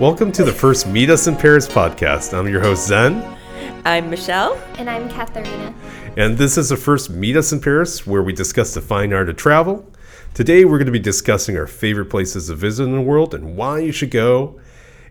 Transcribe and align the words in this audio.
Welcome 0.00 0.32
to 0.32 0.42
the 0.42 0.52
first 0.52 0.88
Meet 0.88 1.08
Us 1.08 1.28
in 1.28 1.36
Paris 1.36 1.68
podcast. 1.68 2.36
I'm 2.36 2.48
your 2.48 2.60
host, 2.60 2.88
Zen. 2.88 3.38
I'm 3.84 4.10
Michelle. 4.10 4.54
And 4.76 4.90
I'm 4.90 5.08
Katharina. 5.08 5.72
And 6.16 6.36
this 6.36 6.58
is 6.58 6.70
the 6.70 6.76
first 6.76 7.10
Meet 7.10 7.36
Us 7.36 7.52
in 7.52 7.60
Paris 7.60 8.04
where 8.04 8.24
we 8.24 8.32
discuss 8.32 8.74
the 8.74 8.80
fine 8.80 9.12
art 9.12 9.28
of 9.28 9.36
travel. 9.36 9.88
Today, 10.34 10.64
we're 10.64 10.78
going 10.78 10.86
to 10.86 10.92
be 10.92 10.98
discussing 10.98 11.56
our 11.56 11.68
favorite 11.68 12.06
places 12.06 12.48
to 12.48 12.56
visit 12.56 12.82
in 12.82 12.96
the 12.96 13.00
world 13.00 13.34
and 13.34 13.56
why 13.56 13.78
you 13.78 13.92
should 13.92 14.10
go, 14.10 14.60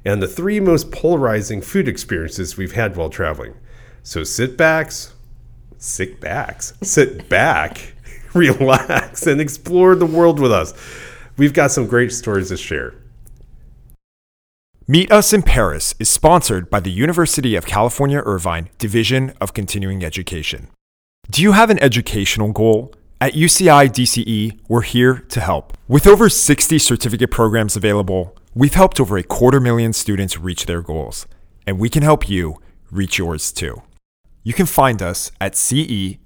and 0.03 0.21
the 0.21 0.27
three 0.27 0.59
most 0.59 0.91
polarizing 0.91 1.61
food 1.61 1.87
experiences 1.87 2.57
we've 2.57 2.73
had 2.73 2.97
while 2.97 3.09
traveling. 3.09 3.53
So 4.03 4.25
sit 4.25 4.57
backs, 4.57 5.13
sit 5.77 6.19
backs, 6.19 6.73
sit 6.81 7.29
back, 7.29 7.93
relax, 8.33 9.27
and 9.27 9.39
explore 9.39 9.95
the 9.95 10.05
world 10.05 10.41
with 10.41 10.51
us. 10.51 10.73
We've 11.37 11.53
got 11.53 11.71
some 11.71 11.87
great 11.87 12.11
stories 12.11 12.49
to 12.49 12.57
share. 12.57 12.95
Meet 14.85 15.13
Us 15.13 15.31
in 15.31 15.43
Paris 15.43 15.95
is 15.97 16.09
sponsored 16.09 16.69
by 16.69 16.81
the 16.81 16.91
University 16.91 17.55
of 17.55 17.65
California 17.65 18.21
Irvine 18.25 18.67
Division 18.79 19.31
of 19.39 19.53
Continuing 19.53 20.03
Education. 20.03 20.67
Do 21.31 21.41
you 21.41 21.53
have 21.53 21.69
an 21.69 21.81
educational 21.81 22.51
goal? 22.51 22.93
At 23.21 23.31
UCI 23.31 23.87
DCE, 23.87 24.59
we're 24.67 24.81
here 24.81 25.19
to 25.29 25.39
help. 25.39 25.77
With 25.87 26.05
over 26.05 26.27
60 26.27 26.77
certificate 26.79 27.31
programs 27.31 27.77
available, 27.77 28.35
we've 28.53 28.73
helped 28.73 28.99
over 28.99 29.17
a 29.17 29.23
quarter 29.23 29.61
million 29.61 29.93
students 29.93 30.37
reach 30.37 30.65
their 30.65 30.81
goals, 30.81 31.27
and 31.65 31.79
we 31.79 31.87
can 31.87 32.03
help 32.03 32.27
you 32.27 32.57
reach 32.91 33.17
yours 33.17 33.53
too. 33.53 33.83
You 34.43 34.51
can 34.51 34.65
find 34.65 35.01
us 35.01 35.31
at 35.39 35.55
ce.uci.edu. 35.55 36.19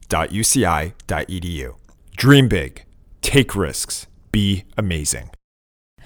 Dream 2.16 2.48
big, 2.48 2.86
take 3.22 3.56
risks, 3.56 4.08
be 4.32 4.64
amazing. 4.76 5.30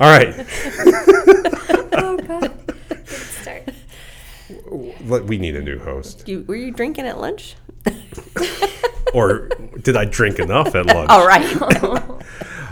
All 0.02 0.10
right. 0.10 0.46
Oh, 1.94 2.18
God. 2.18 2.76
Good 2.90 3.08
start. 3.08 3.70
Let- 5.02 5.26
we 5.26 5.38
need 5.38 5.56
a 5.56 5.62
new 5.62 5.80
host. 5.80 6.28
You, 6.28 6.44
were 6.48 6.56
you 6.56 6.72
drinking 6.72 7.06
at 7.06 7.20
lunch? 7.20 7.56
Or 9.14 9.50
did 9.82 9.98
I 9.98 10.06
drink 10.06 10.40
enough 10.40 10.74
at 10.76 10.86
lunch? 10.86 11.10
All 11.10 11.26
right. 11.28 11.62
All 11.92 12.18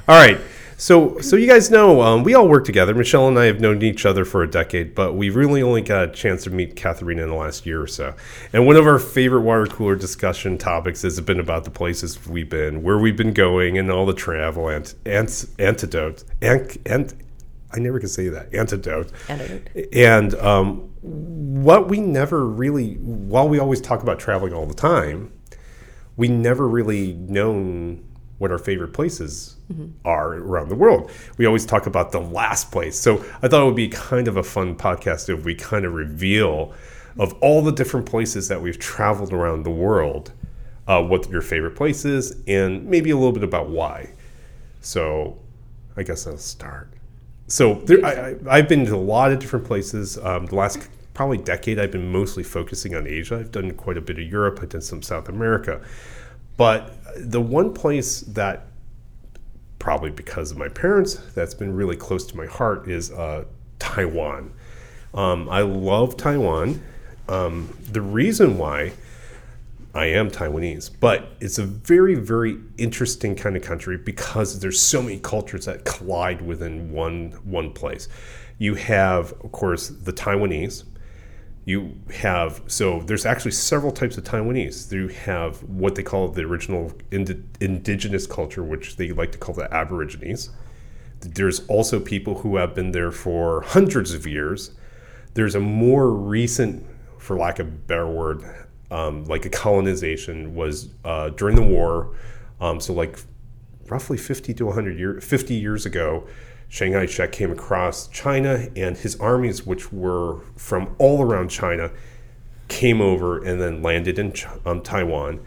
right. 0.07 0.39
So, 0.77 1.19
so 1.19 1.35
you 1.35 1.45
guys 1.45 1.69
know 1.69 2.01
um, 2.01 2.23
we 2.23 2.33
all 2.35 2.47
work 2.47 2.63
together. 2.63 2.95
Michelle 2.95 3.27
and 3.27 3.37
I 3.37 3.45
have 3.45 3.59
known 3.59 3.81
each 3.81 4.05
other 4.05 4.23
for 4.23 4.43
a 4.43 4.49
decade, 4.49 4.95
but 4.95 5.13
we've 5.13 5.35
really 5.35 5.61
only 5.61 5.81
got 5.81 6.03
a 6.09 6.11
chance 6.13 6.45
to 6.45 6.49
meet 6.49 6.77
Katharina 6.77 7.23
in 7.23 7.29
the 7.29 7.35
last 7.35 7.65
year 7.65 7.81
or 7.81 7.87
so. 7.87 8.15
And 8.53 8.65
one 8.65 8.77
of 8.77 8.87
our 8.87 8.97
favorite 8.97 9.41
water 9.41 9.65
cooler 9.65 9.97
discussion 9.97 10.57
topics 10.57 11.01
has 11.01 11.19
been 11.19 11.41
about 11.41 11.65
the 11.65 11.69
places 11.69 12.25
we've 12.25 12.49
been, 12.49 12.81
where 12.81 12.97
we've 12.97 13.17
been 13.17 13.33
going, 13.33 13.77
and 13.77 13.91
all 13.91 14.05
the 14.05 14.13
travel 14.13 14.69
and 14.69 14.93
ant, 15.05 15.47
antidotes. 15.59 16.23
Ant, 16.41 16.77
ant, 16.85 17.13
I 17.71 17.79
never 17.79 17.99
can 17.99 18.09
say 18.09 18.29
that 18.29 18.53
antidote. 18.53 19.11
Antidote. 19.27 19.87
And 19.93 20.35
um, 20.35 20.89
what 21.01 21.87
we 21.87 21.99
never 21.99 22.45
really, 22.45 22.95
while 22.95 23.47
we 23.47 23.59
always 23.59 23.79
talk 23.79 24.01
about 24.01 24.19
traveling 24.19 24.53
all 24.53 24.65
the 24.65 24.73
time, 24.73 25.31
we 26.17 26.27
never 26.27 26.67
really 26.67 27.13
known 27.13 28.03
what 28.39 28.51
our 28.51 28.57
favorite 28.57 28.93
places 28.93 29.57
are 30.05 30.33
around 30.33 30.69
the 30.69 30.75
world. 30.75 31.11
We 31.37 31.45
always 31.45 31.65
talk 31.65 31.85
about 31.85 32.11
the 32.11 32.21
last 32.21 32.71
place. 32.71 32.97
So 32.97 33.23
I 33.41 33.47
thought 33.47 33.61
it 33.61 33.65
would 33.65 33.75
be 33.75 33.89
kind 33.89 34.27
of 34.27 34.37
a 34.37 34.43
fun 34.43 34.75
podcast 34.75 35.29
if 35.29 35.45
we 35.45 35.55
kind 35.55 35.85
of 35.85 35.93
reveal 35.93 36.73
of 37.17 37.33
all 37.41 37.61
the 37.61 37.71
different 37.71 38.05
places 38.05 38.47
that 38.47 38.61
we've 38.61 38.79
traveled 38.79 39.33
around 39.33 39.63
the 39.63 39.69
world, 39.69 40.31
uh, 40.87 41.03
what 41.03 41.29
your 41.29 41.41
favorite 41.41 41.75
place 41.75 42.05
is, 42.05 42.41
and 42.47 42.85
maybe 42.85 43.09
a 43.09 43.15
little 43.15 43.33
bit 43.33 43.43
about 43.43 43.69
why. 43.69 44.09
So 44.81 45.37
I 45.97 46.03
guess 46.03 46.25
I'll 46.25 46.37
start. 46.37 46.93
So 47.49 47.73
there, 47.73 48.05
I, 48.05 48.11
I, 48.11 48.35
I've 48.57 48.69
been 48.69 48.85
to 48.85 48.95
a 48.95 48.97
lot 48.97 49.31
of 49.31 49.39
different 49.39 49.65
places. 49.65 50.17
Um, 50.19 50.45
the 50.45 50.55
last 50.55 50.87
probably 51.15 51.39
decade, 51.39 51.79
I've 51.79 51.91
been 51.91 52.11
mostly 52.11 52.43
focusing 52.43 52.95
on 52.95 53.07
Asia. 53.07 53.37
I've 53.37 53.51
done 53.51 53.71
quite 53.71 53.97
a 53.97 54.01
bit 54.01 54.19
of 54.19 54.25
Europe. 54.25 54.59
I've 54.61 54.69
done 54.69 54.81
some 54.81 55.01
South 55.01 55.27
America. 55.27 55.81
But 56.57 56.93
the 57.17 57.41
one 57.41 57.73
place 57.73 58.21
that, 58.21 58.67
probably 59.79 60.11
because 60.11 60.51
of 60.51 60.57
my 60.57 60.69
parents, 60.69 61.15
that's 61.33 61.55
been 61.55 61.73
really 61.73 61.95
close 61.95 62.25
to 62.27 62.37
my 62.37 62.45
heart 62.45 62.87
is 62.87 63.11
uh, 63.11 63.45
Taiwan. 63.79 64.53
Um, 65.13 65.49
I 65.49 65.61
love 65.61 66.17
Taiwan. 66.17 66.81
Um, 67.27 67.75
the 67.91 68.01
reason 68.01 68.57
why 68.57 68.93
I 69.93 70.05
am 70.05 70.29
Taiwanese, 70.29 70.91
but 70.99 71.29
it's 71.39 71.57
a 71.57 71.63
very, 71.63 72.13
very 72.13 72.59
interesting 72.77 73.35
kind 73.35 73.55
of 73.57 73.63
country 73.63 73.97
because 73.97 74.59
there's 74.59 74.79
so 74.79 75.01
many 75.01 75.17
cultures 75.17 75.65
that 75.65 75.83
collide 75.83 76.41
within 76.43 76.91
one 76.91 77.31
one 77.43 77.71
place. 77.73 78.07
You 78.59 78.75
have, 78.75 79.33
of 79.43 79.51
course, 79.51 79.87
the 79.87 80.13
Taiwanese. 80.13 80.83
You 81.65 81.95
have 82.15 82.61
so 82.67 82.99
there's 83.01 83.25
actually 83.25 83.51
several 83.51 83.91
types 83.91 84.17
of 84.17 84.25
Taiwanese. 84.25 84.91
You 84.91 85.07
have 85.07 85.63
what 85.63 85.95
they 85.95 86.03
call 86.03 86.27
the 86.27 86.43
original 86.43 86.93
indi- 87.09 87.43
indigenous 87.59 88.27
culture, 88.27 88.63
which 88.63 88.97
they 88.97 89.11
like 89.11 89.31
to 89.31 89.37
call 89.39 89.55
the 89.55 89.73
Aborigines. 89.73 90.51
There's 91.21 91.65
also 91.67 91.99
people 91.99 92.39
who 92.39 92.57
have 92.57 92.75
been 92.75 92.91
there 92.91 93.11
for 93.11 93.61
hundreds 93.61 94.13
of 94.13 94.27
years. 94.27 94.71
There's 95.33 95.55
a 95.55 95.59
more 95.59 96.11
recent, 96.11 96.85
for 97.17 97.37
lack 97.37 97.59
of 97.59 97.67
a 97.67 97.71
better 97.71 98.07
word, 98.07 98.43
um, 98.91 99.25
like 99.25 99.45
a 99.45 99.49
colonization 99.49 100.55
was 100.55 100.89
uh, 101.05 101.29
during 101.29 101.55
the 101.55 101.63
war. 101.63 102.15
Um, 102.59 102.79
so 102.79 102.93
like 102.93 103.19
roughly 103.87 104.17
50 104.17 104.53
to 104.53 104.65
100 104.65 104.97
years, 104.97 105.23
50 105.23 105.53
years 105.53 105.85
ago, 105.85 106.27
Chiang 106.69 106.93
Kai-shek 106.93 107.31
came 107.31 107.51
across 107.51 108.07
China, 108.09 108.67
and 108.75 108.95
his 108.95 109.19
armies, 109.19 109.65
which 109.65 109.91
were 109.91 110.41
from 110.55 110.95
all 110.99 111.23
around 111.23 111.49
China, 111.49 111.91
came 112.67 113.01
over 113.01 113.43
and 113.43 113.59
then 113.59 113.81
landed 113.81 114.19
in 114.19 114.33
um, 114.65 114.81
Taiwan. 114.81 115.39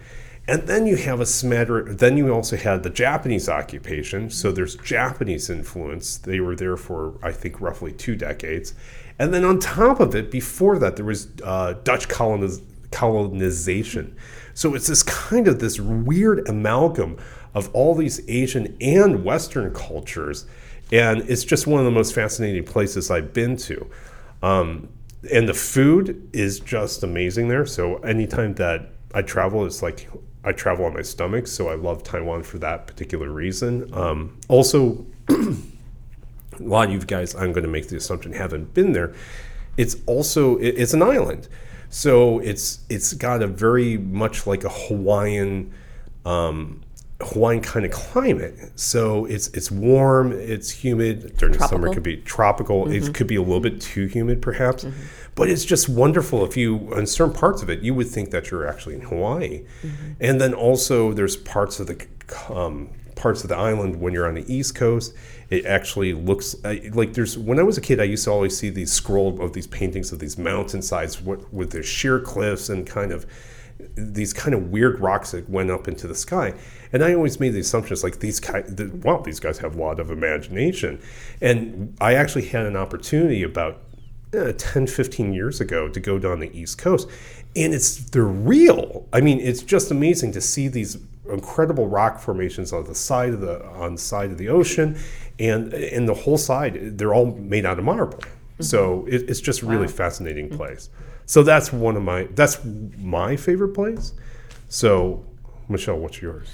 And 0.49 0.67
then 0.67 0.87
you 0.87 0.97
have 0.97 1.21
a 1.21 1.27
smatter. 1.27 1.85
then 1.95 2.17
you 2.17 2.33
also 2.33 2.57
had 2.57 2.83
the 2.83 2.91
Japanese 2.91 3.49
occupation. 3.49 4.29
So 4.29 4.51
there's 4.51 4.75
Japanese 4.75 5.49
influence. 5.49 6.17
They 6.17 6.41
were 6.41 6.57
there 6.57 6.77
for, 6.77 7.15
I 7.23 7.31
think, 7.31 7.61
roughly 7.61 7.93
two 7.93 8.17
decades. 8.17 8.75
And 9.21 9.33
then 9.33 9.45
on 9.45 9.61
top 9.61 10.01
of 10.01 10.17
it, 10.17 10.33
before 10.33 10.81
that, 10.81 10.97
there 10.97 11.05
was 11.05 11.29
uh, 11.45 11.75
Dutch 11.85 12.09
coloniz- 12.09 12.61
colonization. 12.93 14.17
So 14.55 14.75
it's 14.75 14.87
this 14.87 15.03
kind 15.03 15.49
of 15.49 15.59
this 15.59 15.81
weird 15.81 16.49
amalgam 16.49 17.19
of 17.55 17.71
all 17.75 17.95
these 17.95 18.29
Asian 18.29 18.77
and 18.81 19.25
Western 19.25 19.73
cultures. 19.75 20.47
And 20.91 21.21
it's 21.29 21.45
just 21.45 21.67
one 21.67 21.81
of 21.81 21.85
the 21.87 21.91
most 21.91 22.15
fascinating 22.15 22.65
places 22.65 23.11
I've 23.11 23.33
been 23.33 23.57
to. 23.59 23.91
Um, 24.43 24.89
and 25.33 25.49
the 25.49 25.55
food 25.55 26.29
is 26.33 26.61
just 26.61 27.03
amazing 27.03 27.49
there. 27.49 27.65
So 27.65 27.97
anytime 27.99 28.55
that 28.55 28.91
I 29.15 29.23
travel, 29.23 29.65
it's 29.65 29.83
like 29.83 30.11
I 30.45 30.53
travel 30.53 30.85
on 30.85 30.95
my 30.95 31.03
stomach. 31.03 31.47
So 31.47 31.69
I 31.69 31.75
love 31.77 32.03
Taiwan 32.03 32.43
for 32.43 32.59
that 32.59 32.87
particular 32.87 33.31
reason. 33.31 33.93
Um, 33.95 34.39
also, 34.49 35.07
a 35.29 35.55
lot 36.61 36.89
of 36.89 36.93
you 36.93 37.01
guys, 37.01 37.35
I'm 37.35 37.53
going 37.53 37.65
to 37.65 37.71
make 37.71 37.89
the 37.89 37.97
assumption, 37.97 38.33
haven't 38.33 38.75
been 38.75 38.93
there. 38.93 39.15
It's 39.77 39.97
also 40.07 40.59
it's 40.59 40.93
an 40.93 41.03
island, 41.03 41.49
so 41.93 42.39
it's 42.39 42.81
it's 42.89 43.13
got 43.13 43.43
a 43.43 43.47
very 43.47 43.99
much 43.99 44.47
like 44.47 44.65
a 44.65 44.71
Hawaiian. 44.71 45.73
Um, 46.25 46.83
Hawaiian 47.21 47.61
kind 47.61 47.85
of 47.87 47.93
climate, 47.93 48.73
so 48.75 49.27
it's 49.27 49.47
it's 49.49 49.71
warm, 49.71 50.33
it's 50.33 50.71
humid 50.71 51.37
during 51.37 51.57
the 51.57 51.69
summer. 51.69 51.87
It 51.89 51.95
could 51.95 52.03
be 52.03 52.17
tropical. 52.17 52.91
It 52.91 53.15
could 53.15 53.29
be 53.29 53.37
a 53.37 53.43
little 53.43 53.61
bit 53.61 53.81
too 53.81 54.07
humid, 54.07 54.43
perhaps, 54.43 54.85
but 55.37 55.49
it's 55.49 55.65
just 55.65 55.89
wonderful. 55.89 56.45
If 56.45 56.57
you 56.57 56.93
in 56.95 57.07
certain 57.07 57.35
parts 57.35 57.63
of 57.63 57.71
it, 57.71 57.81
you 57.81 57.95
would 57.95 58.09
think 58.09 58.31
that 58.31 58.51
you're 58.51 58.67
actually 58.67 58.97
in 58.97 59.03
Hawaii, 59.03 59.65
and 60.19 60.41
then 60.41 60.53
also 60.55 61.13
there's 61.13 61.37
parts 61.37 61.79
of 61.79 61.87
the 61.87 62.07
um, 62.49 62.89
parts 63.23 63.45
of 63.45 63.49
the 63.49 63.57
island 63.57 64.01
when 64.01 64.13
you're 64.13 64.27
on 64.27 64.35
the 64.35 64.53
east 64.53 64.75
coast. 64.75 65.15
It 65.49 65.65
actually 65.65 66.13
looks 66.13 66.57
uh, 66.65 66.77
like 66.93 67.15
there's. 67.15 67.39
When 67.39 67.61
I 67.61 67.63
was 67.63 67.79
a 67.79 67.81
kid, 67.81 68.01
I 68.01 68.05
used 68.05 68.25
to 68.25 68.33
always 68.33 68.59
see 68.59 68.69
these 68.69 68.93
scroll 68.93 69.41
of 69.41 69.53
these 69.53 69.69
paintings 69.69 70.11
of 70.13 70.19
these 70.19 70.37
mountainsides 70.37 71.23
with, 71.23 71.51
with 71.53 71.71
their 71.71 71.85
sheer 71.85 72.19
cliffs 72.19 72.69
and 72.69 72.85
kind 72.85 73.13
of 73.13 73.25
these 73.95 74.33
kind 74.33 74.55
of 74.55 74.71
weird 74.71 75.01
rocks 75.01 75.31
that 75.31 75.49
went 75.49 75.71
up 75.71 75.87
into 75.87 76.09
the 76.09 76.15
sky. 76.15 76.53
And 76.93 77.03
I 77.05 77.15
always 77.15 77.39
made 77.39 77.51
the 77.51 77.61
assumptions 77.61 78.03
like 78.03 78.19
these 78.19 78.41
guys, 78.41 78.69
wow, 79.03 79.19
these 79.19 79.41
guys 79.41 79.59
have 79.59 79.77
a 79.77 79.79
lot 79.79 80.01
of 80.01 80.11
imagination. 80.11 81.01
And 81.41 81.97
I 82.01 82.15
actually 82.15 82.47
had 82.47 82.67
an 82.67 82.77
opportunity 82.77 83.43
about 83.45 83.79
uh, 84.35 84.53
10, 84.57 84.89
15 84.89 85.33
years 85.33 85.61
ago 85.61 85.89
to 85.89 86.01
go 86.01 86.19
down 86.19 86.41
the 86.41 86.57
East 86.59 86.79
Coast. 86.79 87.09
And 87.55 87.73
it's, 87.75 87.97
they're 88.11 88.25
real. 88.25 89.07
I 89.13 89.21
mean, 89.21 89.39
it's 89.41 89.63
just 89.63 89.91
amazing 89.91 90.33
to 90.33 90.41
see 90.41 90.69
these 90.69 90.97
incredible 91.33 91.89
rock 91.89 92.21
formations 92.21 92.73
on 92.73 92.85
the 92.85 92.95
side 92.95 93.31
of 93.31 93.41
the, 93.41 93.65
on 93.67 93.95
the 93.95 94.01
side 94.01 94.31
of 94.31 94.39
the 94.39 94.49
ocean. 94.49 94.97
And, 95.39 95.73
and 95.73 96.09
the 96.09 96.15
whole 96.15 96.39
side, 96.39 96.99
they're 96.99 97.15
all 97.15 97.27
made 97.27 97.65
out 97.67 97.79
of 97.79 97.85
marble. 97.85 98.21
So 98.61 99.07
it, 99.09 99.29
it's 99.29 99.41
just 99.41 99.63
a 99.63 99.67
really 99.67 99.89
fascinating 99.89 100.49
place. 100.51 100.89
So 101.27 101.43
that's 101.43 101.73
one 101.73 101.97
of 101.97 102.03
my 102.03 102.25
that's 102.35 102.61
my 102.99 103.35
favorite 103.37 103.75
place. 103.75 104.13
So 104.69 105.25
Michelle, 105.69 105.99
what's 105.99 106.21
yours? 106.23 106.49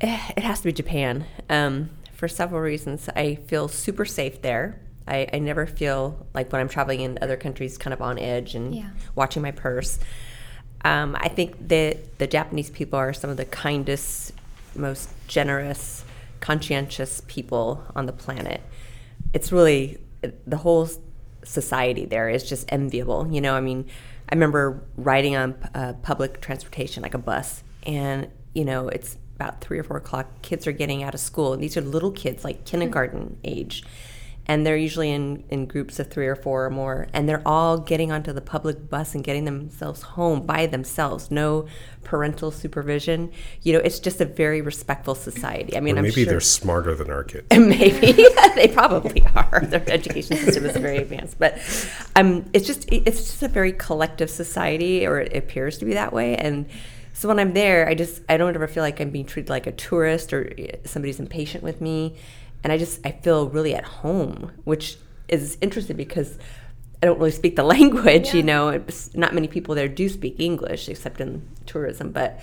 Eh, 0.00 0.18
It 0.36 0.42
has 0.42 0.58
to 0.60 0.64
be 0.64 0.72
Japan 0.72 1.24
um, 1.48 1.90
for 2.14 2.26
several 2.26 2.60
reasons. 2.60 3.08
I 3.14 3.36
feel 3.46 3.68
super 3.68 4.04
safe 4.04 4.42
there. 4.42 4.80
I, 5.06 5.28
I 5.32 5.38
never 5.38 5.66
feel 5.66 6.26
like 6.34 6.50
when 6.52 6.60
I'm 6.60 6.68
traveling 6.68 7.00
in 7.00 7.18
other 7.22 7.36
countries, 7.36 7.78
kind 7.78 7.94
of 7.94 8.02
on 8.02 8.18
edge 8.18 8.54
and 8.56 8.74
Yeah. 8.74 8.90
watching 9.14 9.42
my 9.42 9.52
purse. 9.52 10.00
Um, 10.84 11.16
I 11.18 11.28
think 11.28 11.68
that 11.68 12.18
the 12.18 12.26
Japanese 12.26 12.70
people 12.70 12.98
are 12.98 13.12
some 13.12 13.30
of 13.30 13.36
the 13.36 13.44
kindest, 13.44 14.32
most 14.74 15.10
generous, 15.26 16.04
conscientious 16.40 17.22
people 17.26 17.84
on 17.94 18.06
the 18.06 18.12
planet. 18.12 18.60
It's 19.32 19.50
really 19.52 19.98
the 20.46 20.56
whole 20.56 20.88
society 21.44 22.04
there 22.04 22.28
is 22.28 22.48
just 22.48 22.70
enviable. 22.70 23.28
You 23.30 23.40
know, 23.40 23.54
I 23.54 23.60
mean, 23.60 23.86
I 24.28 24.34
remember 24.34 24.82
riding 24.96 25.36
on 25.36 25.54
uh, 25.74 25.94
public 26.02 26.40
transportation, 26.40 27.02
like 27.02 27.14
a 27.14 27.18
bus, 27.18 27.62
and 27.84 28.28
you 28.54 28.64
know, 28.64 28.88
it's 28.88 29.16
about 29.36 29.60
three 29.60 29.78
or 29.78 29.82
four 29.82 29.96
o'clock. 29.96 30.42
Kids 30.42 30.66
are 30.66 30.72
getting 30.72 31.02
out 31.02 31.14
of 31.14 31.20
school, 31.20 31.56
these 31.56 31.76
are 31.76 31.80
little 31.80 32.10
kids, 32.10 32.44
like 32.44 32.64
kindergarten 32.64 33.38
age 33.44 33.84
and 34.46 34.64
they're 34.64 34.76
usually 34.76 35.10
in, 35.10 35.44
in 35.50 35.66
groups 35.66 35.98
of 35.98 36.08
three 36.08 36.26
or 36.26 36.36
four 36.36 36.64
or 36.64 36.70
more. 36.70 37.08
And 37.12 37.28
they're 37.28 37.42
all 37.46 37.78
getting 37.78 38.12
onto 38.12 38.32
the 38.32 38.40
public 38.40 38.88
bus 38.88 39.14
and 39.14 39.24
getting 39.24 39.44
themselves 39.44 40.02
home 40.02 40.46
by 40.46 40.66
themselves. 40.66 41.30
No 41.30 41.66
parental 42.04 42.52
supervision. 42.52 43.32
You 43.62 43.72
know 43.72 43.80
it's 43.80 43.98
just 43.98 44.20
a 44.20 44.24
very 44.24 44.60
respectful 44.60 45.16
society. 45.16 45.76
I 45.76 45.80
mean 45.80 45.96
Or 45.96 45.98
i'm 45.98 46.04
maybe 46.04 46.22
sure 46.22 46.26
they're 46.26 46.40
smarter 46.40 46.94
than 46.94 47.10
our 47.10 47.24
kids. 47.24 47.46
maybe. 47.56 48.26
They 48.54 48.68
probably 48.68 49.22
are. 49.34 49.60
Their 49.66 49.84
education 49.90 50.38
system 50.38 50.64
is 50.64 50.76
very 50.78 50.96
advanced. 50.96 51.38
But 51.38 51.58
um, 52.14 52.48
it's 52.54 52.66
just 52.66 52.90
it's 52.90 53.18
just 53.18 53.42
a 53.42 53.48
very 53.48 53.72
collective 53.72 54.30
society 54.30 55.06
or 55.06 55.20
it 55.20 55.36
appears 55.36 55.76
to 55.78 55.84
be 55.84 55.92
that 55.92 56.12
way. 56.12 56.36
And 56.36 56.66
so 57.12 57.28
when 57.28 57.38
i'm 57.38 57.54
there 57.54 57.88
i 57.88 57.94
just 57.94 58.20
i 58.28 58.36
don't 58.36 58.54
ever 58.54 58.68
feel 58.68 58.82
like 58.82 59.00
i'm 59.00 59.08
being 59.08 59.24
treated 59.24 59.48
like 59.48 59.66
a 59.66 59.72
tourist 59.72 60.34
or 60.34 60.52
somebody's 60.84 61.18
impatient 61.18 61.64
with 61.64 61.80
me 61.80 62.14
and 62.66 62.72
i 62.72 62.76
just 62.76 62.98
i 63.06 63.12
feel 63.12 63.48
really 63.48 63.72
at 63.76 63.84
home 63.84 64.50
which 64.64 64.98
is 65.28 65.56
interesting 65.60 65.96
because 65.96 66.36
I 67.02 67.06
don't 67.06 67.18
really 67.18 67.30
speak 67.30 67.56
the 67.56 67.62
language, 67.76 68.34
you 68.34 68.42
know. 68.42 68.68
It's, 68.70 69.14
not 69.14 69.34
many 69.34 69.48
people 69.48 69.74
there 69.74 69.86
do 69.86 70.08
speak 70.08 70.40
English 70.40 70.88
except 70.88 71.20
in 71.20 71.46
tourism, 71.66 72.10
but 72.10 72.40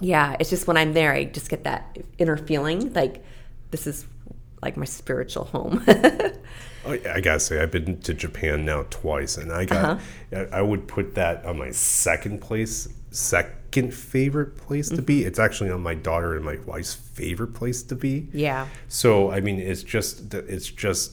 yeah, 0.00 0.36
it's 0.38 0.50
just 0.50 0.66
when 0.66 0.76
I'm 0.76 0.92
there, 0.92 1.12
I 1.12 1.24
just 1.24 1.48
get 1.48 1.64
that 1.64 1.98
inner 2.18 2.36
feeling 2.36 2.92
like 2.92 3.24
this 3.70 3.86
is 3.86 4.06
like 4.60 4.76
my 4.76 4.84
spiritual 4.84 5.44
home. 5.46 5.82
I, 5.88 7.00
I 7.14 7.20
gotta 7.20 7.40
say, 7.40 7.60
I've 7.60 7.70
been 7.70 8.00
to 8.02 8.12
Japan 8.12 8.64
now 8.64 8.84
twice, 8.90 9.38
and 9.38 9.50
I 9.50 9.64
got, 9.64 9.84
Uh-huh. 9.84 10.46
I 10.52 10.58
I 10.58 10.62
would 10.62 10.86
put 10.86 11.14
that 11.14 11.44
on 11.46 11.56
my 11.56 11.70
second 11.70 12.42
place, 12.42 12.88
second 13.14 13.92
favorite 13.94 14.56
place 14.56 14.88
to 14.90 14.96
Mm-hmm. 14.96 15.04
be. 15.04 15.24
It's 15.24 15.38
actually 15.38 15.70
on 15.70 15.82
my 15.82 15.94
daughter 15.94 16.34
and 16.36 16.44
my 16.44 16.58
wife's 16.66 16.94
favorite 16.94 17.54
place 17.54 17.82
to 17.84 17.94
be. 17.94 18.28
yeah. 18.32 18.66
So 18.88 19.30
I 19.30 19.40
mean, 19.40 19.58
it's 19.58 19.82
just, 19.82 20.32
it's 20.34 20.68
just, 20.68 21.12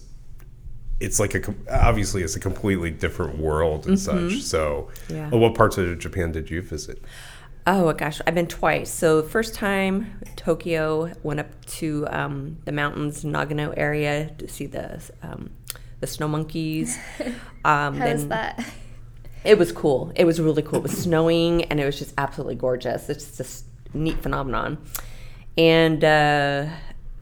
it's 1.00 1.20
like 1.20 1.34
a, 1.36 1.40
com- 1.40 1.66
obviously 1.72 2.24
it's 2.24 2.36
a 2.36 2.40
completely 2.40 2.92
different 2.92 3.38
world 3.38 3.88
and 3.88 3.98
such. 4.00 4.42
So, 4.42 4.90
Mm-hmm. 5.08 5.16
Yeah. 5.16 5.30
Uh, 5.34 5.38
what 5.38 5.56
parts 5.56 5.78
of 5.78 5.98
Japan 6.00 6.32
did 6.32 6.50
you 6.50 6.62
visit? 6.62 7.02
Oh 7.68 7.94
gosh, 7.94 8.20
I've 8.26 8.34
been 8.36 8.48
twice. 8.48 8.90
So 8.92 9.22
first 9.22 9.54
time 9.54 10.20
Tokyo 10.36 11.12
went 11.24 11.40
up 11.40 11.66
to 11.78 12.08
um, 12.10 12.58
the 12.66 12.72
mountains, 12.72 13.24
Nagano 13.24 13.74
area 13.78 14.32
to 14.40 14.48
see 14.48 14.66
the 14.66 15.00
um, 15.22 15.52
the 16.00 16.08
snow 16.08 16.28
monkeys. 16.28 16.98
Um, 17.66 17.98
How's 17.98 18.22
then- 18.22 18.30
that? 18.30 18.66
It 19.44 19.58
was 19.58 19.72
cool. 19.72 20.12
It 20.16 20.26
was 20.26 20.40
really 20.40 20.62
cool. 20.62 20.80
It 20.80 20.84
was 20.84 20.98
snowing 20.98 21.64
and 21.66 21.80
it 21.80 21.86
was 21.86 21.98
just 21.98 22.14
absolutely 22.18 22.56
gorgeous. 22.56 23.10
It's 23.10 23.38
just 23.38 23.66
a 23.94 23.98
neat 23.98 24.22
phenomenon. 24.22 24.78
And 25.58 26.04
uh, 26.04 26.68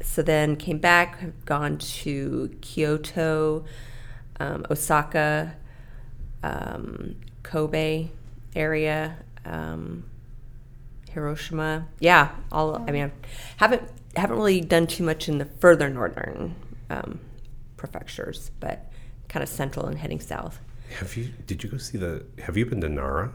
so 0.01 0.21
then 0.21 0.55
came 0.55 0.79
back, 0.79 1.19
gone 1.45 1.77
to 1.77 2.55
Kyoto, 2.61 3.65
um, 4.39 4.65
Osaka, 4.69 5.55
um, 6.43 7.15
Kobe 7.43 8.09
area, 8.55 9.17
um, 9.45 10.03
Hiroshima. 11.09 11.87
Yeah, 11.99 12.29
all. 12.51 12.75
I 12.87 12.91
mean, 12.91 13.05
I 13.05 13.11
haven't 13.57 13.83
haven't 14.15 14.37
really 14.37 14.61
done 14.61 14.87
too 14.87 15.03
much 15.03 15.29
in 15.29 15.37
the 15.37 15.45
further 15.45 15.89
northern 15.89 16.55
um, 16.89 17.19
prefectures, 17.75 18.51
but 18.59 18.91
kind 19.29 19.43
of 19.43 19.49
central 19.49 19.85
and 19.85 19.97
heading 19.97 20.19
south. 20.19 20.59
Have 20.99 21.15
you? 21.17 21.29
Did 21.45 21.63
you 21.63 21.69
go 21.69 21.77
see 21.77 21.97
the? 21.97 22.25
Have 22.39 22.57
you 22.57 22.65
been 22.65 22.81
to 22.81 22.89
Nara? 22.89 23.33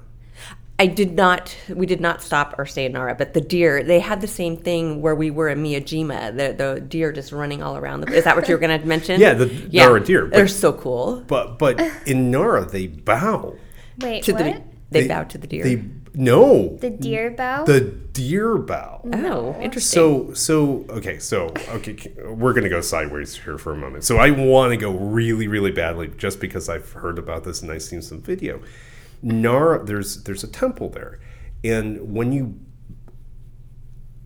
I 0.78 0.86
did 0.86 1.12
not. 1.14 1.56
We 1.68 1.86
did 1.86 2.00
not 2.00 2.22
stop 2.22 2.54
or 2.58 2.66
stay 2.66 2.86
in 2.86 2.92
Nara, 2.92 3.14
but 3.14 3.34
the 3.34 3.40
deer. 3.40 3.82
They 3.84 4.00
had 4.00 4.20
the 4.20 4.26
same 4.26 4.56
thing 4.56 5.00
where 5.00 5.14
we 5.14 5.30
were 5.30 5.48
in 5.48 5.62
Miyajima. 5.62 6.36
The 6.36 6.54
the 6.56 6.80
deer 6.80 7.12
just 7.12 7.30
running 7.30 7.62
all 7.62 7.76
around. 7.76 8.00
The, 8.00 8.12
is 8.14 8.24
that 8.24 8.34
what 8.34 8.48
you 8.48 8.54
were 8.54 8.58
going 8.58 8.80
to 8.80 8.86
mention? 8.86 9.20
Yeah, 9.20 9.34
the 9.34 9.46
Nara 9.72 10.02
deer, 10.02 10.26
but- 10.26 10.34
They're 10.34 10.48
so 10.48 10.72
cool. 10.72 11.22
But 11.26 11.58
but 11.58 11.80
in 12.06 12.30
Nara 12.30 12.64
they 12.64 12.86
bow. 12.88 13.54
Wait, 13.98 14.24
To 14.24 14.32
what? 14.32 14.44
the 14.44 14.62
they, 14.90 15.06
bow 15.08 15.24
to 15.24 15.38
the 15.38 15.46
deer. 15.46 15.62
They 15.64 15.76
no. 16.14 16.76
the 16.76 16.90
deer 16.90 17.30
bow? 17.30 17.64
the 17.64 17.80
deer 17.80 18.58
bow. 18.58 19.00
oh, 19.12 19.60
interesting. 19.60 19.98
So 19.98 20.34
so 20.34 20.84
okay 20.90 21.18
so 21.18 21.52
okay 21.68 22.12
we're 22.24 22.52
gonna 22.52 22.68
go 22.68 22.80
sideways 22.80 23.36
here 23.36 23.58
for 23.58 23.72
a 23.72 23.76
moment. 23.76 24.04
So 24.04 24.18
I 24.18 24.30
want 24.30 24.70
to 24.72 24.76
go 24.76 24.90
really 24.90 25.48
really 25.48 25.70
badly 25.70 26.08
just 26.16 26.40
because 26.40 26.68
I've 26.68 26.92
heard 26.92 27.18
about 27.18 27.44
this 27.44 27.62
and 27.62 27.70
I've 27.70 27.82
seen 27.82 28.02
some 28.02 28.20
video. 28.20 28.60
Nara, 29.22 29.84
there's 29.84 30.24
there's 30.24 30.42
a 30.42 30.48
temple 30.48 30.88
there, 30.88 31.20
and 31.62 32.14
when 32.14 32.32
you 32.32 32.58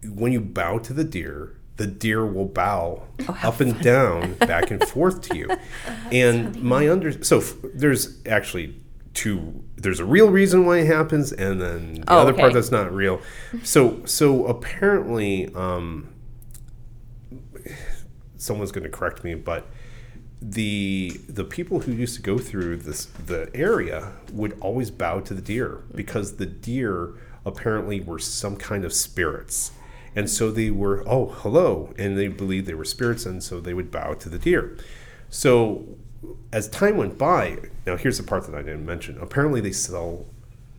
when 0.04 0.32
you 0.32 0.40
bow 0.40 0.78
to 0.78 0.92
the 0.92 1.04
deer, 1.04 1.56
the 1.76 1.86
deer 1.86 2.24
will 2.24 2.46
bow 2.46 3.02
up 3.42 3.60
and 3.60 3.78
down, 3.80 4.34
back 4.34 4.70
and 4.70 4.82
forth 4.88 5.20
to 5.22 5.36
you. 5.36 5.50
and 6.12 6.60
my 6.62 6.88
under 6.88 7.22
so 7.22 7.38
f- 7.38 7.54
there's 7.74 8.24
actually 8.26 8.80
two. 9.16 9.64
There's 9.76 9.98
a 10.00 10.04
real 10.04 10.30
reason 10.30 10.64
why 10.66 10.78
it 10.78 10.86
happens, 10.86 11.32
and 11.32 11.60
then 11.60 11.94
the 11.94 12.04
Oh, 12.12 12.18
other 12.18 12.32
part 12.32 12.52
that's 12.52 12.70
not 12.70 12.92
real. 12.94 13.20
So 13.64 14.02
so 14.04 14.46
apparently, 14.46 15.52
um, 15.54 16.08
someone's 18.36 18.72
going 18.72 18.84
to 18.84 18.90
correct 18.90 19.24
me, 19.24 19.34
but 19.34 19.66
the 20.40 21.18
the 21.28 21.44
people 21.44 21.80
who 21.80 21.92
used 21.92 22.14
to 22.16 22.22
go 22.22 22.38
through 22.38 22.76
this 22.76 23.06
the 23.06 23.50
area 23.54 24.12
would 24.32 24.56
always 24.60 24.90
bow 24.90 25.19
to 25.20 25.32
the 25.32 25.40
deer 25.40 25.82
because 25.94 26.36
the 26.36 26.44
deer 26.46 27.14
apparently 27.46 28.00
were 28.00 28.19
some 28.19 28.54
kind 28.54 28.84
of 28.84 28.92
spirits 28.92 29.72
and 30.14 30.29
so 30.29 30.50
they 30.50 30.70
were 30.70 31.02
oh 31.08 31.26
hello 31.38 31.94
and 31.98 32.19
they 32.19 32.29
believed 32.29 32.67
they 32.67 32.74
were 32.74 32.84
spirits 32.84 33.24
and 33.24 33.43
so 33.43 33.60
they 33.60 33.72
would 33.72 33.91
bow 33.91 34.12
to 34.12 34.29
the 34.29 34.38
deer 34.38 34.76
so 35.30 35.84
as 36.52 36.68
time 36.68 36.96
went 36.96 37.16
by 37.18 37.58
now 37.86 37.96
here's 37.96 38.18
the 38.18 38.24
part 38.24 38.46
that 38.46 38.54
i 38.54 38.62
didn't 38.62 38.84
mention 38.86 39.18
apparently 39.20 39.60
they 39.60 39.72
sell 39.72 40.24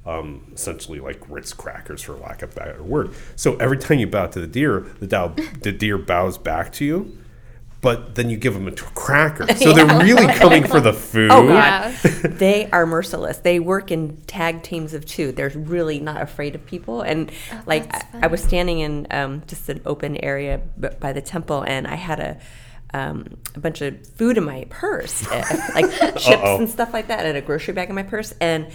um, 0.05 0.49
essentially 0.53 1.01
like 1.01 1.19
Ritz 1.29 1.51
crackers, 1.51 2.01
for 2.01 2.13
lack 2.13 2.41
of 2.41 2.53
a 2.53 2.55
better 2.55 2.81
word. 2.81 3.13
So 3.35 3.57
every 3.57 3.77
time 3.77 3.99
you 3.99 4.07
bow 4.07 4.27
to 4.27 4.39
the 4.39 4.47
deer, 4.47 4.79
the, 5.01 5.05
dow, 5.07 5.35
the 5.61 5.73
deer 5.73 5.97
bows 5.97 6.37
back 6.37 6.71
to 6.73 6.85
you, 6.85 7.17
but 7.81 8.15
then 8.15 8.29
you 8.29 8.37
give 8.37 8.53
them 8.53 8.67
a 8.67 8.71
t- 8.71 8.85
cracker. 8.95 9.45
So 9.57 9.73
they're 9.73 9.99
really 9.99 10.27
coming 10.33 10.63
for 10.63 10.79
the 10.79 10.93
food. 11.11 11.29
Oh 11.29 11.45
God, 11.47 11.93
Yeah. 12.03 12.11
they 12.23 12.69
are 12.71 12.85
merciless. 12.85 13.39
They 13.39 13.59
work 13.59 13.91
in 13.91 14.15
tag 14.27 14.63
teams 14.63 14.93
of 14.93 15.05
two. 15.05 15.33
They're 15.33 15.49
really 15.49 15.99
not 15.99 16.21
afraid 16.21 16.55
of 16.55 16.65
people. 16.65 17.01
And 17.01 17.29
like 17.65 17.83
Oh, 17.83 17.89
that's 17.91 18.15
I, 18.15 18.19
I 18.23 18.27
was 18.27 18.41
standing 18.41 18.79
in 18.79 19.07
um, 19.11 19.43
just 19.45 19.67
an 19.67 19.81
open 19.85 20.15
area 20.23 20.61
by 21.01 21.11
the 21.11 21.21
temple, 21.21 21.63
and 21.63 21.85
I 21.85 21.95
had 21.95 22.19
a. 22.21 22.39
Um, 22.97 23.37
a 23.55 23.59
bunch 23.59 23.81
of 23.81 24.05
food 24.17 24.37
in 24.37 24.43
my 24.43 24.65
purse, 24.69 25.29
eh, 25.31 25.71
like 25.75 25.91
chips 26.15 26.27
Uh-oh. 26.29 26.57
and 26.57 26.69
stuff 26.69 26.93
like 26.93 27.07
that, 27.07 27.25
and 27.25 27.37
a 27.37 27.41
grocery 27.41 27.73
bag 27.73 27.89
in 27.89 27.95
my 27.95 28.03
purse. 28.03 28.33
And 28.41 28.67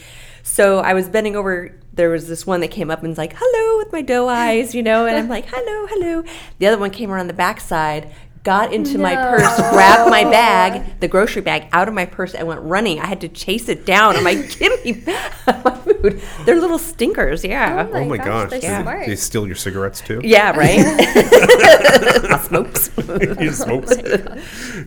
so 0.43 0.79
I 0.79 0.95
was 0.95 1.09
bending 1.09 1.35
over. 1.37 1.79
There 1.93 2.11
was 2.11 2.29
this 2.29 2.47
one 2.47 2.61
that 2.61 2.71
came 2.71 2.91
up 2.91 3.01
and 3.01 3.09
was 3.09 3.19
like, 3.19 3.35
"Hello," 3.37 3.79
with 3.79 3.93
my 3.93 4.03
doe 4.03 4.29
eyes, 4.29 4.75
you 4.75 4.83
know, 4.83 5.07
and 5.07 5.17
I'm 5.17 5.29
like, 5.29 5.47
"Hello, 5.49 5.87
hello." 5.89 6.25
The 6.59 6.67
other 6.69 6.79
one 6.79 6.91
came 6.91 7.11
around 7.11 7.27
the 7.29 7.35
backside, 7.35 8.11
got 8.45 8.73
into 8.73 8.99
my 8.99 9.15
purse, 9.15 9.57
grabbed 9.71 10.11
my 10.11 10.25
bag, 10.25 10.99
the 11.01 11.07
grocery 11.09 11.43
bag, 11.43 11.69
out 11.73 11.87
of 11.89 11.95
my 11.95 12.05
purse, 12.07 12.35
and 12.35 12.49
went 12.49 12.61
running. 12.63 12.99
I 13.01 13.07
had 13.07 13.21
to 13.21 13.29
chase 13.29 13.69
it 13.69 13.87
down. 13.87 14.17
I'm 14.17 14.25
like, 14.25 14.59
"Give 14.59 14.85
me 14.85 15.03
my 15.07 15.77
food." 15.85 16.21
They're 16.45 16.61
little 16.61 16.79
stinkers, 16.79 17.45
yeah. 17.45 17.89
Oh 17.93 18.05
my 18.05 18.17
gosh, 18.17 18.51
gosh. 18.51 18.61
they're 18.61 18.83
smart. 18.83 19.07
they 19.07 19.17
steal 19.17 19.47
your 19.47 19.55
cigarettes 19.57 20.01
too? 20.01 20.21
Yeah, 20.25 20.57
right. 20.57 20.81
Smokes. 22.47 22.91
You 23.41 23.53
smoke? 23.53 23.85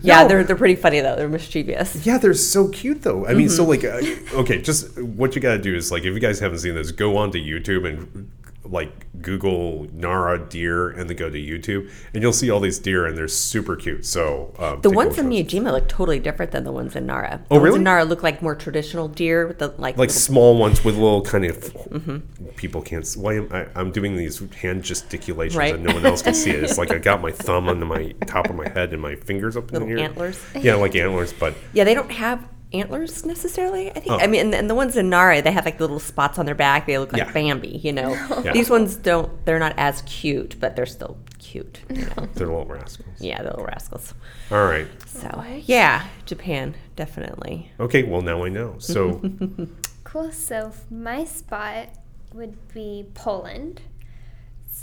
yeah, 0.02 0.22
No. 0.22 0.28
they're 0.28 0.44
they're 0.44 0.56
pretty 0.56 0.76
funny 0.76 1.00
though. 1.00 1.16
They're 1.16 1.28
mischievous. 1.28 2.04
Yeah, 2.06 2.18
they're 2.18 2.34
so 2.34 2.68
cute 2.68 3.02
though. 3.02 3.26
I 3.26 3.34
mean, 3.34 3.48
so 3.48 3.64
like, 3.64 3.80
Mm-hmm. 3.80 4.36
uh, 4.36 4.40
okay, 4.40 4.60
just 4.60 4.98
what 5.00 5.34
you 5.34 5.40
got 5.40 5.52
to 5.52 5.58
do 5.58 5.74
is 5.74 5.90
like, 5.92 6.00
if 6.04 6.12
you 6.12 6.18
guys 6.20 6.40
haven't 6.40 6.58
seen 6.58 6.74
this, 6.74 6.90
go 6.92 7.16
onto 7.16 7.38
YouTube 7.38 7.86
and 7.88 8.30
like 8.70 9.06
Google 9.22 9.86
Nara 9.92 10.38
deer 10.38 10.90
and 10.90 11.08
then 11.08 11.16
go 11.16 11.30
to 11.30 11.38
YouTube, 11.38 11.90
and 12.12 12.22
you'll 12.22 12.32
see 12.32 12.50
all 12.50 12.60
these 12.60 12.78
deer, 12.78 13.06
and 13.06 13.16
they're 13.16 13.28
super 13.28 13.76
cute. 13.76 14.04
So 14.06 14.54
um, 14.58 14.80
The 14.82 14.90
ones 14.90 15.18
in. 15.18 15.26
Miyajima 15.28 15.72
look 15.72 15.88
totally 15.88 16.18
different 16.20 16.52
than 16.52 16.64
the 16.64 16.72
ones 16.72 16.94
in 16.96 17.06
Nara. 17.06 17.40
Oh, 17.50 17.54
the 17.54 17.60
ones 17.60 17.64
really? 17.64 17.76
in 17.78 17.84
Nara 17.84 18.04
look 18.04 18.22
like 18.22 18.42
more 18.42 18.54
traditional 18.54 19.08
deer 19.08 19.46
with 19.46 19.58
the 19.58 19.68
like. 19.78 19.96
like 19.96 20.10
small 20.10 20.56
ones 20.58 20.84
with 20.84 20.94
little 20.96 21.22
kind 21.22 21.44
of 21.44 21.56
Mm-hmm. 21.86 22.46
people 22.56 22.82
can't. 22.82 23.06
Why 23.14 23.34
am 23.36 23.48
I? 23.52 23.66
I'm 23.74 23.90
doing 23.92 24.16
these 24.16 24.38
hand 24.56 24.82
gesticulations 24.82 25.56
Right. 25.56 25.74
and 25.74 25.82
no 25.84 25.94
one 25.94 26.04
else 26.04 26.22
can 26.22 26.34
see 26.34 26.50
it. 26.50 26.62
It's 26.64 26.78
like 26.78 26.90
I 26.90 26.98
got 26.98 27.20
my 27.20 27.30
thumb 27.46 27.68
on 27.68 27.84
my 27.86 28.12
top 28.26 28.48
of 28.50 28.56
my 28.56 28.68
head 28.68 28.92
and 28.92 29.00
my 29.00 29.14
fingers 29.16 29.56
up 29.56 29.68
in 29.68 29.74
Little 29.74 29.88
the 29.88 29.94
air. 29.94 29.98
antlers. 30.00 30.40
Yeah, 30.54 30.74
like 30.74 30.94
antlers, 30.96 31.32
but 31.32 31.54
yeah, 31.72 31.84
they 31.84 31.94
don't 31.94 32.10
have 32.12 32.46
antlers 32.72 33.24
necessarily. 33.24 33.90
I 33.90 33.94
think. 34.00 34.10
Oh. 34.12 34.18
I 34.18 34.26
mean, 34.26 34.40
and, 34.46 34.54
and 34.54 34.70
the 34.70 34.74
ones 34.74 34.96
in 34.96 35.08
Nara, 35.10 35.40
they 35.42 35.52
have 35.52 35.64
like 35.64 35.78
little 35.80 35.98
spots 36.00 36.38
on 36.38 36.46
their 36.46 36.54
back. 36.54 36.86
They 36.86 36.98
look 36.98 37.12
like 37.12 37.22
Yeah. 37.22 37.32
Bambi. 37.32 37.80
You 37.82 37.92
know, 37.92 38.10
Yeah. 38.44 38.52
these 38.52 38.68
ones 38.70 38.96
don't. 38.96 39.44
They're 39.44 39.58
not 39.58 39.74
as 39.76 40.02
cute, 40.02 40.56
but 40.60 40.76
they're 40.76 40.86
still 40.86 41.16
cute. 41.38 41.80
You 41.88 42.02
know. 42.06 42.28
they're 42.34 42.46
little 42.46 42.64
rascals. 42.66 43.20
yeah, 43.20 43.38
the 43.42 43.50
little 43.50 43.64
rascals. 43.66 44.14
All 44.50 44.64
right. 44.66 44.86
So 45.06 45.30
oh, 45.32 45.44
yeah, 45.64 46.06
Japan 46.26 46.74
definitely. 46.96 47.72
Okay. 47.80 48.02
Well, 48.02 48.22
now 48.22 48.44
I 48.44 48.48
know. 48.48 48.76
So 48.78 49.22
Cool. 50.04 50.32
So 50.32 50.72
my 50.90 51.24
spot 51.24 51.88
would 52.34 52.56
be 52.74 53.06
Poland, 53.14 53.80
s- 53.80 53.95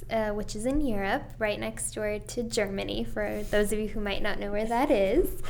uh, 0.09 0.29
which 0.29 0.55
is 0.55 0.65
in 0.65 0.81
Europe, 0.81 1.23
right 1.39 1.59
next 1.59 1.91
door 1.95 2.19
to 2.19 2.43
Germany. 2.43 3.03
For 3.03 3.43
those 3.51 3.71
of 3.71 3.79
you 3.79 3.87
who 3.87 3.99
might 3.99 4.21
not 4.21 4.39
know 4.39 4.51
where 4.51 4.65
that 4.65 4.91
is, 4.91 5.41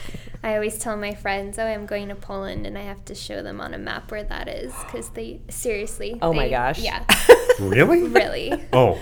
I 0.44 0.56
always 0.56 0.78
tell 0.78 0.96
my 0.98 1.14
friends, 1.14 1.58
"Oh, 1.60 1.66
I'm 1.66 1.86
going 1.86 2.10
to 2.10 2.16
Poland," 2.16 2.66
and 2.68 2.78
I 2.78 2.82
have 2.84 3.04
to 3.06 3.16
show 3.16 3.42
them 3.44 3.60
on 3.62 3.74
a 3.74 3.78
map 3.78 4.12
where 4.12 4.24
that 4.24 4.48
is 4.48 4.74
because 4.86 5.10
they 5.10 5.42
seriously. 5.50 6.18
Oh 6.22 6.34
my 6.34 6.50
gosh. 6.50 6.80
Yeah. 6.80 7.04
really? 7.60 8.04
Really. 8.04 8.54
Oh, 8.74 8.98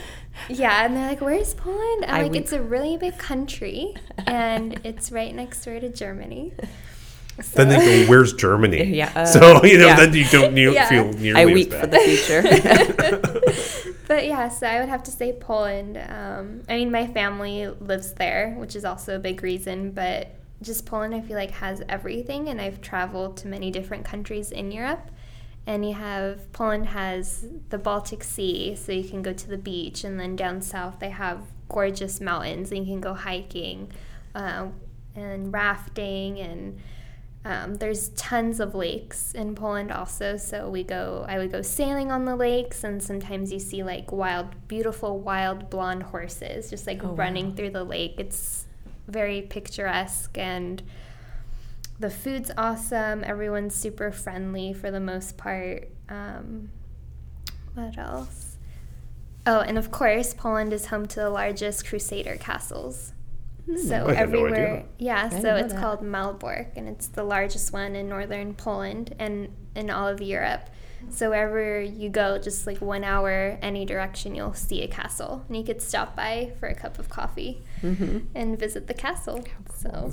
Yeah, 0.50 0.86
and 0.86 0.96
they're 0.96 1.08
like, 1.08 1.22
"Where's 1.22 1.54
Poland?" 1.54 2.06
I'm 2.08 2.16
I 2.16 2.22
like, 2.24 2.32
weep. 2.32 2.42
"It's 2.44 2.54
a 2.54 2.62
really 2.62 2.98
big 2.98 3.18
country, 3.18 3.96
and 4.26 4.80
it's 4.84 5.12
right 5.12 5.34
next 5.36 5.64
door 5.66 5.80
to 5.80 5.90
Germany." 5.90 6.54
then 7.56 7.70
they 7.70 7.78
go, 8.06 8.10
"Where's 8.10 8.34
Germany?" 8.34 8.84
Yeah, 9.02 9.12
uh, 9.16 9.26
so 9.26 9.64
you 9.66 9.78
know, 9.78 9.88
yeah. 9.88 9.96
then 9.98 10.14
you 10.14 10.26
don't 10.32 10.54
ne- 10.54 10.74
Yeah. 10.74 10.88
feel 10.88 11.12
nearly 11.14 11.42
I 11.42 11.46
as 11.46 11.54
weep 11.54 11.74
for 11.74 11.88
the 11.88 12.00
future. 12.00 12.42
But 14.12 14.26
yeah, 14.28 14.50
so 14.50 14.68
I 14.68 14.82
would 14.82 14.90
have 14.90 15.04
to 15.04 15.12
say 15.12 15.32
Poland. 15.32 15.96
Um, 15.98 16.64
I 16.68 16.76
mean, 16.76 16.92
my 16.92 17.08
family 17.08 17.66
lives 17.68 18.12
there, 18.12 18.54
which 18.58 18.76
is 18.76 18.84
also 18.84 19.16
a 19.16 19.20
big 19.20 19.42
reason. 19.42 19.92
But 19.92 20.36
just 20.62 20.86
Poland, 20.86 21.16
I 21.16 21.22
feel 21.22 21.38
like 21.38 21.52
has 21.52 21.82
everything, 21.88 22.50
and 22.50 22.60
I've 22.60 22.82
traveled 22.82 23.38
to 23.38 23.48
many 23.48 23.72
different 23.72 24.04
countries 24.04 24.52
in 24.52 24.70
Europe. 24.74 25.12
And 25.66 25.88
you 25.88 25.94
have 25.94 26.52
Poland 26.52 26.88
has 26.88 27.46
the 27.70 27.78
Baltic 27.78 28.22
Sea, 28.26 28.76
so 28.76 28.92
you 28.92 29.08
can 29.08 29.22
go 29.22 29.32
to 29.32 29.48
the 29.48 29.58
beach, 29.58 30.04
and 30.04 30.20
then 30.20 30.36
down 30.36 30.62
south 30.62 31.00
they 31.00 31.12
have 31.12 31.40
gorgeous 31.70 32.20
mountains, 32.20 32.70
and 32.70 32.80
you 32.80 32.94
can 32.94 33.00
go 33.00 33.14
hiking, 33.14 33.94
uh, 34.36 34.68
and 35.16 35.54
rafting, 35.54 36.38
and 36.38 36.82
um, 37.44 37.76
there's 37.76 38.10
tons 38.10 38.60
of 38.60 38.76
lakes 38.76 39.34
in 39.34 39.56
Poland 39.56 39.92
also. 39.92 40.38
So 40.38 40.70
we 40.70 40.84
go, 40.84 41.26
I 41.28 41.38
would 41.38 41.52
go 41.52 41.62
sailing 41.62 42.12
on 42.12 42.26
the 42.26 42.36
lakes, 42.36 42.84
and 42.84 43.02
sometimes 43.02 43.52
you 43.52 43.60
see 43.60 43.84
like 43.84 44.12
wild, 44.12 44.68
beautiful 44.68 45.20
wild 45.20 45.70
blonde 45.70 46.04
horses 46.04 46.70
just 46.70 46.86
like 46.86 47.04
Oh, 47.04 47.10
running 47.10 47.56
through 47.56 47.72
the 47.72 47.84
lake. 47.84 48.16
It's 48.18 48.68
very 49.08 49.42
picturesque 49.42 50.38
and 50.38 50.84
the 52.00 52.10
food's 52.10 52.52
awesome. 52.58 53.24
Everyone's 53.24 53.76
super 53.76 54.12
friendly 54.12 54.74
for 54.74 54.92
the 54.92 55.00
most 55.00 55.38
part. 55.38 55.90
Um, 56.10 56.70
what 57.74 57.98
else? 57.98 58.58
Oh, 59.48 59.62
and 59.62 59.78
of 59.78 59.92
course, 59.92 60.36
Poland 60.36 60.74
is 60.74 60.88
home 60.88 61.08
to 61.08 61.20
the 61.20 61.30
largest 61.30 61.88
Crusader 61.88 62.38
castles. 62.38 63.14
So 63.68 64.08
I 64.08 64.14
had 64.14 64.30
no 64.32 64.46
everywhere, 64.46 64.68
idea. 64.72 64.86
yeah. 64.98 65.30
didn't 65.30 65.42
So 65.44 65.56
it's 65.56 65.74
that. 65.74 65.82
called 65.82 66.02
Malbork, 66.02 66.76
and 66.76 66.90
it's 66.90 67.08
the 67.08 67.24
largest 67.24 67.72
one 67.72 67.96
in 67.96 68.10
northern 68.10 68.54
Poland 68.54 69.14
and 69.20 69.50
in 69.76 69.90
all 69.90 70.08
of 70.08 70.22
Europe. 70.22 70.70
So 71.10 71.30
wherever 71.32 71.82
you 71.82 72.10
go, 72.10 72.38
just 72.38 72.68
like 72.68 72.80
one 72.80 73.04
hour 73.04 73.58
any 73.62 73.86
direction, 73.86 74.36
you'll 74.36 74.54
see 74.54 74.84
a 74.84 74.88
castle, 74.88 75.44
and 75.48 75.58
you 75.58 75.64
could 75.64 75.82
stop 75.82 76.16
by 76.16 76.54
for 76.60 76.68
a 76.68 76.76
cup 76.76 77.00
of 77.00 77.10
coffee 77.10 77.64
Mm-hmm. 77.82 78.20
and 78.36 78.60
visit 78.60 78.86
the 78.86 78.94
castle. 78.94 79.44
So 79.76 80.12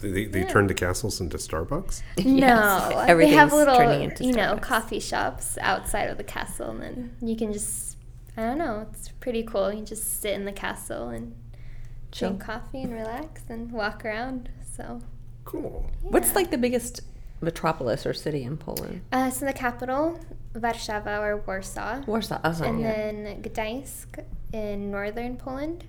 They, 0.00 0.26
they 0.26 0.40
Yeah. 0.42 0.48
turn 0.48 0.68
the 0.68 0.74
castles 0.74 1.20
into 1.20 1.36
Starbucks. 1.38 2.02
no, 2.24 3.04
they 3.16 3.28
have 3.30 3.52
little, 3.52 3.80
into 3.80 4.24
you 4.24 4.32
know, 4.32 4.56
coffee 4.58 5.00
shops 5.00 5.58
outside 5.60 6.08
of 6.10 6.16
the 6.18 6.24
castle, 6.24 6.70
and 6.70 6.80
then 6.82 7.16
you 7.20 7.34
can 7.36 7.52
just, 7.52 7.96
I 8.36 8.42
don't 8.42 8.58
know, 8.58 8.86
it's 8.92 9.08
pretty 9.20 9.42
cool. 9.42 9.72
You 9.72 9.84
just 9.84 10.20
sit 10.22 10.34
in 10.34 10.44
the 10.44 10.52
castle 10.52 11.08
and 11.08 11.34
Chill. 12.12 12.28
drink 12.30 12.42
coffee 12.44 12.82
and 12.82 12.92
relax 12.92 13.42
and 13.48 13.72
walk 13.72 14.04
around. 14.04 14.48
So, 14.76 15.00
Cool. 15.44 15.90
What's 16.02 16.34
like 16.36 16.50
the 16.52 16.58
biggest 16.58 17.00
metropolis 17.40 18.06
or 18.06 18.12
city 18.14 18.44
in 18.44 18.56
Poland? 18.56 19.00
Uh, 19.10 19.28
so 19.30 19.44
the 19.46 19.52
capital, 19.52 20.20
Warszawa 20.54 21.20
or 21.20 21.36
Warsaw, 21.38 22.02
Warsaw. 22.06 22.38
Oh, 22.44 22.62
and 22.62 22.80
yeah. 22.80 22.92
then 22.94 23.42
Gdańsk 23.42 24.24
in 24.52 24.90
northern 24.92 25.36
Poland. 25.36 25.84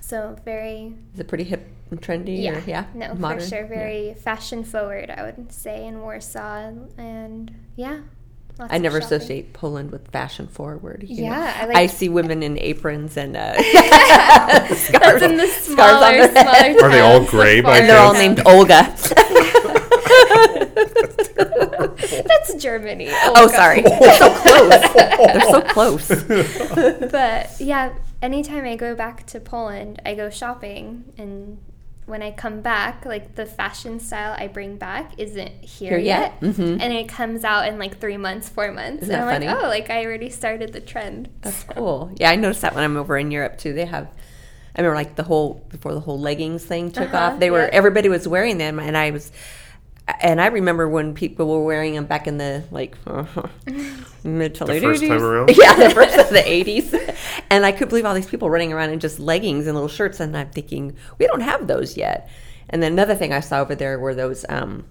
So 0.00 0.36
very, 0.44 0.94
Is 1.14 1.20
it 1.20 1.28
pretty 1.28 1.44
hip 1.44 1.66
and 1.90 2.00
trendy? 2.02 2.42
yeah, 2.42 2.56
Or, 2.56 2.62
yeah. 2.66 2.84
no, 2.94 3.14
Modern? 3.14 3.40
for 3.40 3.46
sure, 3.46 3.60
Yeah. 3.62 3.68
very 3.68 4.14
fashion 4.14 4.64
forward. 4.64 5.08
I 5.10 5.22
would 5.22 5.52
say 5.52 5.86
in 5.86 6.00
Warsaw, 6.00 6.72
and 6.98 7.54
yeah. 7.76 8.00
Lots 8.58 8.72
I 8.72 8.78
never 8.78 9.00
shopping. 9.00 9.16
associate 9.16 9.52
Poland 9.52 9.90
with 9.90 10.08
fashion 10.08 10.46
forward. 10.48 11.04
you. 11.08 11.24
Yeah, 11.24 11.54
I 11.60 11.62
I, 11.64 11.66
like- 11.66 11.90
see 11.90 12.08
women 12.08 12.42
in 12.42 12.58
aprons 12.58 13.16
and 13.16 13.36
uh, 13.36 13.54
That's 13.72 14.78
scarves, 14.80 15.22
in 15.22 15.36
the 15.36 15.46
scarves 15.46 15.68
on 15.68 15.74
smaller, 15.76 16.28
their 16.28 16.44
head. 16.44 16.78
smaller 16.78 16.86
Are 16.86 16.90
they 16.90 17.00
all 17.00 17.24
gray 17.24 17.60
by 17.60 17.78
And 17.78 17.88
they're 17.88 17.98
all 18.00 18.14
named. 18.14 18.40
Olga. 18.46 18.94
That's 22.26 22.54
Germany. 22.62 23.08
oh, 23.10 23.48
sorry. 23.48 23.82
They're 23.82 24.18
so 24.18 24.30
close. 24.34 24.92
They're 24.94 25.40
so 25.42 25.60
close. 25.62 27.10
But 27.10 27.50
yeah, 27.60 27.94
anytime 28.22 28.64
I 28.64 28.76
go 28.76 28.94
back 28.94 29.26
to 29.28 29.40
Poland, 29.40 30.00
I 30.04 30.14
go 30.14 30.30
shopping, 30.30 31.04
and 31.18 31.58
when 32.06 32.22
I 32.22 32.30
come 32.32 32.60
back, 32.60 33.06
like 33.06 33.34
the 33.34 33.46
fashion 33.46 33.98
style 33.98 34.34
I 34.38 34.46
bring 34.46 34.76
back 34.76 35.12
isn't 35.18 35.50
here, 35.64 35.90
Here 35.92 35.98
yet? 35.98 36.34
yet, 36.42 36.54
Mhm. 36.54 36.78
and 36.80 36.92
it 36.92 37.08
comes 37.08 37.44
out 37.44 37.66
in 37.66 37.78
like 37.78 37.98
three 37.98 38.18
months, 38.18 38.48
four 38.48 38.70
months, 38.72 39.04
Isn't 39.04 39.14
and 39.14 39.24
I'm 39.24 39.30
funny? 39.30 39.46
like, 39.46 39.56
oh, 39.64 39.68
like 39.68 39.90
I 39.90 40.04
already 40.04 40.28
started 40.30 40.72
the 40.72 40.80
trend. 40.80 41.28
That's 41.40 41.64
cool. 41.64 42.10
Yeah, 42.16 42.30
I 42.30 42.36
noticed 42.36 42.60
that 42.62 42.74
when 42.74 42.84
I'm 42.84 42.96
over 42.96 43.16
in 43.16 43.30
Europe 43.30 43.56
too. 43.58 43.72
They 43.72 43.86
have, 43.86 44.08
I 44.76 44.80
remember 44.82 44.96
like 44.96 45.14
the 45.16 45.22
whole 45.22 45.64
before 45.70 45.94
the 45.94 46.00
whole 46.00 46.18
leggings 46.20 46.62
thing 46.64 46.90
took 46.90 47.14
Uh-huh, 47.14 47.32
off. 47.34 47.40
They 47.40 47.50
were 47.50 47.68
everybody 47.72 48.08
was 48.10 48.28
wearing 48.28 48.58
them, 48.58 48.78
and 48.78 48.96
I 48.96 49.10
was, 49.10 49.32
and 50.20 50.40
I 50.40 50.46
remember 50.46 50.88
when 50.88 51.14
people 51.14 51.46
were 51.48 51.64
wearing 51.64 51.94
them 51.94 52.04
back 52.06 52.26
in 52.26 52.36
the 52.38 52.64
like 52.70 52.96
mid 54.24 54.54
to 54.56 54.64
The 54.64 54.72
late 54.72 54.82
first 54.82 55.02
time 55.02 55.10
80s. 55.10 55.20
around? 55.20 55.50
Yeah, 55.56 55.88
the 55.88 55.90
first 55.94 56.16
of 56.18 56.30
the 56.30 56.42
eighties, 56.50 56.94
and 57.50 57.64
I 57.66 57.72
could 57.72 57.88
believe 57.88 58.04
all 58.04 58.14
these 58.14 58.26
people 58.28 58.50
running 58.50 58.72
around 58.72 58.90
in 58.90 59.00
just 59.00 59.18
leggings 59.18 59.66
and 59.66 59.74
little 59.74 59.88
shirts, 59.88 60.20
and 60.20 60.36
I'm 60.36 60.50
thinking 60.50 60.96
we 61.18 61.26
don't 61.26 61.40
have 61.40 61.66
those 61.66 61.96
yet. 61.96 62.28
And 62.70 62.82
then 62.82 62.92
another 62.92 63.14
thing 63.14 63.32
I 63.32 63.40
saw 63.40 63.60
over 63.60 63.74
there 63.74 63.98
were 63.98 64.14
those. 64.14 64.44
Um, 64.48 64.84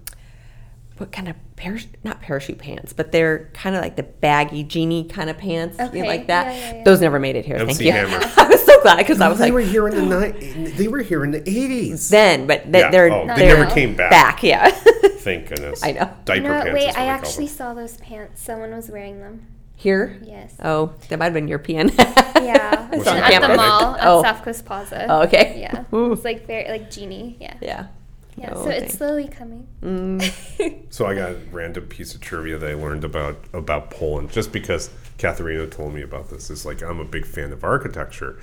what 0.96 1.10
kind 1.10 1.26
of 1.26 1.34
parachute, 1.56 1.96
not 2.04 2.20
parachute 2.22 2.56
pants, 2.58 2.92
but 2.92 3.10
they're 3.10 3.50
kind 3.52 3.74
of 3.74 3.82
like 3.82 3.96
the 3.96 4.04
baggy 4.04 4.62
genie 4.62 5.02
kind 5.02 5.28
of 5.28 5.36
pants, 5.36 5.76
you 5.92 6.02
know, 6.02 6.08
like 6.08 6.28
that. 6.28 6.46
yeah, 6.46 6.52
yeah, 6.70 6.74
yeah. 6.76 6.84
Those 6.84 7.00
never 7.00 7.18
made 7.18 7.34
it 7.34 7.44
here. 7.44 7.56
MC 7.56 7.66
Thank 7.66 7.80
you. 7.80 7.90
Hammer. 8.16 8.32
I 8.36 8.46
was 8.46 8.64
so 8.64 8.73
glad 8.84 8.98
because 8.98 9.20
I 9.20 9.28
was 9.28 9.40
like, 9.40 9.48
they 9.48 9.50
like, 9.52 9.64
were 9.64 9.70
here 9.72 9.88
in 9.88 10.08
the 10.08 10.28
ni- 10.28 10.70
They 10.70 10.86
were 10.88 11.00
here 11.00 11.24
in 11.24 11.32
the 11.32 11.40
eighties. 11.40 12.08
then, 12.10 12.46
but 12.46 12.70
they, 12.70 12.78
Yeah. 12.80 12.90
they're, 12.90 13.12
Oh, 13.12 13.26
they 13.26 13.34
they're 13.46 13.58
never 13.58 13.70
came 13.74 13.96
back. 13.96 14.10
Back, 14.10 14.42
yeah. 14.44 14.70
Thank 15.18 15.48
goodness. 15.48 15.82
I 15.82 15.92
know. 15.92 16.10
Diaper 16.24 16.34
You 16.36 16.42
know 16.42 16.54
what? 16.54 16.64
pants. 16.66 16.74
Wait, 16.74 16.88
is 16.88 16.94
what 16.94 16.96
I 16.98 17.02
we 17.04 17.08
call 17.08 17.18
actually 17.18 17.46
them. 17.46 17.56
saw 17.56 17.74
those 17.74 17.96
pants. 17.96 18.42
Someone 18.42 18.70
was 18.70 18.90
wearing 18.90 19.18
them. 19.20 19.46
here. 19.76 20.18
Yes. 20.22 20.54
Oh, 20.62 20.92
that 21.08 21.18
might 21.18 21.24
have 21.26 21.34
been 21.34 21.48
European. 21.48 21.90
Yeah, 22.44 22.90
Was 22.90 23.00
it's 23.00 23.06
it 23.08 23.14
at 23.16 23.24
the 23.24 23.30
campus? 23.40 23.56
mall 23.56 23.94
at 23.94 24.06
Oh. 24.06 24.22
South 24.22 24.42
Coast 24.44 24.66
Plaza. 24.66 25.06
Oh, 25.08 25.22
okay. 25.22 25.56
Yeah, 25.60 25.84
Ooh. 25.96 26.12
it's 26.12 26.24
like 26.24 26.46
very 26.46 26.68
like 26.68 26.90
genie. 26.90 27.38
Yeah, 27.40 27.54
yeah. 27.62 27.86
yeah. 28.36 28.50
Oh, 28.54 28.64
so 28.64 28.68
okay. 28.70 28.84
it's 28.84 28.98
slowly 28.98 29.28
coming. 29.28 29.66
Mm. 29.82 30.82
So 30.90 31.06
I 31.06 31.14
got 31.14 31.30
a 31.30 31.36
random 31.52 31.86
piece 31.86 32.14
of 32.14 32.20
trivia 32.20 32.58
that 32.58 32.70
I 32.70 32.74
learned 32.74 33.02
about 33.02 33.36
about 33.54 33.90
Poland 33.90 34.30
just 34.30 34.52
because 34.52 34.90
Katharina 35.16 35.66
told 35.68 35.94
me 35.94 36.02
about 36.02 36.28
this. 36.28 36.50
It's 36.50 36.66
like 36.66 36.82
I'm 36.82 37.00
a 37.00 37.04
big 37.04 37.24
fan 37.24 37.50
of 37.50 37.64
architecture, 37.64 38.38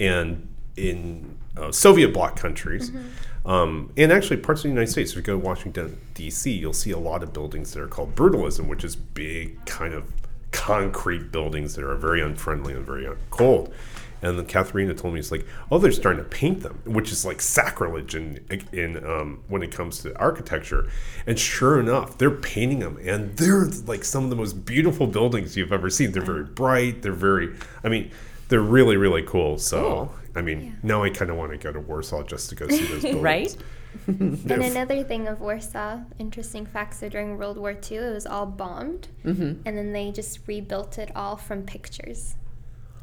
and 0.00 0.46
in 0.76 1.36
uh, 1.56 1.72
Soviet 1.72 2.12
bloc 2.12 2.36
countries, 2.36 2.92
um, 3.44 3.92
and 3.96 4.12
actually 4.12 4.36
parts 4.38 4.60
of 4.60 4.64
the 4.64 4.68
United 4.68 4.90
States, 4.90 5.12
if 5.12 5.16
you 5.16 5.22
go 5.22 5.38
to 5.38 5.44
Washington 5.44 5.98
D.C., 6.14 6.50
you'll 6.50 6.72
see 6.72 6.90
a 6.90 6.98
lot 6.98 7.22
of 7.22 7.32
buildings 7.32 7.72
that 7.72 7.82
are 7.82 7.88
called 7.88 8.14
brutalism, 8.14 8.68
which 8.68 8.84
is 8.84 8.94
big 8.96 9.64
kind 9.66 9.94
of 9.94 10.12
concrete 10.52 11.30
buildings 11.32 11.74
that 11.74 11.84
are 11.84 11.96
very 11.96 12.20
unfriendly 12.20 12.74
and 12.74 12.84
very 12.84 13.08
cold. 13.30 13.72
And 14.20 14.36
then 14.36 14.46
Katharina 14.46 14.94
told 14.94 15.14
me 15.14 15.20
it's 15.20 15.30
like, 15.30 15.46
oh, 15.70 15.78
they're 15.78 15.92
starting 15.92 16.22
to 16.22 16.28
paint 16.28 16.62
them, 16.62 16.80
which 16.84 17.12
is 17.12 17.24
like 17.24 17.40
sacrilege 17.40 18.16
in 18.16 18.44
in 18.72 18.96
um, 19.06 19.44
when 19.48 19.62
it 19.62 19.70
comes 19.70 20.02
to 20.02 20.18
architecture. 20.18 20.90
And 21.26 21.38
sure 21.38 21.78
enough, 21.78 22.18
they're 22.18 22.30
painting 22.30 22.80
them, 22.80 22.98
and 23.04 23.36
they're 23.36 23.66
like 23.86 24.04
some 24.04 24.24
of 24.24 24.30
the 24.30 24.36
most 24.36 24.64
beautiful 24.64 25.06
buildings 25.06 25.56
you've 25.56 25.72
ever 25.72 25.88
seen. 25.88 26.10
They're 26.12 26.22
very 26.22 26.44
bright. 26.44 27.02
They're 27.02 27.12
very, 27.12 27.54
I 27.84 27.88
mean, 27.88 28.10
they're 28.48 28.60
really 28.60 28.96
really 28.96 29.22
cool. 29.22 29.58
So 29.58 29.80
Cool. 29.80 30.14
I 30.36 30.42
mean, 30.42 30.78
now 30.82 31.02
I 31.02 31.10
kind 31.10 31.30
of 31.30 31.36
want 31.36 31.50
to 31.52 31.58
go 31.58 31.72
to 31.72 31.80
Warsaw 31.80 32.22
just 32.22 32.48
to 32.50 32.54
go 32.54 32.68
see 32.68 32.84
those 32.86 33.02
buildings. 33.02 33.22
Right? 33.22 33.56
And 34.06 34.50
another 34.50 35.02
thing 35.02 35.26
of 35.28 35.40
Warsaw, 35.40 36.00
interesting 36.18 36.66
fact 36.66 36.94
so 36.94 37.08
during 37.08 37.36
World 37.38 37.56
War 37.58 37.70
II, 37.72 37.96
it 37.98 38.14
was 38.14 38.26
all 38.26 38.46
bombed. 38.46 39.08
Mm-hmm. 39.24 39.62
And 39.66 39.78
then 39.78 39.92
they 39.92 40.12
just 40.12 40.40
rebuilt 40.46 40.98
it 40.98 41.10
all 41.16 41.36
from 41.36 41.62
pictures 41.64 42.36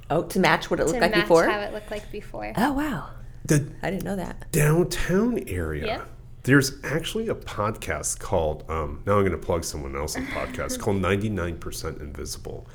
Oh, 0.09 0.23
to 0.23 0.39
match 0.39 0.69
what 0.69 0.79
it 0.79 0.83
to 0.83 0.89
looked 0.89 1.01
like 1.01 1.11
match 1.11 1.21
before? 1.21 1.45
how 1.49 1.59
it 1.61 1.73
looked 1.73 1.89
like 1.91 2.09
before. 2.11 2.53
Oh, 2.55 2.73
wow. 2.73 3.09
the 3.45 3.67
I 3.81 3.89
didn't 3.89 4.05
know 4.05 4.15
that. 4.15 4.51
downtown 4.51 5.39
area. 5.47 5.85
Yeah. 5.85 6.01
There's 6.45 6.73
actually 6.83 7.27
a 7.27 7.33
podcast 7.35 8.19
called, 8.19 8.63
um, 8.69 9.01
now 9.07 9.17
I'm 9.17 9.21
going 9.21 9.31
to 9.31 9.37
plug 9.37 9.63
someone 9.63 9.95
else's 9.95 10.25
podcast 10.27 10.79
called 10.81 10.97
99% 11.01 11.99
Invisible. 11.99 12.67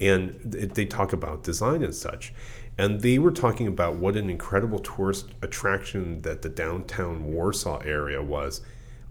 And 0.00 0.54
it, 0.54 0.74
they 0.74 0.86
talk 0.86 1.12
about 1.12 1.42
design 1.42 1.82
and 1.82 1.94
such. 1.94 2.32
And 2.78 3.02
they 3.02 3.18
were 3.18 3.30
talking 3.30 3.66
about 3.66 3.96
what 3.96 4.16
an 4.16 4.30
incredible 4.30 4.78
tourist 4.78 5.26
attraction 5.42 6.22
that 6.22 6.40
the 6.40 6.48
downtown 6.48 7.24
Warsaw 7.24 7.80
area 7.80 8.22
was. 8.22 8.62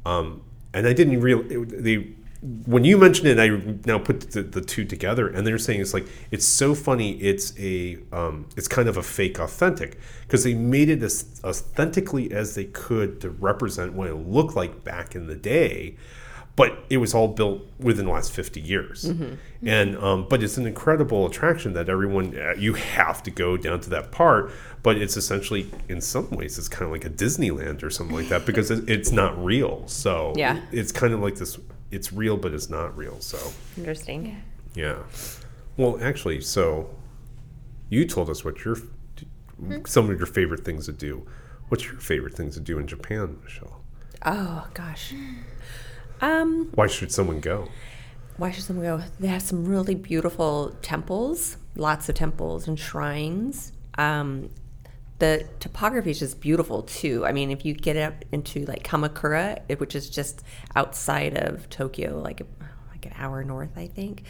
Um, 0.08 0.42
and 0.74 0.88
I 0.88 0.94
didn't 0.94 1.22
really, 1.22 1.64
they, 1.66 2.08
when 2.42 2.86
you 2.86 2.98
mentioned 2.98 3.28
it, 3.28 3.38
I 3.38 3.50
now 3.86 4.00
put 4.00 4.32
the, 4.32 4.42
the 4.42 4.62
two 4.62 4.86
together, 4.86 5.28
and 5.28 5.46
they're 5.46 5.58
saying 5.58 5.82
it's 5.82 5.94
like 5.94 6.08
it's 6.32 6.46
so 6.46 6.74
funny. 6.74 7.18
It's 7.22 7.54
a 7.60 7.98
um, 8.14 8.48
it's 8.56 8.68
kind 8.68 8.88
of 8.88 8.96
a 8.96 9.04
fake 9.04 9.40
authentic 9.40 9.98
because 10.22 10.46
they 10.46 10.54
made 10.54 10.90
it 10.90 11.04
as 11.04 11.42
authentically 11.44 12.32
as 12.32 12.56
they 12.56 12.66
could 12.66 13.20
to 13.22 13.30
represent 13.30 13.94
what 13.94 14.08
it 14.08 14.16
looked 14.16 14.56
like 14.56 14.86
back 14.86 15.16
in 15.16 15.28
the 15.28 15.36
day, 15.36 15.98
but 16.60 16.72
it 16.90 16.98
was 16.98 17.14
all 17.18 17.30
built 17.30 17.60
within 17.80 18.06
the 18.06 18.12
last 18.12 18.32
fifty 18.34 18.60
years. 18.74 19.06
And 19.78 19.90
um, 19.98 20.20
but 20.30 20.44
it's 20.44 20.58
an 20.58 20.68
incredible 20.68 21.26
attraction 21.26 21.74
that 21.74 21.88
everyone 21.90 22.28
uh, 22.38 22.54
you 22.58 22.74
have 22.74 23.24
to 23.24 23.32
go 23.32 23.56
down 23.58 23.80
to 23.86 23.90
that 23.96 24.12
part. 24.12 24.52
But 24.84 24.98
it's 25.04 25.16
essentially, 25.18 25.64
in 25.88 26.00
some 26.02 26.30
ways, 26.32 26.58
it's 26.60 26.68
kind 26.68 26.86
of 26.86 26.92
like 26.92 27.06
a 27.06 27.10
Disneyland 27.10 27.82
or 27.84 27.90
something 27.90 28.16
like 28.16 28.30
that 28.30 28.46
because 28.46 28.72
it's 28.72 29.12
not 29.12 29.32
real. 29.52 29.88
So 29.88 30.34
Yeah. 30.38 30.60
it's 30.72 30.92
kind 30.92 31.14
of 31.14 31.20
like 31.22 31.36
this 31.36 31.58
it's 31.92 32.14
real 32.14 32.38
but 32.38 32.54
it's 32.54 32.70
not 32.70 32.96
real 32.96 33.18
so 33.20 33.40
Interesting. 33.76 34.22
yeah 34.76 34.98
well 35.76 35.98
actually 36.10 36.40
so 36.40 36.88
you 37.90 38.06
told 38.06 38.30
us 38.30 38.46
what 38.46 38.64
your 38.64 38.76
some 39.86 40.08
of 40.12 40.18
your 40.20 40.28
favorite 40.28 40.64
things 40.64 40.86
to 40.86 40.92
do 40.94 41.26
what's 41.70 41.86
your 41.86 41.96
favorite 41.96 42.36
things 42.36 42.54
to 42.54 42.60
do 42.60 42.78
in 42.78 42.86
japan 42.86 43.38
michelle 43.44 43.78
Oh, 44.26 44.68
gosh. 44.76 45.14
Um, 46.22 46.70
why 46.76 46.88
should 46.88 47.12
someone 47.12 47.40
go 47.40 47.70
why 48.40 48.52
should 48.52 48.64
someone 48.64 48.86
go? 48.86 49.04
They 49.20 49.28
have 49.28 49.42
some 49.42 49.66
really 49.66 49.96
beautiful 49.96 50.74
temples, 50.82 51.58
lots 51.76 52.08
of 52.08 52.16
temples 52.16 52.70
and 52.70 52.80
shrines. 52.80 53.74
Um, 53.98 54.50
the 55.20 55.46
topography 55.60 56.12
is 56.12 56.20
just 56.20 56.40
beautiful 56.40 56.84
too. 56.84 57.26
I 57.26 57.34
mean, 57.34 57.52
if 57.52 57.66
you 57.66 57.74
get 57.74 57.98
up 57.98 58.24
into 58.32 58.66
like 58.66 58.84
Kamakura, 58.84 59.78
which 59.78 59.94
is 59.94 60.10
just 60.10 60.42
outside 60.78 61.38
of 61.38 61.70
Tokyo, 61.70 62.18
like 62.18 62.42
like 62.92 63.06
an 63.06 63.14
hour 63.18 63.44
north, 63.44 63.78
I 63.78 63.88
think. 63.88 64.24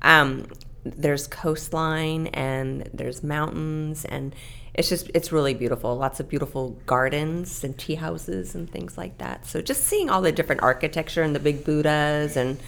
Um, 0.00 0.46
there's 0.84 1.26
coastline 1.26 2.28
and 2.28 2.88
there's 2.94 3.24
mountains 3.24 4.04
and 4.04 4.32
it's 4.76 4.88
just 4.88 5.10
it's 5.14 5.32
really 5.32 5.54
beautiful. 5.54 5.96
Lots 5.96 6.20
of 6.20 6.28
beautiful 6.28 6.78
gardens 6.86 7.64
and 7.64 7.76
tea 7.78 7.94
houses 7.96 8.54
and 8.54 8.70
things 8.70 8.96
like 8.98 9.18
that. 9.18 9.46
So 9.46 9.60
just 9.62 9.84
seeing 9.84 10.10
all 10.10 10.20
the 10.22 10.32
different 10.32 10.62
architecture 10.62 11.22
and 11.22 11.34
the 11.34 11.40
big 11.40 11.64
Buddhas 11.64 12.36
and 12.36 12.58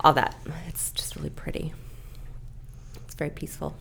all 0.00 0.12
that, 0.14 0.34
it's 0.68 0.90
just 0.92 1.16
really 1.16 1.30
pretty. 1.30 1.72
It's 3.04 3.14
very 3.14 3.30
peaceful. 3.30 3.74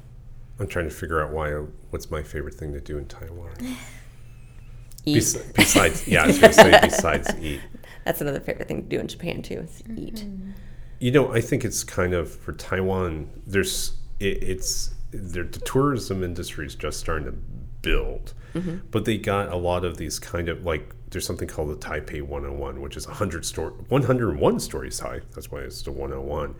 i'm 0.59 0.67
trying 0.67 0.89
to 0.89 0.95
figure 0.95 1.21
out 1.23 1.31
why 1.31 1.51
what's 1.91 2.09
my 2.09 2.23
favorite 2.23 2.55
thing 2.55 2.73
to 2.73 2.81
do 2.81 2.97
in 2.97 3.05
taiwan 3.05 3.51
Eat. 5.05 5.13
Bes- 5.15 5.37
besides 5.53 6.07
yeah 6.07 6.23
i 6.23 6.27
was 6.27 6.39
going 6.39 6.51
to 6.53 6.59
say 6.59 6.79
besides 6.81 7.29
eat 7.41 7.61
That's 8.03 8.19
another 8.21 8.39
favorite 8.39 8.67
thing 8.67 8.81
to 8.83 8.87
do 8.89 8.99
in 8.99 9.07
Japan 9.07 9.41
too. 9.41 9.59
Is 9.59 9.83
eat. 9.95 10.15
Mm-hmm. 10.15 10.51
You 10.99 11.11
know, 11.11 11.33
I 11.33 11.41
think 11.41 11.63
it's 11.65 11.83
kind 11.83 12.13
of 12.13 12.31
for 12.33 12.53
Taiwan. 12.53 13.29
There's 13.45 13.93
it, 14.19 14.41
it's 14.41 14.69
there, 14.71 14.96
the 15.11 15.45
tourism 15.45 16.23
industry 16.23 16.65
is 16.65 16.75
just 16.75 16.99
starting 16.99 17.25
to 17.25 17.37
build, 17.81 18.33
mm-hmm. 18.53 18.77
but 18.91 19.05
they 19.05 19.17
got 19.17 19.51
a 19.51 19.55
lot 19.55 19.85
of 19.85 19.97
these 19.97 20.19
kind 20.19 20.49
of 20.49 20.65
like 20.65 20.93
there's 21.09 21.25
something 21.25 21.47
called 21.47 21.69
the 21.69 21.75
Taipei 21.75 22.21
101, 22.21 22.81
which 22.81 22.97
is 22.97 23.07
100 23.07 23.45
story 23.45 23.73
101 23.89 24.59
stories 24.59 24.99
high. 24.99 25.21
That's 25.33 25.51
why 25.51 25.61
it's 25.61 25.81
the 25.81 25.91
101, 25.91 26.55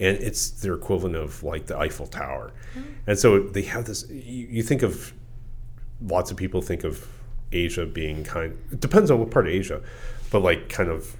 and 0.00 0.16
it's 0.18 0.50
their 0.50 0.74
equivalent 0.74 1.16
of 1.16 1.42
like 1.42 1.66
the 1.66 1.76
Eiffel 1.76 2.06
Tower, 2.06 2.52
oh. 2.76 2.82
and 3.06 3.18
so 3.18 3.40
they 3.40 3.62
have 3.62 3.86
this. 3.86 4.08
You, 4.08 4.46
you 4.50 4.62
think 4.62 4.82
of 4.82 5.12
lots 6.00 6.30
of 6.30 6.36
people 6.36 6.62
think 6.62 6.84
of 6.84 7.06
Asia 7.52 7.86
being 7.86 8.24
kind. 8.24 8.56
It 8.70 8.80
depends 8.80 9.10
on 9.10 9.18
what 9.18 9.30
part 9.30 9.46
of 9.46 9.52
Asia, 9.52 9.82
but 10.30 10.42
like 10.42 10.68
kind 10.68 10.90
of 10.90 11.16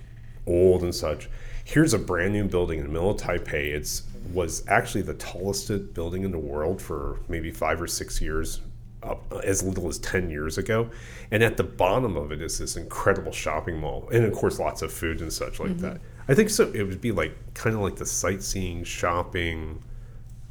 old 0.46 0.82
and 0.82 0.94
such. 0.94 1.28
Here's 1.64 1.92
a 1.92 1.98
brand 1.98 2.32
new 2.32 2.44
building 2.44 2.78
in 2.78 2.86
the 2.86 2.92
middle 2.92 3.10
of 3.10 3.18
Taipei. 3.18 3.74
It's 3.74 4.02
was 4.32 4.64
actually 4.68 5.02
the 5.02 5.14
tallest 5.14 5.70
building 5.94 6.22
in 6.24 6.30
the 6.30 6.38
world 6.38 6.80
for 6.80 7.20
maybe 7.28 7.50
five 7.50 7.80
or 7.80 7.86
six 7.86 8.20
years, 8.20 8.60
up 9.02 9.32
as 9.44 9.62
little 9.62 9.88
as 9.88 9.98
ten 9.98 10.28
years 10.30 10.58
ago. 10.58 10.90
And 11.30 11.42
at 11.42 11.56
the 11.56 11.64
bottom 11.64 12.16
of 12.16 12.32
it 12.32 12.42
is 12.42 12.58
this 12.58 12.76
incredible 12.76 13.32
shopping 13.32 13.78
mall, 13.78 14.08
and 14.12 14.24
of 14.24 14.32
course 14.32 14.58
lots 14.58 14.82
of 14.82 14.92
food 14.92 15.20
and 15.20 15.32
such 15.32 15.60
like 15.60 15.78
that. 15.78 16.00
I 16.28 16.34
think 16.34 16.50
so. 16.50 16.70
It 16.72 16.82
would 16.82 17.00
be 17.00 17.12
like 17.12 17.32
kind 17.54 17.74
of 17.74 17.82
like 17.82 17.96
the 17.96 18.06
sightseeing, 18.06 18.84
shopping, 18.84 19.82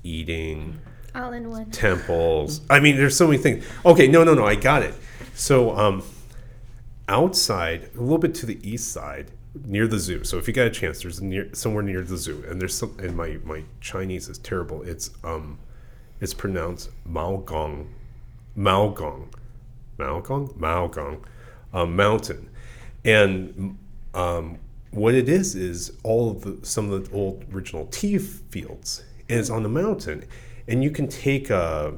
eating 0.03 0.79
All 1.13 1.33
in 1.33 1.49
one. 1.49 1.69
temples. 1.71 2.61
I 2.69 2.79
mean, 2.79 2.95
there's 2.97 3.15
so 3.15 3.27
many 3.27 3.37
things. 3.37 3.65
Okay, 3.85 4.07
no, 4.07 4.23
no, 4.23 4.33
no, 4.33 4.45
I 4.45 4.55
got 4.55 4.81
it. 4.81 4.95
So, 5.35 5.75
um, 5.77 6.03
outside, 7.07 7.89
a 7.95 8.01
little 8.01 8.17
bit 8.17 8.33
to 8.35 8.45
the 8.45 8.59
east 8.67 8.91
side, 8.91 9.31
near 9.65 9.87
the 9.87 9.99
zoo. 9.99 10.23
So, 10.23 10.37
if 10.37 10.47
you 10.47 10.53
got 10.53 10.67
a 10.67 10.71
chance, 10.71 11.01
there's 11.01 11.21
near 11.21 11.49
somewhere 11.53 11.83
near 11.83 12.01
the 12.01 12.17
zoo, 12.17 12.43
and 12.47 12.59
there's 12.59 12.75
some. 12.75 12.95
And 12.99 13.15
my 13.15 13.37
my 13.43 13.63
Chinese 13.81 14.29
is 14.29 14.37
terrible. 14.37 14.83
It's 14.83 15.11
um, 15.23 15.59
it's 16.19 16.33
pronounced 16.33 16.89
Maogong, 17.07 17.87
Maogong, 18.57 19.27
Maogong, 19.97 20.57
Maogong, 20.57 21.23
um, 21.73 21.95
mountain, 21.95 22.49
and 23.05 23.77
um, 24.13 24.57
what 24.91 25.13
it 25.13 25.29
is 25.29 25.55
is 25.55 25.93
all 26.03 26.31
of 26.31 26.41
the 26.41 26.65
some 26.65 26.91
of 26.91 27.09
the 27.09 27.15
old 27.15 27.45
original 27.53 27.85
tea 27.87 28.17
fields, 28.17 29.03
it's 29.29 29.49
on 29.49 29.63
the 29.63 29.69
mountain, 29.69 30.25
and 30.67 30.83
you 30.83 30.91
can 30.91 31.07
take 31.07 31.49
a 31.49 31.93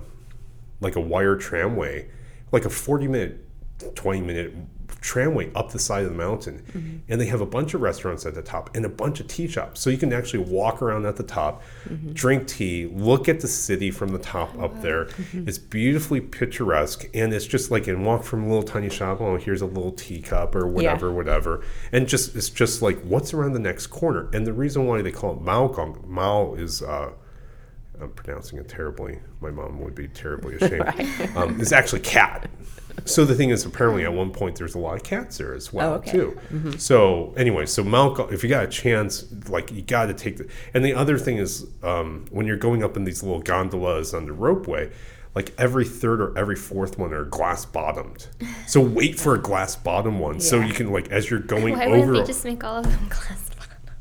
like 0.81 0.95
a 0.95 1.01
wire 1.01 1.35
tramway, 1.35 2.09
like 2.51 2.65
a 2.65 2.69
forty 2.69 3.07
minute, 3.07 3.45
twenty 3.95 4.21
minute 4.21 4.53
tramway 5.01 5.51
up 5.53 5.71
the 5.71 5.79
side 5.79 6.03
of 6.03 6.11
the 6.11 6.17
mountain, 6.17 6.63
mm-hmm. 6.71 6.97
and 7.07 7.21
they 7.21 7.25
have 7.27 7.41
a 7.41 7.45
bunch 7.45 7.73
of 7.73 7.81
restaurants 7.81 8.25
at 8.25 8.35
the 8.35 8.41
top 8.41 8.75
and 8.75 8.85
a 8.85 8.89
bunch 8.89 9.19
of 9.19 9.27
tea 9.27 9.47
shops, 9.47 9.81
so 9.81 9.89
you 9.89 9.97
can 9.97 10.13
actually 10.13 10.43
walk 10.43 10.81
around 10.81 11.05
at 11.05 11.15
the 11.15 11.23
top, 11.23 11.63
mm-hmm. 11.87 12.11
drink 12.13 12.47
tea, 12.47 12.87
look 12.87 13.29
at 13.29 13.39
the 13.39 13.47
city 13.47 13.91
from 13.91 14.09
the 14.09 14.19
top 14.19 14.57
up 14.59 14.81
there. 14.81 15.05
Mm-hmm. 15.05 15.47
It's 15.47 15.57
beautifully 15.57 16.21
picturesque, 16.21 17.09
and 17.13 17.33
it's 17.33 17.45
just 17.45 17.71
like 17.71 17.87
and 17.87 18.05
walk 18.05 18.23
from 18.23 18.43
a 18.43 18.47
little 18.47 18.63
tiny 18.63 18.89
shop. 18.89 19.21
Oh, 19.21 19.37
here's 19.37 19.61
a 19.61 19.65
little 19.65 19.91
teacup 19.91 20.55
or 20.55 20.67
whatever, 20.67 21.11
whatever, 21.11 21.63
and 21.91 22.07
just 22.07 22.35
it's 22.35 22.49
just 22.49 22.81
like 22.81 23.01
what's 23.01 23.33
around 23.33 23.53
the 23.53 23.59
next 23.59 23.87
corner. 23.87 24.29
And 24.33 24.45
the 24.45 24.53
reason 24.53 24.85
why 24.85 25.01
they 25.01 25.11
call 25.11 25.33
it 25.33 25.41
Mao 25.41 25.67
Gong, 25.67 26.03
Mao 26.07 26.55
is. 26.55 26.81
Uh, 26.81 27.11
I'm 28.01 28.11
pronouncing 28.11 28.59
it 28.59 28.69
terribly. 28.69 29.19
My 29.41 29.51
mom 29.51 29.79
would 29.81 29.95
be 29.95 30.07
terribly 30.07 30.55
ashamed. 30.61 31.35
um, 31.35 31.59
it's 31.59 31.71
actually 31.71 31.99
cat. 32.01 32.49
So 33.05 33.23
the 33.25 33.35
thing 33.35 33.49
is, 33.49 33.65
apparently 33.65 34.03
at 34.03 34.11
one 34.13 34.31
point 34.31 34.57
there's 34.57 34.75
a 34.75 34.79
lot 34.79 34.95
of 34.95 35.03
cats 35.03 35.37
there 35.37 35.53
as 35.53 35.71
well 35.71 35.93
Oh, 35.93 35.95
okay. 35.95 36.11
too. 36.11 36.77
So 36.77 37.33
anyway, 37.37 37.65
so 37.65 37.83
Malcolm, 37.83 38.27
if 38.33 38.43
you 38.43 38.49
got 38.49 38.63
a 38.65 38.67
chance, 38.67 39.25
like 39.49 39.71
you 39.71 39.81
got 39.81 40.07
to 40.07 40.13
take 40.13 40.37
the. 40.37 40.47
And 40.73 40.83
the 40.83 40.93
other 40.93 41.17
thing 41.17 41.37
is, 41.37 41.65
um, 41.83 42.25
when 42.31 42.45
you're 42.45 42.57
going 42.57 42.83
up 42.83 42.97
in 42.97 43.03
these 43.05 43.23
little 43.23 43.41
gondolas 43.41 44.13
on 44.13 44.25
the 44.25 44.33
ropeway, 44.33 44.91
like 45.35 45.53
every 45.57 45.85
third 45.85 46.21
or 46.21 46.37
every 46.37 46.55
fourth 46.57 46.97
one 46.97 47.13
are 47.13 47.23
glass 47.23 47.63
bottomed. 47.65 48.27
So 48.67 48.81
wait 48.81 49.17
for 49.19 49.35
a 49.35 49.39
glass 49.39 49.75
bottom 49.75 50.19
one, 50.19 50.39
so 50.41 50.59
you 50.59 50.73
can 50.73 50.91
like 50.91 51.09
as 51.09 51.29
you're 51.29 51.39
going 51.55 51.75
Why 51.77 51.85
over. 51.85 52.13
they 52.17 52.23
just 52.25 52.43
make 52.43 52.63
all 52.63 52.77
of 52.77 52.85
them 52.85 53.07
glass 53.09 53.49
bottom? 53.57 53.95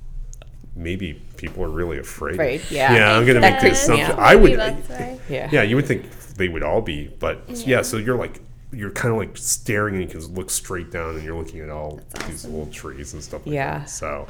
maybe 0.74 1.22
people 1.38 1.64
are 1.64 1.70
really 1.70 1.98
afraid. 1.98 2.34
Afraid, 2.34 2.60
yeah. 2.70 2.94
Yeah, 2.94 3.16
I'm 3.16 3.26
gonna 3.26 3.40
make 3.40 3.54
the 3.60 3.68
That's- 3.68 3.82
assumption. 3.82 4.10
yeah. 4.10 4.16
I 4.22 4.34
would. 4.34 4.44
Maybe 4.44 4.56
that's 4.56 4.88
why. 4.90 5.18
Yeah. 5.30 5.48
Yeah, 5.50 5.62
you 5.62 5.76
would 5.76 5.86
think 5.86 6.10
they 6.36 6.48
would 6.48 6.62
all 6.62 6.82
be, 6.82 7.08
but 7.18 7.42
yeah. 7.48 7.64
Yeah. 7.66 7.82
so 7.82 7.96
you're 7.96 8.16
like 8.18 8.40
you're 8.70 8.90
kind 8.90 9.12
of 9.12 9.18
like 9.18 9.34
staring 9.38 9.94
and 9.94 10.02
you 10.04 10.08
can 10.10 10.20
look 10.34 10.50
straight 10.50 10.90
down 10.90 11.14
and 11.14 11.24
you're 11.24 11.34
looking 11.38 11.60
at 11.60 11.70
all 11.70 12.00
these 12.26 12.44
little 12.44 12.66
trees 12.66 13.14
and 13.14 13.24
stuff. 13.24 13.46
Like 13.46 13.54
Yeah. 13.54 13.78
That. 13.78 13.88
So 13.90 14.26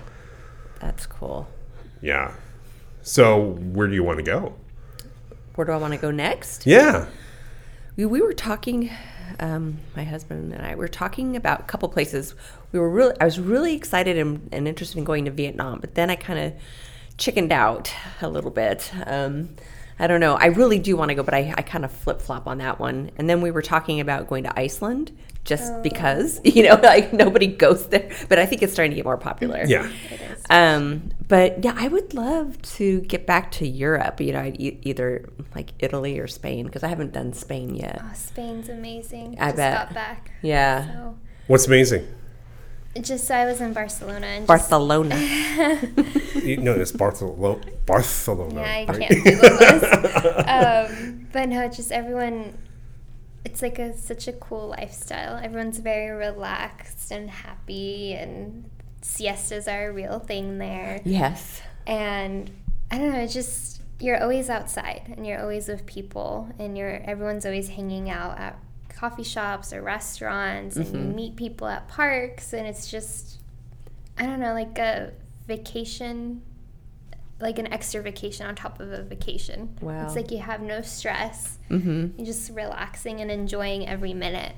That's 0.80 1.06
cool. 1.06 1.48
yeah. 2.00 2.32
So 3.02 3.40
where 3.72 3.88
do 3.88 3.94
you 3.94 4.04
want 4.04 4.18
to 4.18 4.22
go? 4.22 4.54
Where 5.56 5.64
do 5.64 5.72
I 5.72 5.76
want 5.76 5.92
to 5.94 5.98
go 5.98 6.12
next? 6.12 6.66
Yeah. 6.66 7.06
We, 7.96 8.06
we 8.06 8.20
were 8.20 8.32
talking, 8.32 8.90
um, 9.40 9.78
my 9.96 10.04
husband 10.04 10.52
and 10.52 10.64
I 10.64 10.76
were 10.76 10.86
talking 10.86 11.34
about 11.34 11.60
a 11.60 11.64
couple 11.64 11.88
places. 11.88 12.34
We 12.70 12.78
were 12.78 12.90
really, 12.90 13.14
I 13.20 13.24
was 13.24 13.40
really 13.40 13.74
excited 13.74 14.16
and, 14.18 14.48
and 14.52 14.68
interested 14.68 14.98
in 14.98 15.04
going 15.04 15.24
to 15.24 15.32
Vietnam, 15.32 15.80
but 15.80 15.96
then 15.96 16.10
I 16.10 16.14
kind 16.16 16.38
of 16.38 16.52
chickened 17.18 17.52
out 17.52 17.92
a 18.22 18.28
little 18.28 18.50
bit. 18.50 18.90
Um, 19.06 19.50
I 19.98 20.06
don't 20.06 20.20
know. 20.20 20.34
I 20.34 20.46
really 20.46 20.78
do 20.78 20.96
want 20.96 21.08
to 21.10 21.14
go, 21.16 21.22
but 21.24 21.34
I, 21.34 21.52
I 21.56 21.62
kind 21.62 21.84
of 21.84 21.90
flip 21.92 22.20
flop 22.22 22.46
on 22.46 22.58
that 22.58 22.78
one. 22.78 23.10
And 23.18 23.28
then 23.28 23.40
we 23.40 23.50
were 23.50 23.62
talking 23.62 23.98
about 24.00 24.28
going 24.28 24.44
to 24.44 24.58
Iceland 24.58 25.10
just 25.44 25.72
Oh. 25.72 25.82
because, 25.82 26.40
you 26.44 26.62
know, 26.62 26.78
like 26.82 27.12
nobody 27.12 27.48
goes 27.48 27.88
there. 27.88 28.08
But 28.28 28.38
I 28.38 28.46
think 28.46 28.62
it's 28.62 28.72
starting 28.72 28.92
to 28.92 28.96
get 28.96 29.04
more 29.04 29.16
popular. 29.16 29.64
Yeah. 29.66 29.90
Um, 30.50 31.10
but 31.26 31.64
yeah, 31.64 31.74
I 31.76 31.88
would 31.88 32.14
love 32.14 32.60
to 32.76 33.00
get 33.02 33.26
back 33.26 33.50
to 33.52 33.66
Europe. 33.66 34.20
You 34.20 34.32
know, 34.34 34.40
I'd 34.40 34.60
e- 34.60 34.78
either 34.82 35.28
like 35.54 35.72
Italy 35.80 36.18
or 36.20 36.26
Spain 36.28 36.66
because 36.66 36.84
I 36.84 36.88
haven't 36.88 37.12
done 37.12 37.32
Spain 37.32 37.74
yet. 37.74 38.00
Oh, 38.02 38.10
Spain's 38.14 38.68
amazing. 38.68 39.36
I 39.40 39.46
just 39.46 39.56
bet. 39.56 39.74
got 39.88 39.94
back. 39.94 40.30
Yeah, 40.42 40.86
So 40.92 41.18
What's 41.48 41.66
amazing? 41.66 42.06
Just 43.02 43.26
so 43.26 43.34
I 43.34 43.44
was 43.46 43.60
in 43.60 43.72
Barcelona 43.72 44.26
and 44.26 44.46
just, 44.46 44.70
Barcelona. 44.70 45.16
You 46.48 46.56
know, 46.56 46.72
it's 46.72 46.92
Barcelona. 46.92 47.60
Barcelona. 47.84 48.60
Yeah, 48.62 48.66
I 48.66 48.84
right? 48.86 48.98
can't 49.00 49.24
do 49.24 49.36
the 49.36 49.50
list. 50.40 50.48
um, 50.48 51.26
but 51.32 51.48
no, 51.48 51.62
it's 51.62 51.76
just 51.76 51.92
everyone. 51.92 52.56
It's 53.44 53.60
like 53.60 53.78
a 53.78 53.96
such 53.96 54.28
a 54.28 54.32
cool 54.32 54.68
lifestyle. 54.68 55.36
Everyone's 55.42 55.78
very 55.78 56.10
relaxed 56.10 57.10
and 57.10 57.28
happy, 57.28 58.14
and 58.14 58.70
siestas 59.02 59.68
are 59.68 59.90
a 59.90 59.92
real 59.92 60.18
thing 60.20 60.58
there. 60.58 61.00
yes. 61.04 61.60
And 61.86 62.50
I 62.90 62.98
don't 62.98 63.12
know, 63.12 63.20
it's 63.20 63.34
just 63.34 63.82
you're 64.00 64.22
always 64.22 64.48
outside, 64.48 65.12
and 65.16 65.26
you're 65.26 65.40
always 65.40 65.68
with 65.68 65.84
people, 65.86 66.48
and 66.58 66.78
you're 66.78 67.02
everyone's 67.04 67.44
always 67.44 67.68
hanging 67.70 68.08
out 68.08 68.38
at 68.38 68.58
coffee 68.98 69.22
shops 69.22 69.72
or 69.72 69.82
restaurants, 69.82 70.76
and 70.76 70.92
you 70.92 71.00
meet 71.00 71.36
people 71.36 71.66
at 71.68 71.88
parks, 71.88 72.52
and 72.52 72.66
it's 72.66 72.90
just 72.90 73.38
I 74.18 74.26
don't 74.26 74.40
know, 74.40 74.52
like 74.52 74.78
a 74.78 75.12
vacation, 75.46 76.42
like 77.40 77.58
an 77.58 77.72
extra 77.72 78.02
vacation 78.02 78.46
on 78.46 78.56
top 78.56 78.80
of 78.80 78.92
a 78.92 79.02
vacation. 79.02 79.76
Wow. 79.80 80.04
It's 80.04 80.16
like 80.16 80.30
you 80.32 80.38
have 80.38 80.60
no 80.60 80.82
stress. 80.82 81.58
Mm-hmm. 81.70 82.18
You're 82.18 82.26
just 82.26 82.50
relaxing 82.52 83.20
and 83.20 83.30
enjoying 83.30 83.86
every 83.86 84.14
minute 84.14 84.54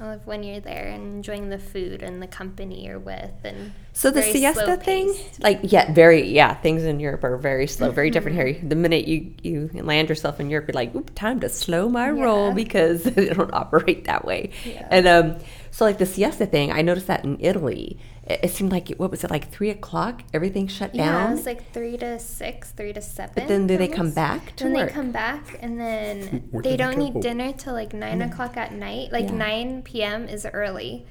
of 0.00 0.26
when 0.26 0.42
you're 0.42 0.60
there 0.60 0.88
and 0.88 1.16
enjoying 1.16 1.48
the 1.48 1.58
food 1.58 2.02
and 2.02 2.20
the 2.20 2.26
company 2.26 2.86
you're 2.86 2.98
with. 2.98 3.30
And 3.44 3.72
So 3.92 4.10
the 4.10 4.22
siesta 4.22 4.76
thing, 4.76 5.14
like 5.40 5.60
yeah, 5.62 5.92
very 5.92 6.28
yeah, 6.28 6.54
things 6.54 6.82
in 6.82 7.00
Europe 7.00 7.24
are 7.24 7.36
very 7.36 7.66
slow, 7.66 7.90
very 7.90 8.10
different 8.14 8.36
here. 8.36 8.58
The 8.62 8.74
minute 8.74 9.06
you 9.06 9.34
you 9.42 9.70
land 9.74 10.08
yourself 10.08 10.40
in 10.40 10.50
Europe, 10.50 10.68
you're 10.68 10.74
like, 10.74 10.94
Oop, 10.94 11.14
time 11.14 11.40
to 11.40 11.48
slow 11.48 11.88
my 11.88 12.10
roll 12.10 12.52
because 12.52 13.02
they 13.04 13.28
don't 13.28 13.52
operate 13.52 14.04
that 14.04 14.24
way. 14.24 14.50
Yeah. 14.64 14.88
And 14.90 15.06
um, 15.06 15.36
so 15.70 15.84
like 15.84 15.98
the 15.98 16.06
siesta 16.06 16.46
thing, 16.46 16.72
I 16.72 16.82
noticed 16.82 17.06
that 17.06 17.24
in 17.24 17.36
Italy, 17.40 17.98
it, 18.26 18.40
it 18.44 18.50
seemed 18.50 18.72
like 18.72 18.88
what 18.96 19.10
was 19.10 19.22
it 19.24 19.30
like 19.30 19.50
three 19.50 19.70
o'clock? 19.70 20.22
Everything 20.32 20.66
shut 20.66 20.94
Yeah, 20.94 21.06
down. 21.12 21.32
it 21.32 21.36
was 21.36 21.46
like 21.46 21.72
three 21.72 21.96
to 21.98 22.18
six, 22.18 22.70
three 22.72 22.92
to 22.92 23.00
seven. 23.00 23.32
but 23.36 23.48
then 23.48 23.66
do 23.66 23.76
they 23.76 23.88
come 23.88 24.10
back 24.12 24.56
to 24.56 24.64
Then 24.64 24.72
work? 24.74 24.88
they 24.88 24.94
come 24.94 25.10
back, 25.12 25.58
and 25.60 25.78
then 25.80 26.44
Where 26.50 26.62
they 26.62 26.70
do 26.70 26.76
they 26.76 26.76
don't 26.76 26.98
go? 27.12 27.18
eat 27.18 27.22
dinner 27.22 27.52
till 27.52 27.74
like 27.74 27.92
nine 27.92 28.22
o'clock 28.22 28.56
at 28.56 28.72
night. 28.72 29.12
Like 29.12 29.26
Mm. 29.26 29.30
Yeah. 29.30 29.36
nine 29.46 29.82
p.m. 29.82 30.28
is 30.28 30.46
early, 30.52 31.06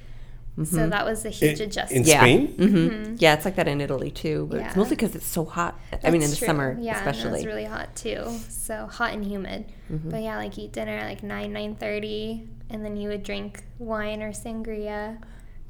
Mm-hmm. 0.56 0.72
so 0.76 0.88
that 0.88 1.04
was 1.04 1.24
a 1.24 1.30
huge 1.30 1.58
In- 1.60 1.68
adjustment. 1.68 2.06
in 2.06 2.08
yeah. 2.12 2.20
Spain? 2.20 2.46
hmm 2.56 3.16
Yeah, 3.18 3.34
it's 3.34 3.44
like 3.44 3.56
that 3.56 3.66
in 3.66 3.80
Italy 3.80 4.12
too, 4.12 4.46
but 4.48 4.60
it's 4.60 4.76
mostly 4.76 4.94
because 4.94 5.16
it's 5.16 5.26
so 5.26 5.44
hot. 5.44 5.76
I 6.04 6.10
mean, 6.12 6.22
in 6.22 6.30
the 6.30 6.36
true. 6.36 6.46
summer 6.46 6.76
yeah, 6.80 6.96
especially. 6.96 7.26
and 7.26 7.36
it's 7.38 7.44
really 7.46 7.64
hot 7.64 7.96
too. 7.96 8.22
So 8.50 8.86
hot 8.86 9.12
and 9.14 9.24
humid. 9.24 9.72
Mm-hmm. 9.90 10.10
But 10.10 10.22
yeah, 10.22 10.36
like 10.36 10.56
eat 10.56 10.70
dinner 10.72 10.92
at 10.96 11.06
like 11.06 11.22
nine 11.24 11.52
nine 11.52 11.74
thirty, 11.74 12.48
and 12.70 12.84
then 12.84 12.96
you 12.96 13.08
would 13.08 13.24
drink 13.24 13.64
wine 13.80 14.22
or 14.22 14.30
sangria, 14.30 15.18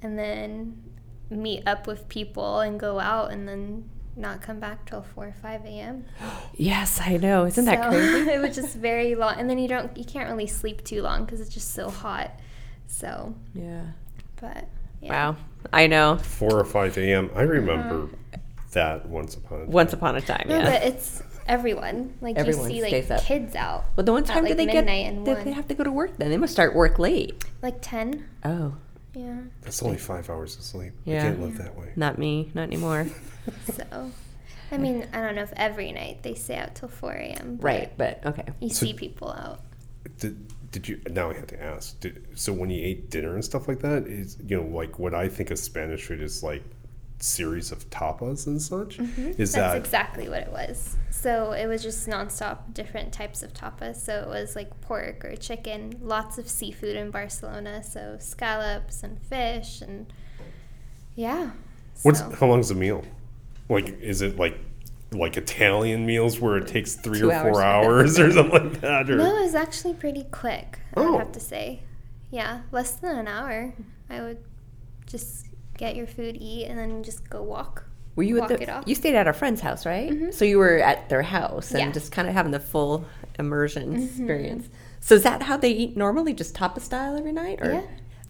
and 0.02 0.18
then 0.18 0.83
meet 1.30 1.66
up 1.66 1.87
with 1.87 2.08
people 2.08 2.60
and 2.60 2.78
go 2.78 2.98
out, 3.00 3.30
and 3.32 3.46
then 3.48 3.88
not 4.16 4.40
come 4.40 4.60
back 4.60 4.87
till 4.88 5.02
four 5.02 5.26
or 5.26 5.34
five 5.42 5.64
a.m. 5.64 6.04
yes, 6.54 7.00
I 7.02 7.16
know. 7.16 7.46
Isn't 7.46 7.64
that 7.64 7.88
crazy? 7.90 8.30
it 8.30 8.40
was 8.40 8.54
just 8.54 8.76
very 8.76 9.14
long, 9.14 9.34
and 9.38 9.48
then 9.50 9.58
you 9.58 9.68
don't 9.68 9.96
you 9.96 10.04
can't 10.04 10.28
really 10.30 10.46
sleep 10.46 10.84
too 10.84 11.02
long 11.02 11.24
because 11.24 11.40
it's 11.40 11.50
just 11.52 11.74
so 11.74 11.90
hot. 11.90 12.30
So, 12.87 13.34
yeah. 13.54 13.87
but 14.40 14.68
yeah. 15.00 15.30
Wow. 15.30 15.37
I 15.72 15.87
know. 15.87 16.18
Four 16.18 16.58
or 16.60 16.64
five 16.64 16.96
a.m. 16.98 17.30
I 17.34 17.42
remember 17.42 18.02
Uh-huh. 18.04 18.38
that 18.72 19.06
once 19.08 19.34
upon 19.34 19.62
a 19.62 19.64
time. 19.64 19.72
Once 19.72 19.92
upon 19.92 20.16
a 20.16 20.20
time, 20.20 20.46
No, 20.48 20.58
yeah. 20.58 20.64
but 20.70 20.82
it's 20.84 21.22
everyone. 21.48 22.14
Like 22.20 22.37
Everyone 22.37 22.70
you 22.70 22.82
see, 22.82 22.88
stays 22.88 23.10
like 23.10 23.18
up. 23.20 23.24
kids 23.24 23.54
out. 23.56 23.84
But 23.96 24.06
the 24.06 24.12
one 24.12 24.22
at, 24.22 24.28
time 24.28 24.44
did 24.44 24.50
like, 24.50 24.56
they 24.58 24.66
get? 24.66 24.74
midnight 24.84 25.06
and 25.06 25.24
Did 25.24 25.37
one. 25.38 25.44
they 25.44 25.52
have 25.52 25.66
to 25.68 25.74
go 25.74 25.82
to 25.84 25.90
work? 25.90 26.16
Then 26.18 26.30
they 26.30 26.37
must 26.37 26.52
start 26.52 26.74
work 26.74 26.98
late. 26.98 27.42
Like 27.62 27.78
ten. 27.80 28.26
Oh, 28.44 28.74
Yeah. 29.14 29.38
That's 29.62 29.83
only 29.83 29.96
five 29.98 30.29
hours 30.31 30.57
of 30.57 30.62
sleep. 30.62 30.92
Yeah. 31.05 31.18
I 31.18 31.22
can't 31.22 31.40
live 31.40 31.59
that 31.59 31.77
way. 31.79 31.92
not 31.96 32.18
me, 32.18 32.50
not 32.55 32.64
anymore. 32.64 33.07
So, 33.74 34.11
I 34.72 34.79
mean, 34.79 35.07
I 35.12 35.20
don't 35.20 35.35
know 35.35 35.42
if 35.42 35.53
every 35.55 35.92
night 35.92 36.22
they 36.22 36.35
stay 36.35 36.57
out 36.57 36.74
till 36.74 36.88
4 36.88 37.12
a.m. 37.12 37.59
right, 37.61 37.92
but 37.98 38.24
okay. 38.24 38.44
You 38.61 38.70
So- 38.70 38.87
see 38.87 38.94
people 38.94 39.31
out. 39.31 39.61
Did, 40.18 40.70
did 40.70 40.88
you? 40.88 41.00
Now 41.11 41.29
I 41.31 41.35
have 41.35 41.46
to 41.48 41.62
ask. 41.62 42.00
Did, 42.00 42.27
so 42.35 42.53
when 42.55 42.70
you 42.70 42.83
ate 42.83 43.11
dinner 43.11 43.35
and 43.35 43.44
stuff 43.44 43.68
like 43.68 43.81
that, 43.81 44.07
is 44.07 44.38
you 44.46 44.57
know 44.57 44.66
like 44.66 44.98
what 44.98 45.14
I 45.14 45.29
think 45.29 45.50
of 45.50 45.59
Spanish 45.59 46.05
food 46.07 46.22
is 46.22 46.42
like 46.42 46.62
series 47.24 47.72
of 47.72 47.88
tapas 47.90 48.46
and 48.46 48.60
such. 48.60 48.98
Is 48.98 49.08
Mm-hmm. 49.08 49.32
That's 49.38 49.52
that 49.54 49.76
exactly 49.76 50.28
what 50.28 50.40
it 50.42 50.52
was. 50.52 50.96
So 51.10 51.52
it 51.52 51.66
was 51.66 51.82
just 51.82 52.06
nonstop 52.06 52.74
different 52.74 53.12
types 53.12 53.42
of 53.42 53.54
tapas. 53.54 53.96
So 53.96 54.20
it 54.22 54.28
was 54.28 54.54
like 54.54 54.78
pork 54.82 55.24
or 55.24 55.34
chicken, 55.37 55.98
lots 56.02 56.37
of 56.38 56.48
seafood 56.48 56.96
in 56.96 57.10
Barcelona. 57.10 57.82
So 57.82 58.16
scallops 58.20 59.02
and 59.02 59.18
fish 59.22 59.80
and 59.80 60.12
yeah. 61.14 61.50
what's 62.02 62.18
So- 62.20 62.30
how 62.30 62.46
long's 62.48 62.68
the 62.68 62.74
meal? 62.74 63.04
Like 63.68 63.88
is 64.00 64.20
it 64.22 64.37
like 64.38 64.58
like 65.12 65.37
Italian 65.37 66.04
meals 66.04 66.40
where 66.40 66.56
it 66.56 66.66
takes 66.66 66.96
three 66.96 67.20
Two 67.20 67.30
or 67.30 67.40
four 67.40 67.62
hours. 67.62 68.18
hours 68.18 68.18
or 68.18 68.32
something 68.37 68.70
like 68.72 68.80
that? 68.80 69.08
Or 69.08 69.16
No, 69.16 69.37
it 69.38 69.42
was 69.42 69.54
actually 69.54 69.94
pretty 69.94 70.24
quick. 70.24 70.80
I 70.96 71.00
Oh. 71.00 71.12
would 71.12 71.18
have 71.20 71.32
to 71.32 71.40
say, 71.40 71.80
yeah, 72.30 72.62
less 72.72 72.92
than 72.96 73.16
an 73.16 73.28
hour. 73.28 73.72
I 74.10 74.20
would 74.20 74.38
just 75.06 75.46
get 75.76 75.96
your 75.96 76.06
food, 76.06 76.37
eat, 76.40 76.66
and 76.66 76.78
then 76.78 77.02
just 77.02 77.28
go 77.28 77.42
walk. 77.42 77.84
Were 78.16 78.22
you 78.22 78.37
walk 78.40 78.50
at 78.52 78.62
it 78.62 78.66
the? 78.66 78.72
off. 78.76 78.84
You 78.87 78.94
stayed 78.94 79.14
at 79.16 79.26
a 79.26 79.32
friend's 79.32 79.60
house, 79.60 79.84
right? 79.84 80.10
Mhm. 80.10 80.32
So 80.32 80.44
you 80.44 80.58
were 80.58 80.78
at 80.78 81.08
their 81.08 81.22
house 81.22 81.70
and 81.72 81.80
Yeah. 81.80 81.90
just 81.92 82.12
kind 82.12 82.28
of 82.28 82.34
having 82.34 82.52
the 82.52 82.60
full 82.60 83.04
immersion 83.38 83.92
Mm-hmm. 83.94 84.04
experience. 84.04 84.68
So 85.00 85.16
is 85.16 85.22
that 85.24 85.42
how 85.42 85.56
they 85.56 85.70
eat 85.70 85.96
normally, 85.96 86.32
just 86.32 86.54
tapa 86.54 86.80
style 86.80 87.16
every 87.16 87.32
night? 87.32 87.58
Or 87.60 87.72
Yeah, 87.72 87.82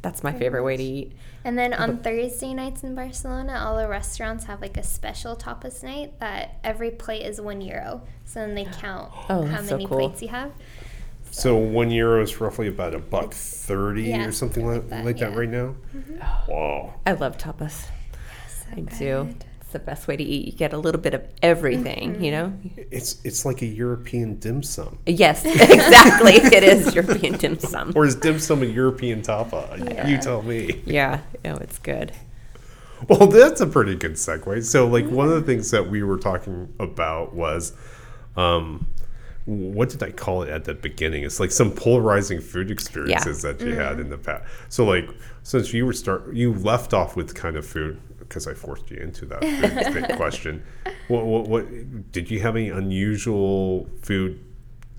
that's 0.03 0.25
my 0.25 0.33
favorite 0.33 0.63
way 0.65 0.77
to 0.79 0.83
eat. 0.83 1.13
And 1.45 1.59
then 1.59 1.75
on 1.75 1.99
Thursday 1.99 2.55
nights 2.55 2.83
in 2.83 2.95
Barcelona, 2.95 3.63
all 3.63 3.77
the 3.77 3.87
restaurants 3.87 4.45
have 4.47 4.63
like 4.63 4.79
a 4.79 4.83
special 4.83 5.37
tapas 5.37 5.83
night 5.83 6.19
that 6.19 6.57
every 6.65 6.91
plate 6.91 7.23
is 7.27 7.39
one 7.41 7.61
euro. 7.61 8.01
So 8.25 8.41
then 8.41 8.55
they 8.55 8.65
count 8.81 9.13
Oh, 9.29 9.43
how 9.45 9.57
that's 9.57 9.69
so 9.69 9.75
many 9.77 9.87
cool. 9.87 9.99
plates 10.09 10.23
you 10.23 10.29
have. 10.29 10.53
So 11.35 11.57
one 11.57 11.91
euro 11.91 12.23
is 12.23 12.41
roughly 12.41 12.69
about 12.69 12.95
a 12.95 13.01
buck 13.01 13.33
thirty 13.35 14.05
yeah, 14.05 14.25
or 14.25 14.31
something 14.33 14.65
something 14.65 14.67
like, 14.67 14.83
like 14.83 14.89
that, 14.91 15.05
like 15.05 15.19
that 15.19 15.31
yeah. 15.33 15.37
right 15.37 15.49
now. 15.49 15.75
Wow. 16.49 16.95
I 17.05 17.13
love 17.13 17.39
tapas. 17.39 17.87
So 18.49 18.67
I 18.77 18.81
do. 18.81 19.35
It's 19.61 19.73
the 19.73 19.81
best 19.81 20.07
way 20.07 20.17
to 20.17 20.23
eat. 20.23 20.47
You 20.47 20.53
get 20.53 20.73
a 20.73 20.79
little 20.79 21.01
bit 21.01 21.13
of 21.13 21.25
everything, 21.43 22.15
Mm-hmm. 22.15 22.25
you 22.25 22.31
know. 22.31 22.53
It's 22.77 23.21
it's 23.25 23.45
like 23.45 23.63
a 23.63 23.67
European 23.67 24.37
dim 24.39 24.63
sum. 24.63 24.99
Yes, 25.07 25.45
exactly. 25.45 26.35
it 26.35 26.63
is 26.63 26.95
European 26.95 27.37
dim 27.37 27.59
sum. 27.59 27.93
Or 27.97 28.05
is 28.07 28.15
dim 28.15 28.39
sum 28.39 28.63
a 28.63 28.67
European 28.67 29.23
tapa? 29.23 30.05
You 30.07 30.19
tell 30.19 30.43
me. 30.43 30.83
Yeah, 30.87 31.21
no, 31.45 31.57
it's 31.57 31.81
good. 31.81 32.13
Well, 33.09 33.27
that's 33.27 33.61
a 33.61 33.67
pretty 33.67 33.97
good 33.97 34.13
segue. 34.13 34.65
So, 34.65 34.87
like, 34.87 35.07
one 35.11 35.29
of 35.29 35.35
the 35.35 35.43
things 35.43 35.73
that 35.73 35.91
we 35.91 36.03
were 36.05 36.17
talking 36.17 36.73
about 36.79 37.35
was, 37.35 37.73
um, 38.37 38.87
what 39.47 39.91
did 39.91 40.03
I 40.03 40.11
call 40.11 40.43
it 40.43 40.49
at 40.49 40.65
the 40.65 40.75
beginning? 40.75 41.25
It's 41.25 41.39
like 41.39 41.51
some 41.51 41.71
polarizing 41.71 42.41
food 42.41 42.71
experiences 42.71 43.43
that 43.43 43.61
you 43.61 43.75
had 43.75 44.01
in 44.01 44.09
the 44.09 44.17
past. 44.17 44.45
So, 44.71 44.85
like, 44.85 45.09
since 45.43 45.73
you 45.73 45.85
were 45.85 45.93
start, 45.93 46.33
you 46.33 46.55
left 46.55 46.95
off 46.95 47.15
with 47.15 47.35
kind 47.35 47.57
of 47.57 47.67
food 47.67 48.01
because 48.19 48.47
I 48.47 48.55
forced 48.55 48.91
you 48.91 48.97
into 48.99 49.27
that 49.27 49.43
food 49.93 50.09
question. 50.17 50.65
What, 51.09 51.27
what, 51.27 51.47
what 51.47 52.13
did 52.13 52.31
you 52.31 52.41
have 52.41 52.57
any 52.57 52.71
unusual 52.71 53.89
food 54.01 54.43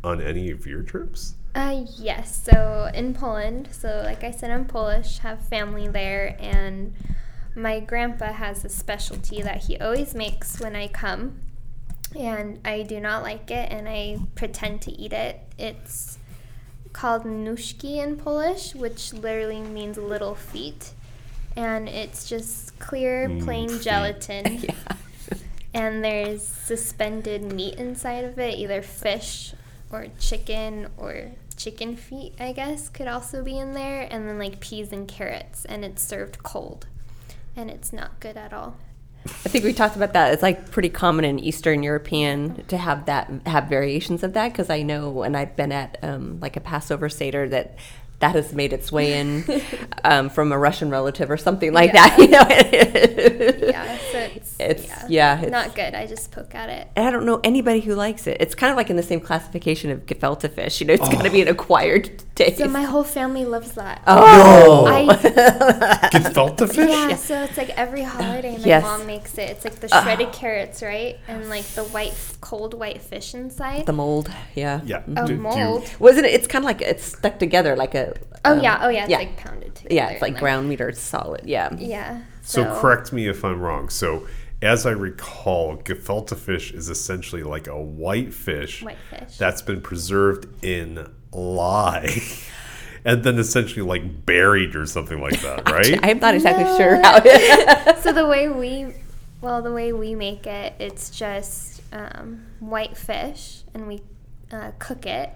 on 0.04 0.22
any 0.22 0.52
of 0.52 0.68
your 0.68 0.84
trips? 0.84 1.36
Uh, 1.56 1.86
yes. 1.98 2.44
So 2.44 2.92
in 2.94 3.14
Poland, 3.14 3.70
so 3.72 4.04
like 4.06 4.24
I 4.24 4.32
said, 4.32 4.52
I'm 4.52 4.66
Polish, 4.66 5.20
have 5.20 5.48
family 5.48 5.88
there, 5.88 6.38
and 6.40 6.94
my 7.56 7.80
grandpa 7.80 8.34
has 8.34 8.64
a 8.66 8.70
specialty 8.70 9.42
that 9.42 9.64
he 9.64 9.78
always 9.80 10.14
makes 10.14 10.60
when 10.60 10.76
I 10.76 10.88
come, 10.88 11.40
and 12.14 12.60
I 12.66 12.84
do 12.84 13.00
not 13.00 13.24
like 13.24 13.50
it, 13.52 13.72
and 13.72 13.88
I 13.90 14.20
pretend 14.36 14.82
to 14.84 14.92
eat 14.92 15.14
it. 15.14 15.40
It's 15.58 16.18
called 16.94 17.24
nóżki 17.24 17.98
in 17.98 18.18
Polish, 18.18 18.74
which 18.76 19.14
literally 19.14 19.62
means 19.62 19.98
little 19.98 20.36
feet, 20.36 20.92
and 21.56 21.90
it's 21.90 22.28
just 22.30 22.78
clear, 22.80 23.28
Mm, 23.30 23.44
plain 23.44 23.70
feet. 23.70 23.82
gelatin 23.82 24.46
Yeah. 24.64 24.74
and 25.74 26.04
there's 26.04 26.42
suspended 26.46 27.44
meat 27.52 27.76
inside 27.76 28.24
of 28.24 28.40
it, 28.40 28.58
either 28.58 28.82
fish 28.82 29.54
or 29.92 30.08
chicken 30.20 30.88
or 30.98 31.32
chicken 31.58 31.96
feet, 31.98 32.34
I 32.40 32.52
guess, 32.54 32.90
could 32.90 33.08
also 33.08 33.44
be 33.44 33.58
in 33.58 33.74
there, 33.74 34.08
and 34.10 34.28
then 34.28 34.38
like 34.40 34.60
peas 34.60 34.92
and 34.94 35.08
carrots, 35.08 35.66
and 35.66 35.84
it's 35.84 36.02
served 36.02 36.44
cold, 36.44 36.88
and 37.58 37.70
it's 37.70 37.92
not 37.92 38.20
good 38.22 38.38
at 38.38 38.54
all. 38.54 38.78
I 39.28 39.50
think 39.50 39.66
we 39.66 39.74
talked 39.74 39.96
about 39.96 40.14
that. 40.14 40.34
It's 40.34 40.44
like 40.44 40.70
pretty 40.70 40.90
common 40.90 41.26
in 41.26 41.40
Eastern 41.40 41.82
European 41.82 42.64
to 42.66 42.78
have 42.78 43.06
that 43.06 43.32
have 43.48 43.68
variations 43.68 44.22
of 44.22 44.34
that 44.34 44.52
because 44.52 44.70
I 44.70 44.84
know 44.84 45.10
when 45.10 45.36
I've 45.36 45.56
been 45.56 45.72
at 45.72 45.98
um, 46.04 46.40
like 46.40 46.56
a 46.56 46.60
Passover 46.60 47.10
Seder 47.10 47.50
that 47.50 47.76
that 48.20 48.34
has 48.36 48.54
made 48.54 48.72
its 48.74 48.92
way 48.92 49.20
in 49.20 49.44
um, 50.04 50.30
from 50.30 50.52
a 50.52 50.58
Russian 50.58 50.90
relative 50.90 51.30
or 51.30 51.38
something 51.38 51.74
like 51.74 51.92
Yeah. 51.94 52.08
that. 52.10 52.18
You 52.20 52.28
know, 52.30 53.68
Yeah, 53.68 53.98
so 54.12 54.18
it's, 54.20 54.56
It's- 54.60 54.88
yeah, 54.90 55.06
yeah, 55.10 55.38
it's- 55.38 55.52
not 55.52 55.76
good. 55.76 55.94
I 55.94 56.08
just 56.08 56.32
poke 56.32 56.56
at 56.56 56.70
it. 56.70 56.88
And 56.96 57.06
I 57.08 57.12
don't 57.12 57.26
know 57.26 57.40
anybody 57.44 57.82
who 57.82 57.94
likes 57.94 58.26
it. 58.28 58.38
It's 58.40 58.56
kind 58.56 58.72
of 58.72 58.78
like 58.78 58.90
in 58.90 58.96
the 58.96 59.04
same 59.04 59.20
classification 59.20 59.92
of 59.92 60.06
gefilte 60.06 60.50
fish. 60.50 60.80
You 60.82 60.88
know, 60.88 60.94
it's 60.94 61.10
got 61.10 61.24
to 61.24 61.30
be 61.30 61.42
an 61.42 61.48
acquired 61.50 62.24
taste. 62.36 62.58
So 62.60 62.68
my 62.68 62.84
whole 62.84 63.04
family 63.04 63.44
loves 63.46 63.74
that. 63.74 64.02
oh, 64.08 64.86
I, 64.86 65.06
Gefilte 66.12 66.68
fish? 66.68 66.78
yeah, 66.90 67.16
so 67.16 67.44
it's 67.44 67.58
like 67.58 67.70
every 67.72 68.04
holiday 68.04 68.58
my 68.58 68.64
Yes. 68.66 68.84
mom 68.84 69.06
makes 69.06 69.38
it. 69.38 69.50
It's 69.50 69.66
like 69.66 69.76
the 69.76 69.88
shredded 69.90 70.32
carrots, 70.32 70.82
right? 70.82 71.18
And 71.28 71.50
like 71.50 71.66
the 71.76 71.84
white, 71.86 72.14
cold 72.42 72.74
white 72.74 73.02
fish 73.02 73.34
inside. 73.34 73.86
the 73.86 73.94
mold. 73.94 74.32
Yeah. 74.56 74.82
Yeah. 74.86 75.04
oh, 75.18 75.22
Do- 75.22 75.28
do 75.28 75.34
you- 75.34 75.40
mold. 75.42 75.90
Wasn't 76.00 76.26
it? 76.26 76.34
It's 76.34 76.48
kind 76.48 76.64
of 76.64 76.68
like 76.68 76.82
it's 76.82 77.04
stuck 77.04 77.40
together 77.40 77.76
like 77.76 77.94
a. 77.96 78.05
Oh 78.44 78.54
um, 78.54 78.64
yeah, 78.64 78.80
oh 78.82 78.90
yeah, 78.90 79.04
it's 79.04 79.10
yeah. 79.10 79.18
like 79.18 79.38
pounded 79.38 79.76
together. 79.76 79.96
Yeah, 79.96 80.10
it's 80.10 80.22
like 80.22 80.38
ground 80.38 80.70
meat 80.70 80.82
or 80.82 80.92
solid. 80.92 81.42
Yeah. 81.46 81.76
Yeah. 81.78 82.22
So 82.42 82.64
correct 82.80 83.12
me 83.12 83.28
if 83.28 83.44
I'm 83.44 83.60
wrong. 83.60 83.90
So 83.90 84.28
as 84.62 84.86
I 84.86 84.92
recall, 84.92 85.78
gefilte 85.78 86.36
fish 86.38 86.72
is 86.72 86.90
essentially 86.90 87.44
like 87.44 87.68
a 87.68 87.80
white 87.80 88.34
fish 88.34 88.84
White 88.84 88.98
fish. 89.10 89.38
that's 89.38 89.62
been 89.62 89.82
preserved 89.82 90.48
in 90.64 91.08
lye. 91.32 92.22
And 93.08 93.24
then 93.24 93.38
essentially 93.38 93.84
like 93.84 94.26
buried 94.26 94.76
or 94.76 94.88
something 94.88 95.22
like 95.22 95.40
that, 95.42 95.70
right? 95.72 96.00
I'm 96.02 96.18
not 96.18 96.34
exactly 96.34 96.66
sure 96.76 96.96
how. 97.04 97.22
so 98.02 98.12
the 98.12 98.26
way 98.26 98.50
we, 98.50 98.96
well, 99.42 99.62
the 99.62 99.72
way 99.72 99.94
we 99.94 100.16
make 100.16 100.48
it, 100.48 100.74
it's 100.80 101.12
just 101.12 101.84
um, 101.94 102.48
white 102.60 102.98
fish, 102.98 103.62
and 103.76 103.88
we 103.88 104.02
uh, 104.52 104.72
cook 104.80 105.06
it, 105.06 105.30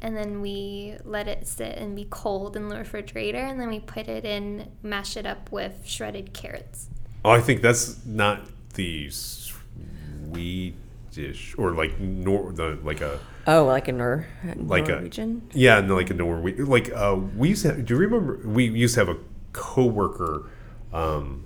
and 0.00 0.16
then 0.16 0.40
we 0.40 0.96
let 1.04 1.26
it 1.28 1.46
sit 1.46 1.76
and 1.76 1.94
be 1.96 2.06
cold 2.10 2.56
in 2.56 2.68
the 2.68 2.76
refrigerator, 2.76 3.38
and 3.38 3.60
then 3.60 3.68
we 3.68 3.80
put 3.80 4.08
it 4.08 4.24
in, 4.24 4.70
mash 4.82 5.16
it 5.16 5.26
up 5.26 5.50
with 5.52 5.82
shredded 5.84 6.32
carrots. 6.32 6.88
oh, 7.24 7.30
I 7.30 7.40
think 7.40 7.62
that's 7.62 8.04
not 8.06 8.42
the 8.74 9.10
Swedish 9.10 10.74
dish 11.10 11.54
or 11.58 11.72
like 11.72 11.98
nor 11.98 12.52
the 12.52 12.78
like 12.84 13.00
a 13.00 13.18
oh, 13.46 13.64
like 13.64 13.88
a 13.88 13.92
Nor- 13.92 14.26
like 14.56 14.86
Norwegian. 14.86 15.42
a 15.52 15.58
yeah, 15.58 15.80
no, 15.80 15.96
like 15.96 16.10
a 16.10 16.14
Norwegian. 16.14 16.66
Like 16.66 16.92
uh, 16.92 17.16
we 17.36 17.48
used 17.50 17.62
to. 17.62 17.74
Have, 17.74 17.86
do 17.86 17.94
you 17.94 18.00
remember? 18.00 18.40
We 18.46 18.68
used 18.68 18.94
to 18.94 19.00
have 19.00 19.08
a 19.08 19.18
coworker. 19.52 20.48
Um, 20.92 21.44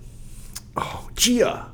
oh, 0.77 1.09
Gia. 1.15 1.71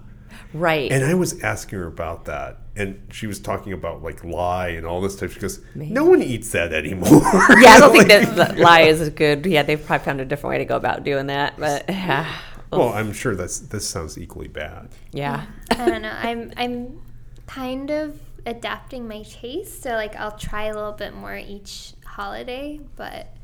Right. 0.54 0.92
And 0.92 1.04
I 1.06 1.14
was 1.14 1.42
asking 1.44 1.80
her 1.80 1.86
about 1.88 2.26
that, 2.26 2.58
and 2.76 3.02
she 3.12 3.28
was 3.28 3.40
talking 3.40 3.72
about 3.74 4.02
like 4.02 4.24
lye 4.24 4.70
and 4.70 4.86
all 4.86 5.00
this 5.02 5.16
stuff. 5.18 5.34
She 5.34 5.40
goes, 5.40 5.60
"No 5.76 6.06
one 6.06 6.22
eats 6.24 6.52
that 6.54 6.74
anymore." 6.74 7.10
yeah, 7.60 7.74
I 7.74 7.80
don't 7.80 7.92
think 7.96 8.10
Like- 8.10 8.22
that 8.26 8.36
that 8.36 8.58
lye 8.58 8.82
is 8.82 9.10
good. 9.10 9.46
Yeah, 9.46 9.62
they've 9.64 9.84
probably 9.86 10.04
found 10.06 10.22
a 10.22 10.26
different 10.26 10.52
way 10.52 10.58
to 10.60 10.66
go 10.66 10.76
about 10.76 11.04
doing 11.04 11.28
that. 11.28 11.54
But 11.60 11.86
yeah, 11.88 12.34
Well, 12.72 12.90
I'm 12.94 13.14
sure 13.14 13.36
that's 13.36 13.60
this 13.60 13.88
sounds 13.88 14.18
equally 14.18 14.48
bad. 14.48 14.90
yeah. 15.12 15.46
I 15.72 15.88
don't 15.88 16.02
know. 16.02 16.14
I'm 16.18 16.52
I'm 16.58 17.00
kind 17.46 17.92
of 17.92 18.20
adapting 18.46 19.08
my 19.08 19.22
taste, 19.24 19.84
so 19.84 19.92
like 19.92 20.16
I'll 20.16 20.36
try 20.38 20.64
a 20.66 20.74
little 20.74 20.94
bit 20.94 21.14
more 21.14 21.36
each 21.38 21.94
holiday, 22.06 22.80
but 22.96 23.36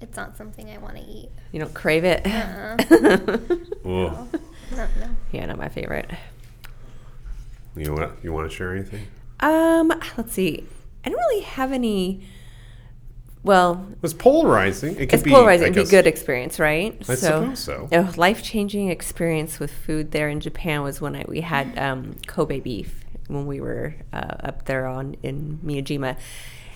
it's 0.00 0.16
not 0.16 0.36
something 0.36 0.70
I 0.70 0.78
want 0.78 0.96
to 0.98 1.02
eat. 1.02 1.30
You 1.50 1.58
don't 1.60 1.74
crave 1.74 2.04
it. 2.04 2.24
Uh-uh. 2.26 2.76
Ugh. 3.84 4.40
No, 4.70 4.88
no. 5.00 5.08
yeah, 5.32 5.46
not 5.46 5.58
my 5.58 5.68
favorite. 5.68 6.10
You 7.76 7.92
what? 7.92 8.16
You 8.22 8.32
want 8.32 8.50
to 8.50 8.56
share 8.56 8.74
anything? 8.74 9.06
Um, 9.40 9.92
let's 10.16 10.32
see. 10.32 10.64
I 11.04 11.10
don't 11.10 11.18
really 11.18 11.42
have 11.42 11.72
any. 11.72 12.26
Well, 13.42 13.86
It 13.92 14.00
was 14.00 14.14
polarizing. 14.14 14.92
It 14.94 15.10
could 15.10 15.14
it's 15.14 15.22
be 15.22 15.30
polarizing. 15.30 15.66
It'd 15.68 15.74
be 15.74 15.88
a 15.88 15.90
good 16.02 16.06
experience, 16.06 16.58
right? 16.58 16.96
I 17.08 17.14
suppose 17.14 17.58
so. 17.58 17.88
A 17.92 18.02
life 18.16 18.42
changing 18.42 18.88
experience 18.88 19.60
with 19.60 19.70
food 19.70 20.12
there 20.12 20.30
in 20.30 20.40
Japan 20.40 20.82
was 20.82 21.00
when 21.00 21.14
I, 21.14 21.24
we 21.28 21.42
had 21.42 21.78
um, 21.78 22.16
Kobe 22.26 22.60
beef 22.60 23.04
when 23.28 23.46
we 23.46 23.60
were 23.60 23.96
uh, 24.14 24.36
up 24.40 24.64
there 24.64 24.86
on 24.86 25.16
in 25.22 25.58
Miyajima. 25.62 26.16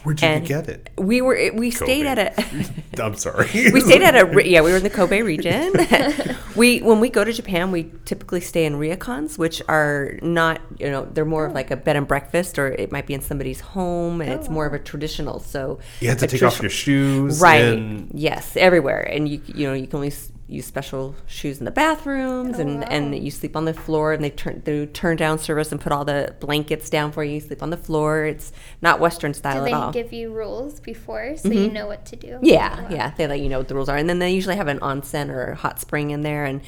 Where'd 0.08 0.42
you 0.42 0.48
get 0.48 0.68
it? 0.68 0.90
We 0.96 1.20
were 1.20 1.38
we 1.54 1.70
stayed 1.70 2.06
at 2.06 2.18
a 2.18 3.02
I'm 3.02 3.16
sorry. 3.16 3.48
we 3.72 3.80
stayed 3.80 4.02
at 4.02 4.14
a 4.14 4.48
yeah 4.48 4.62
we 4.62 4.70
were 4.70 4.78
in 4.78 4.82
the 4.82 4.90
Kobe 4.90 5.20
region. 5.20 5.72
we 6.56 6.80
when 6.80 7.00
we 7.00 7.10
go 7.10 7.24
to 7.24 7.32
Japan 7.32 7.70
we 7.70 7.92
typically 8.06 8.40
stay 8.40 8.64
in 8.64 8.74
ryokans, 8.74 9.36
which 9.36 9.60
are 9.68 10.18
not 10.22 10.60
you 10.78 10.90
know 10.90 11.04
they're 11.12 11.24
more 11.24 11.44
of 11.44 11.52
oh. 11.52 11.54
like 11.54 11.70
a 11.70 11.76
bed 11.76 11.96
and 11.96 12.08
breakfast 12.08 12.58
or 12.58 12.68
it 12.68 12.90
might 12.90 13.06
be 13.06 13.14
in 13.14 13.20
somebody's 13.20 13.60
home 13.60 14.20
and 14.20 14.32
it's 14.32 14.48
more 14.48 14.66
of 14.66 14.72
a 14.72 14.78
oh. 14.78 14.82
traditional. 14.82 15.40
So 15.40 15.78
You 16.00 16.08
have 16.08 16.18
to 16.18 16.26
take 16.26 16.42
off 16.42 16.60
your 16.62 16.70
shoes. 16.70 17.40
right 17.40 17.64
and- 17.64 18.10
yes 18.14 18.56
everywhere 18.56 19.00
and 19.00 19.28
you 19.28 19.40
you 19.46 19.66
know 19.66 19.74
you 19.74 19.86
can 19.86 19.96
only 19.96 20.12
use 20.48 20.64
special 20.64 21.14
shoes 21.26 21.58
in 21.58 21.66
the 21.66 21.70
bathrooms 21.70 22.58
and 22.58 22.82
and 22.90 23.14
you 23.14 23.30
sleep 23.30 23.54
on 23.54 23.66
the 23.66 23.74
floor 23.74 24.14
and 24.14 24.24
they 24.24 24.30
turn 24.30 24.62
they 24.64 24.72
do 24.72 24.86
turn 24.86 25.14
down 25.14 25.38
service 25.38 25.70
and 25.70 25.80
put 25.80 25.92
all 25.92 26.06
the 26.06 26.34
blankets 26.40 26.88
down 26.88 27.12
for 27.12 27.22
you. 27.22 27.34
You 27.34 27.40
sleep 27.40 27.62
on 27.62 27.68
the 27.68 27.76
floor. 27.76 28.24
It's 28.24 28.50
not 28.80 28.98
western 28.98 29.34
style 29.34 29.66
at 29.66 29.72
all. 29.72 29.92
Do 29.92 29.98
they 29.98 30.02
give 30.02 30.12
you 30.12 30.32
rules 30.32 30.80
before 30.80 31.36
so 31.36 31.50
you 31.50 31.70
know 31.70 31.86
what 31.86 32.06
to 32.06 32.16
do? 32.16 32.28
Mm-hmm. 32.28 32.46
yeah 32.46 32.88
yeah. 32.90 33.12
They 33.16 33.26
let 33.26 33.40
you 33.40 33.50
know 33.50 33.58
what 33.58 33.68
the 33.68 33.74
rules 33.74 33.90
are. 33.90 33.96
And 33.96 34.08
then 34.08 34.20
they 34.20 34.30
usually 34.30 34.56
have 34.56 34.68
an 34.68 34.80
onsen 34.80 35.28
or 35.28 35.52
a 35.52 35.54
hot 35.54 35.80
spring 35.80 36.10
in 36.10 36.22
there. 36.22 36.46
And 36.46 36.62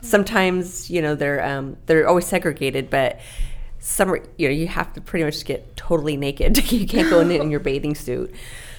sometimes 0.00 0.88
you 0.88 1.02
know 1.02 1.16
they're 1.16 1.44
um, 1.44 1.76
they're 1.86 2.06
always 2.06 2.26
segregated 2.26 2.90
but 2.90 3.18
some 3.80 4.16
you 4.38 4.48
know 4.48 4.54
you 4.54 4.68
have 4.68 4.92
to 4.92 5.00
pretty 5.00 5.24
much 5.24 5.44
get 5.44 5.76
totally 5.76 6.16
naked. 6.16 6.72
You 6.72 6.86
can't 6.86 7.10
go 7.10 7.20
in 7.20 7.32
in 7.32 7.50
your 7.50 7.60
bathing 7.60 7.96
suit 7.96 8.32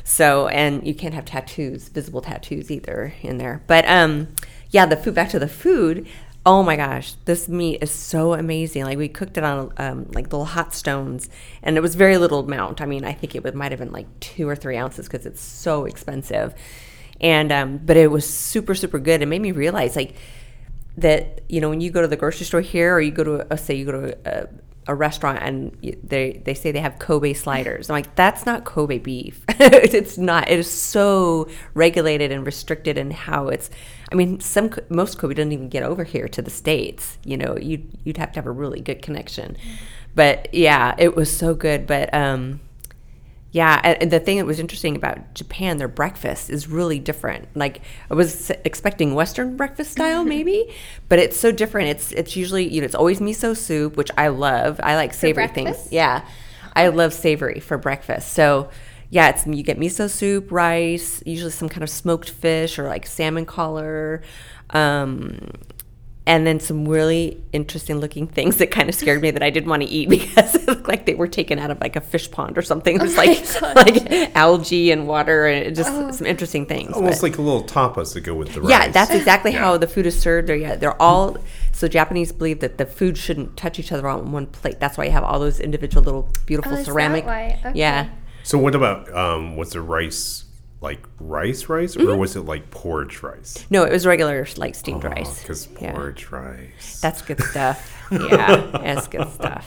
so 0.06 0.48
and 0.50 0.86
you 0.86 0.94
can't 0.94 1.16
have 1.16 1.26
tattoos 1.26 1.90
visible 1.90 2.22
tattoos 2.22 2.70
either 2.70 3.14
in 3.22 3.40
there. 3.40 3.64
But 3.68 3.86
um 3.90 4.28
yeah 4.70 4.86
the 4.86 4.96
food 4.96 5.16
back 5.16 5.30
to 5.30 5.40
the 5.40 5.48
food. 5.48 6.08
Oh 6.46 6.62
my 6.62 6.76
gosh 6.76 7.14
this 7.26 7.50
meat 7.50 7.80
is 7.82 7.90
so 7.90 8.36
amazing. 8.36 8.86
Like 8.86 9.00
we 9.00 9.10
cooked 9.10 9.36
it 9.38 9.44
on 9.44 9.74
um, 9.78 10.06
like 10.14 10.26
little 10.26 10.46
hot 10.46 10.76
stones 10.76 11.28
and 11.64 11.76
it 11.76 11.82
was 11.82 11.96
very 11.96 12.18
little 12.18 12.42
amount. 12.42 12.82
I 12.82 12.86
mean 12.86 13.04
i 13.04 13.14
think 13.14 13.36
it 13.36 13.56
might 13.56 13.72
have 13.72 13.80
been 13.80 13.92
like 13.92 14.08
two 14.20 14.48
or 14.48 14.56
three 14.56 14.78
ounces 14.78 15.08
because 15.08 15.26
it's 15.26 15.42
so 15.42 15.86
expensive. 15.86 16.54
And 17.20 17.52
um, 17.52 17.78
but 17.78 17.98
it 17.98 18.12
was 18.12 18.30
super 18.30 18.76
super 18.76 19.00
good. 19.00 19.24
It 19.24 19.26
made 19.26 19.42
me 19.42 19.52
realize 19.52 19.96
like 19.96 20.16
that 20.98 21.42
you 21.50 21.60
know 21.60 21.70
when 21.70 21.82
you 21.82 21.90
go 21.90 22.02
to 22.02 22.08
the 22.08 22.16
grocery 22.16 22.46
store 22.46 22.62
here 22.62 22.94
or 22.94 23.02
you 23.02 23.12
go 23.12 23.24
to 23.24 23.54
a, 23.54 23.58
say 23.58 23.74
you 23.74 23.86
go 23.86 23.92
to 23.92 24.18
a, 24.26 24.48
a 24.88 24.94
restaurant 24.94 25.40
and 25.42 25.76
they 26.04 26.42
they 26.46 26.54
say 26.54 26.72
they 26.72 26.80
have 26.80 27.00
Kobe 27.00 27.34
sliders. 27.34 27.90
I'm 27.90 27.96
like 27.96 28.16
that's 28.16 28.46
not 28.46 28.66
Kobe 28.66 29.00
beef. 29.00 29.44
it's 29.50 30.18
not. 30.18 30.50
It 30.50 30.60
is 30.60 30.70
so 30.70 31.48
regulated 31.74 32.32
and 32.32 32.46
restricted 32.46 32.98
in 32.98 33.12
how 33.12 33.48
it's. 33.48 33.70
I 34.12 34.16
mean, 34.16 34.40
some 34.40 34.72
most 34.90 35.18
Kobe 35.18 35.34
doesn't 35.34 35.52
even 35.52 35.70
get 35.70 35.84
over 35.84 36.04
here 36.04 36.28
to 36.28 36.42
the 36.42 36.52
states. 36.52 37.18
You 37.24 37.38
know, 37.38 37.58
you 37.58 37.84
you'd 38.04 38.18
have 38.18 38.32
to 38.34 38.40
have 38.40 38.46
a 38.46 38.52
really 38.52 38.80
good 38.80 39.02
connection. 39.02 39.58
But 40.14 40.54
yeah, 40.54 40.96
it 40.98 41.16
was 41.16 41.36
so 41.36 41.54
good. 41.56 41.88
But 41.88 42.14
um, 42.14 42.60
yeah, 43.56 43.80
and 44.02 44.12
the 44.12 44.20
thing 44.20 44.36
that 44.36 44.46
was 44.46 44.60
interesting 44.60 44.98
about 44.98 45.34
Japan, 45.34 45.78
their 45.78 45.88
breakfast 45.88 46.50
is 46.50 46.68
really 46.68 47.00
different. 47.00 47.48
Like 47.56 47.80
I 48.12 48.14
was 48.14 48.50
expecting 48.66 49.14
Western 49.14 49.56
breakfast 49.56 49.94
style, 49.94 50.26
maybe, 50.36 50.76
but 51.08 51.20
it's 51.20 51.40
so 51.40 51.54
different. 51.54 51.88
It's 51.88 52.12
it's 52.12 52.36
usually 52.36 52.68
you 52.68 52.82
know 52.82 52.86
it's 52.86 52.96
always 52.96 53.22
miso 53.22 53.56
soup, 53.56 53.96
which 53.96 54.12
I 54.18 54.28
love. 54.28 54.82
I 54.84 54.98
like 54.98 55.14
savory 55.14 55.48
things. 55.48 55.88
Yeah, 55.90 56.28
I 56.76 56.90
love 56.90 57.14
savory 57.14 57.62
for 57.62 57.78
breakfast. 57.78 58.34
So 58.34 58.70
yeah, 59.10 59.30
it's 59.30 59.48
you 59.48 59.64
get 59.64 59.80
miso 59.80 60.10
soup, 60.10 60.52
rice, 60.52 61.24
usually 61.26 61.52
some 61.52 61.70
kind 61.70 61.82
of 61.84 61.90
smoked 61.90 62.32
fish 62.32 62.78
or 62.78 62.90
like 62.90 63.08
salmon 63.08 63.46
collar. 63.46 64.22
Um, 64.72 65.52
and 66.28 66.48
then 66.48 66.60
some 66.60 66.88
really 66.88 67.40
interesting 67.54 67.98
looking 68.00 68.26
things 68.28 68.58
that 68.58 68.72
kind 68.72 68.90
of 68.90 68.96
scared 68.96 69.22
me 69.22 69.30
that 69.30 69.44
I 69.44 69.52
didn't 69.52 69.70
want 69.70 69.84
to 69.84 69.88
eat 69.88 70.10
because 70.18 70.56
it 70.56 70.68
looked 70.68 70.88
like 70.88 71.06
they 71.06 71.14
were 71.14 71.28
taken 71.28 71.60
out 71.60 71.70
of 71.70 71.80
like 71.82 71.96
a 71.96 72.02
fish 72.02 72.32
pond 72.32 72.58
or 72.58 72.64
something. 72.64 72.96
It 72.96 73.02
was 73.02 73.16
my 73.16 73.26
like 73.26 73.76
like 74.12 74.36
algae 74.36 74.90
and 74.92 75.08
water 75.08 75.46
and 75.46 75.76
just 75.76 75.92
Oh. 75.92 76.12
some 76.12 76.26
interesting 76.26 76.66
things. 76.66 76.94
Almost 76.94 77.22
but- 77.22 77.30
like 77.32 77.38
a 77.38 77.42
little 77.42 77.64
tapas 77.64 78.14
to 78.14 78.22
go 78.22 78.34
with 78.34 78.54
the 78.56 78.62
rice. 78.62 78.70
yeah, 78.72 78.88
that's 78.88 79.12
exactly 79.12 79.52
Yeah. 79.52 79.60
how 79.60 79.78
the 79.78 79.88
food 79.88 80.06
is 80.08 80.20
served. 80.20 80.48
They're, 80.50 80.56
yeah, 80.56 80.76
they're 80.76 81.00
all 81.02 81.38
so 81.74 81.88
Japanese 81.88 82.32
believe 82.32 82.60
that 82.62 82.78
the 82.80 82.86
food 82.86 83.18
shouldn't 83.18 83.56
touch 83.58 83.78
each 83.80 83.92
other 83.92 84.08
on 84.08 84.32
one 84.32 84.48
plate. 84.48 84.80
That's 84.80 84.98
why 84.98 85.04
you 85.06 85.12
have 85.12 85.24
all 85.26 85.40
those 85.40 85.60
individual 85.60 86.04
little 86.04 86.30
beautiful 86.48 86.72
Oh, 86.72 86.76
is 86.76 86.86
that 86.86 86.92
ceramic. 86.92 87.26
why? 87.26 87.60
Okay. 87.60 87.74
Yeah. 87.76 88.10
So 88.44 88.58
what 88.58 88.74
about 88.74 89.14
um, 89.14 89.58
was 89.58 89.72
the 89.72 89.82
rice 89.82 90.45
like 90.86 91.04
rice 91.20 91.68
rice 91.68 91.96
Mm-hmm. 91.96 92.08
or 92.10 92.16
was 92.18 92.36
it 92.38 92.42
like 92.42 92.72
porridge 92.72 93.22
rice? 93.24 93.66
No, 93.70 93.84
it 93.84 93.92
was 93.92 94.06
regular 94.06 94.46
like 94.56 94.76
steamed 94.76 95.04
rice. 95.04 95.42
Because 95.42 95.68
Yeah. 95.82 95.92
porridge 95.92 96.32
rice. 96.32 97.00
That's 97.02 97.22
good 97.22 97.42
stuff. 97.52 97.78
Yeah, 98.12 98.58
that's 98.72 99.08
good 99.08 99.28
stuff. 99.30 99.66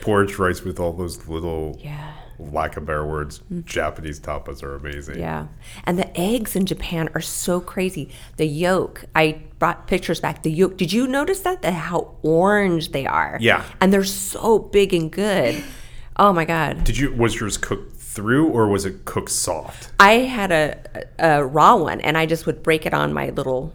porridge 0.00 0.38
rice 0.38 0.62
with 0.62 0.80
all 0.80 0.92
those 0.92 1.28
little 1.28 1.78
Yeah. 1.80 2.12
lack 2.38 2.76
of 2.76 2.86
better 2.86 3.06
words, 3.06 3.42
Japanese 3.64 4.18
tapas 4.18 4.62
are 4.62 4.74
amazing. 4.74 5.18
Yeah. 5.20 5.46
And 5.84 5.98
the 5.98 6.08
eggs 6.18 6.56
in 6.56 6.64
Japan 6.66 7.08
are 7.14 7.20
so 7.20 7.60
crazy. 7.60 8.08
The 8.38 8.46
yolk, 8.46 9.04
I 9.14 9.42
brought 9.60 9.86
pictures 9.86 10.18
back. 10.20 10.42
The 10.42 10.50
yolk, 10.50 10.76
did 10.76 10.92
you 10.92 11.06
notice 11.06 11.40
that? 11.40 11.62
The, 11.62 11.70
how 11.72 12.16
orange 12.22 12.90
they 12.92 13.06
are. 13.06 13.36
Yeah. 13.40 13.62
And 13.80 13.92
they're 13.92 14.02
so 14.04 14.58
big 14.58 14.92
and 14.94 15.10
good. 15.12 15.62
Oh 16.16 16.32
my 16.32 16.44
God. 16.44 16.84
Did 16.84 16.96
you 16.96 17.12
was 17.12 17.40
yours 17.40 17.56
cooked 17.56 17.93
through 18.14 18.48
or 18.48 18.68
was 18.68 18.84
it 18.84 19.04
cooked 19.04 19.30
soft? 19.30 19.90
I 19.98 20.12
had 20.36 20.52
a, 20.52 21.04
a 21.18 21.44
raw 21.44 21.76
one 21.76 22.00
and 22.00 22.16
I 22.16 22.26
just 22.26 22.46
would 22.46 22.62
break 22.62 22.86
it 22.86 22.94
on 22.94 23.12
my 23.12 23.30
little 23.30 23.72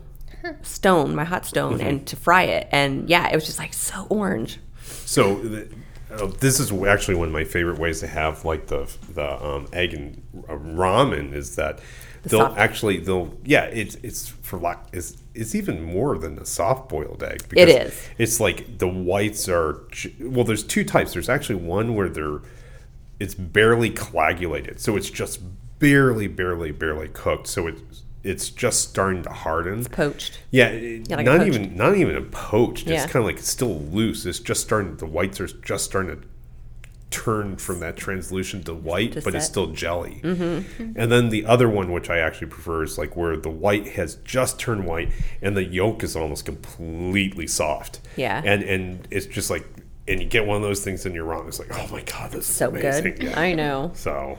stone, 0.61 1.15
my 1.15 1.23
hot 1.25 1.45
stone, 1.45 1.77
Mm-hmm. 1.79 1.87
and 1.87 2.07
to 2.07 2.15
fry 2.15 2.43
it. 2.43 2.67
And 2.71 3.09
yeah, 3.09 3.29
it 3.29 3.35
was 3.35 3.45
just 3.45 3.59
like 3.59 3.73
so 3.73 4.07
orange. 4.09 4.59
So 5.05 5.41
th- 5.41 5.67
uh, 6.11 6.27
this 6.39 6.59
is 6.59 6.71
actually 6.71 7.15
one 7.15 7.27
of 7.27 7.33
my 7.33 7.43
favorite 7.43 7.77
ways 7.77 7.99
to 7.99 8.07
have 8.07 8.43
like 8.45 8.67
the 8.67 8.89
the 9.13 9.45
um, 9.45 9.67
egg 9.73 9.93
and 9.93 10.21
uh, 10.49 10.53
ramen 10.53 11.33
is 11.33 11.55
that 11.57 11.79
they'll 12.23 12.39
soft- 12.39 12.57
actually 12.57 12.97
they'll 12.99 13.31
yeah 13.45 13.65
it's 13.65 13.95
it's 14.01 14.27
for 14.29 14.57
like 14.57 14.79
it's 14.91 15.17
it's 15.35 15.53
even 15.53 15.83
more 15.83 16.17
than 16.17 16.39
a 16.39 16.45
soft 16.45 16.89
boiled 16.89 17.21
egg. 17.21 17.47
Because 17.49 17.69
It 17.69 17.81
is. 17.87 18.07
It's 18.17 18.39
like 18.39 18.79
the 18.79 18.87
whites 18.87 19.47
are 19.47 19.81
well. 20.19 20.45
There's 20.45 20.63
two 20.63 20.83
types. 20.83 21.13
There's 21.13 21.29
actually 21.29 21.55
one 21.63 21.93
where 21.95 22.09
they're 22.09 22.39
it's 23.19 23.35
barely 23.35 23.89
coagulated, 23.89 24.79
so 24.79 24.95
it's 24.95 25.09
just 25.09 25.41
barely, 25.79 26.27
barely, 26.27 26.71
barely 26.71 27.07
cooked. 27.09 27.47
So 27.47 27.67
it's 27.67 28.03
it's 28.21 28.49
just 28.49 28.89
starting 28.89 29.23
to 29.23 29.29
harden. 29.29 29.85
Poached. 29.85 30.39
Yeah, 30.51 30.67
it- 30.67 31.09
Yeah, 31.09 31.15
like 31.17 31.25
not 31.25 31.47
even 31.47 31.75
not 31.75 31.95
even 31.95 32.15
a 32.17 32.21
poached. 32.21 32.87
Yeah. 32.87 33.03
It's 33.03 33.11
kind 33.11 33.23
of 33.23 33.25
like 33.27 33.37
it's 33.37 33.47
still 33.49 33.79
loose. 33.79 34.25
It's 34.25 34.39
just 34.39 34.61
starting. 34.61 34.97
The 34.97 35.05
whites 35.05 35.39
are 35.39 35.47
just 35.47 35.85
starting 35.85 36.19
to 36.21 36.27
turn 37.11 37.55
from 37.57 37.79
that 37.79 37.97
translucent 37.97 38.65
to 38.67 38.73
white, 38.73 39.13
To 39.13 39.21
but 39.21 39.33
it's 39.33 39.45
still 39.45 39.67
jelly. 39.67 40.21
Mm-hmm. 40.23 40.91
And 40.95 41.11
then 41.11 41.29
the 41.29 41.43
other 41.45 41.67
one, 41.67 41.91
which 41.91 42.07
I 42.09 42.19
actually 42.19 42.47
prefer, 42.47 42.83
is 42.83 42.97
like 42.99 43.15
where 43.15 43.35
the 43.35 43.49
white 43.49 43.87
has 43.89 44.15
just 44.17 44.59
turned 44.59 44.85
white 44.85 45.09
and 45.41 45.57
the 45.57 45.63
yolk 45.63 46.03
is 46.03 46.15
almost 46.15 46.45
completely 46.45 47.47
soft. 47.47 47.99
Yeah. 48.15 48.41
and 48.45 48.63
and 48.63 49.07
it's 49.11 49.25
just 49.25 49.49
like. 49.49 49.65
And 50.09 50.19
you 50.21 50.25
get 50.27 50.45
one 50.45 50.57
of 50.57 50.63
those 50.63 50.83
things 50.83 51.05
and 51.05 51.13
you're 51.15 51.23
wrong. 51.23 51.47
It's 51.47 51.59
like, 51.59 51.69
oh 51.77 51.87
my 51.91 52.01
god, 52.01 52.31
this 52.31 52.49
is 52.49 52.55
So 52.55 52.69
amazing. 52.69 53.15
good. 53.15 53.33
I 53.35 53.53
know. 53.53 53.91
So, 53.95 54.37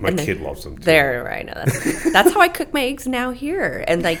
my 0.00 0.12
kid 0.12 0.40
loves 0.40 0.62
them 0.64 0.76
too. 0.78 0.84
There, 0.84 1.32
I 1.32 1.42
know 1.42 1.52
that's 1.56 2.12
that's 2.12 2.32
how 2.32 2.40
I 2.40 2.48
cook 2.48 2.72
my 2.72 2.82
eggs 2.84 3.06
now 3.06 3.32
here, 3.32 3.84
and 3.88 4.02
like 4.02 4.20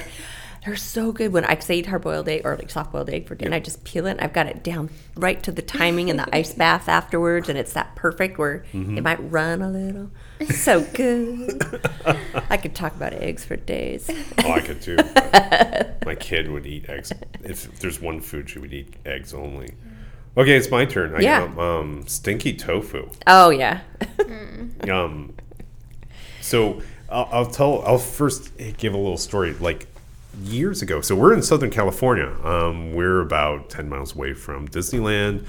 they're 0.64 0.76
so 0.76 1.10
good. 1.12 1.32
When 1.32 1.44
I 1.44 1.58
say 1.58 1.80
hard 1.82 2.02
boiled 2.02 2.28
egg 2.28 2.42
or 2.44 2.54
like 2.56 2.68
soft 2.70 2.92
boiled 2.92 3.08
egg 3.08 3.26
for 3.26 3.34
dinner, 3.34 3.56
I 3.56 3.60
just 3.60 3.82
peel 3.84 4.06
it. 4.06 4.10
and 4.12 4.20
I've 4.20 4.32
got 4.34 4.46
it 4.46 4.62
down 4.62 4.90
right 5.16 5.42
to 5.44 5.52
the 5.52 5.62
timing 5.62 6.10
and 6.10 6.18
the 6.18 6.28
ice 6.36 6.52
bath 6.52 6.88
afterwards, 6.88 7.48
and 7.48 7.56
it's 7.56 7.72
that 7.74 7.94
perfect 7.94 8.36
where 8.36 8.64
Mm-hmm. 8.74 8.98
it 8.98 9.02
might 9.04 9.30
run 9.30 9.62
a 9.62 9.70
little. 9.70 10.10
So 10.54 10.82
good. 10.94 11.62
I 12.50 12.56
could 12.58 12.74
talk 12.74 12.94
about 12.96 13.12
eggs 13.14 13.44
for 13.44 13.56
days. 13.56 14.10
Oh, 14.44 14.52
I 14.52 14.60
could 14.60 14.82
too. 14.82 14.96
my 16.04 16.14
kid 16.14 16.50
would 16.50 16.66
eat 16.66 16.88
eggs. 16.90 17.12
If 17.42 17.78
there's 17.80 18.00
one 18.00 18.20
food, 18.20 18.50
she 18.50 18.58
would 18.58 18.72
eat 18.74 18.94
eggs 19.06 19.32
only. 19.32 19.70
Okay, 20.36 20.56
it's 20.56 20.70
my 20.70 20.84
turn. 20.84 21.14
I 21.14 21.20
Yeah. 21.20 21.46
got 21.48 21.58
um, 21.58 22.06
stinky 22.06 22.54
tofu. 22.54 23.08
Oh 23.26 23.50
yeah, 23.50 23.80
Um, 24.88 25.34
so 26.40 26.80
I'll, 27.10 27.28
I'll 27.32 27.46
tell. 27.46 27.82
I'll 27.82 27.98
first 27.98 28.52
give 28.78 28.94
a 28.94 28.96
little 28.96 29.16
story. 29.18 29.54
Like 29.54 29.86
years 30.42 30.80
ago, 30.82 31.00
so 31.00 31.14
we're 31.16 31.34
in 31.34 31.42
Southern 31.42 31.70
California. 31.70 32.32
Um, 32.44 32.94
we're 32.94 33.20
about 33.20 33.68
ten 33.70 33.88
miles 33.88 34.14
away 34.14 34.32
from 34.34 34.68
Disneyland. 34.68 35.44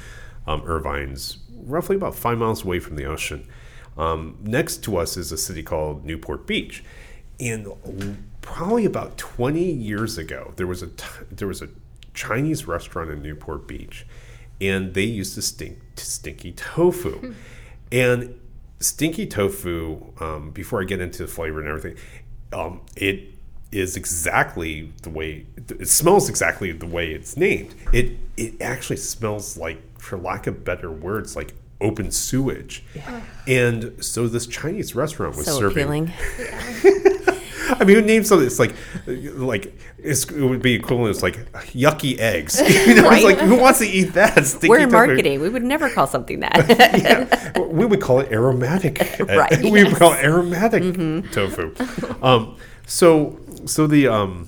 Um, 0.47 0.61
Irvine's 0.63 1.37
roughly 1.55 1.95
about 1.95 2.15
five 2.15 2.39
miles 2.39 2.63
away 2.65 2.79
from 2.79 2.95
the 2.95 3.05
ocean. 3.05 3.47
Um, 3.97 4.37
next 4.41 4.77
to 4.85 4.97
us 4.97 5.15
is 5.17 5.31
a 5.31 5.37
city 5.37 5.61
called 5.61 6.03
Newport 6.05 6.47
Beach, 6.47 6.83
and 7.39 7.67
probably 8.41 8.85
about 8.85 9.17
twenty 9.17 9.71
years 9.71 10.17
ago, 10.17 10.53
there 10.57 10.67
was 10.67 10.81
a 10.81 10.87
t- 10.87 11.05
there 11.31 11.47
was 11.47 11.61
a 11.61 11.69
Chinese 12.15 12.67
restaurant 12.67 13.11
in 13.11 13.21
Newport 13.21 13.67
Beach, 13.67 14.05
and 14.61 14.93
they 14.93 15.03
used 15.03 15.35
the 15.35 15.41
stink 15.41 15.79
stinky 15.97 16.53
tofu, 16.53 17.33
and 17.91 18.39
stinky 18.79 19.25
tofu. 19.25 20.13
Um, 20.19 20.51
before 20.51 20.81
I 20.81 20.85
get 20.85 21.01
into 21.01 21.23
the 21.23 21.27
flavor 21.27 21.59
and 21.59 21.67
everything, 21.67 21.97
um, 22.53 22.81
it 22.95 23.29
is 23.71 23.95
exactly 23.95 24.91
the 25.01 25.09
way 25.09 25.45
it 25.55 25.87
smells 25.87 26.29
exactly 26.29 26.71
the 26.71 26.85
way 26.85 27.11
it's 27.11 27.35
named. 27.35 27.73
It 27.91 28.17
it 28.37 28.61
actually 28.61 28.97
smells 28.97 29.57
like, 29.57 29.99
for 29.99 30.17
lack 30.17 30.47
of 30.47 30.63
better 30.63 30.91
words, 30.91 31.35
like 31.35 31.53
open 31.81 32.11
sewage. 32.11 32.83
And 33.47 34.03
so 34.03 34.27
this 34.27 34.45
Chinese 34.45 34.95
restaurant 34.95 35.35
was 35.35 35.47
so 35.47 35.59
serving. 35.59 35.83
appealing. 35.83 36.07
I 37.79 37.83
mean, 37.83 38.05
name 38.05 38.23
something. 38.23 38.45
It's 38.45 38.59
like, 38.59 38.73
like 39.05 39.73
it's, 39.97 40.25
it 40.25 40.41
would 40.43 40.61
be 40.61 40.73
equivalent. 40.73 41.11
It's 41.15 41.23
like 41.23 41.37
yucky 41.73 42.17
eggs. 42.19 42.59
you 42.87 42.95
know, 42.95 43.09
it's 43.11 43.23
like 43.23 43.37
who 43.37 43.57
wants 43.57 43.79
to 43.79 43.85
eat 43.87 44.13
that? 44.13 44.45
Stinky 44.45 44.69
We're 44.69 44.79
in 44.79 44.91
marketing. 44.91 45.41
We 45.41 45.49
would 45.49 45.63
never 45.63 45.89
call 45.89 46.07
something 46.07 46.39
that. 46.41 46.65
yeah, 46.97 47.59
we 47.59 47.85
would 47.85 48.01
call 48.01 48.19
it 48.19 48.31
aromatic. 48.31 48.99
Right, 49.19 49.51
Mm-hmm. 49.51 49.69
we 49.69 49.83
would 49.83 49.95
call 49.95 50.13
it 50.13 50.23
aromatic 50.23 50.83
tofu. 51.31 51.73
Um, 52.21 52.57
so, 52.85 53.39
so 53.65 53.87
the 53.87 54.07
um, 54.07 54.47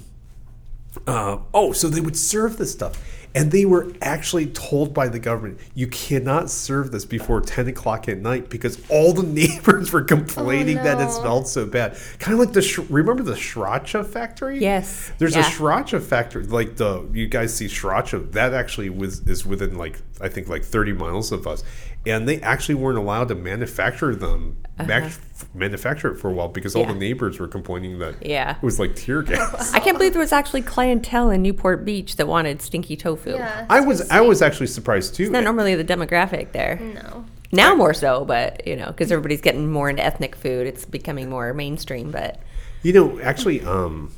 uh, 1.08 1.38
oh, 1.54 1.72
so 1.74 1.88
they 1.88 2.02
would 2.02 2.18
serve 2.18 2.58
this 2.58 2.72
stuff, 2.72 3.02
and 3.36 3.52
they 3.52 3.66
were 3.66 3.92
actually 4.02 4.48
told 4.48 4.94
by 4.94 5.08
the 5.08 5.20
government, 5.20 5.60
you 5.74 5.88
cannot 5.88 6.50
serve 6.50 6.92
this 6.92 7.06
before 7.06 7.42
ten 7.42 7.68
o'clock 7.68 8.08
at 8.08 8.20
night 8.20 8.50
because 8.50 8.80
all 8.90 9.14
the 9.14 9.24
neighbors 9.34 9.92
were 9.92 10.04
complaining 10.04 10.78
that 10.78 11.00
it 11.00 11.08
oh, 11.08 11.22
smelled 11.22 11.48
so 11.48 11.66
bad. 11.66 11.98
Kind 12.20 12.34
of 12.34 12.40
like 12.40 12.54
the 12.54 12.86
remember 12.90 13.24
the 13.24 13.34
sriracha 13.34 14.06
factory? 14.06 14.60
Yes, 14.60 15.12
There's 15.18 15.36
a 15.36 15.40
yeah. 15.40 15.50
sriracha 15.50 16.02
factory, 16.02 16.46
like 16.46 16.78
the 16.78 17.08
you 17.14 17.28
guys 17.28 17.54
see 17.54 17.68
sriracha. 17.68 18.32
That 18.32 18.54
actually 18.54 18.90
was 18.90 19.22
is 19.28 19.46
within 19.46 19.78
like 19.78 20.00
I 20.24 20.30
think 20.30 20.48
like 20.48 20.64
30 20.64 20.94
miles 20.94 21.32
of 21.34 21.46
us, 21.46 21.64
and 22.06 22.28
they 22.28 22.40
actually 22.42 22.76
weren't 22.76 22.98
allowed 22.98 23.28
to 23.28 23.36
manufacture 23.36 24.16
them, 24.16 24.58
mac- 24.88 25.12
manufacture 25.54 26.14
it 26.14 26.18
for 26.18 26.30
a 26.30 26.34
while 26.34 26.48
because 26.48 26.76
all 26.76 26.84
Uh-huh. 26.84 26.94
The 26.94 27.00
neighbors 27.00 27.40
were 27.40 27.48
complaining 27.50 28.00
that 28.00 28.16
Yeah. 28.26 28.56
it 28.56 28.64
was 28.64 28.80
like 28.80 28.96
tear 28.96 29.22
gas. 29.32 29.74
I 29.74 29.80
can't 29.80 29.98
believe 29.98 30.14
there 30.14 30.22
was 30.22 30.32
actually 30.32 30.62
clientele 30.62 31.30
in 31.30 31.42
Newport 31.42 31.84
Beach 31.84 32.16
that 32.16 32.28
wanted 32.28 32.62
stinky 32.62 32.96
tofu. 32.96 33.32
Yeah. 33.32 33.66
I 33.70 33.82
was 33.82 34.10
I 34.10 34.22
was 34.22 34.42
actually 34.42 34.68
surprised 34.68 35.14
too. 35.16 35.30
Not 35.30 35.44
normally 35.44 35.76
the 35.76 35.84
demographic 35.84 36.54
there. 36.54 36.80
No. 36.80 37.26
Now 37.52 37.76
more 37.76 37.94
so, 37.94 38.24
but 38.26 38.66
you 38.66 38.76
know, 38.78 38.88
because 38.88 39.12
everybody's 39.12 39.42
getting 39.42 39.70
more 39.72 39.90
into 39.90 40.04
ethnic 40.04 40.36
food, 40.36 40.66
it's 40.68 40.86
becoming 40.86 41.30
more 41.30 41.54
mainstream. 41.54 42.10
But 42.12 42.40
You 42.82 42.94
know, 42.94 43.20
actually, 43.22 43.62
um, 43.62 44.12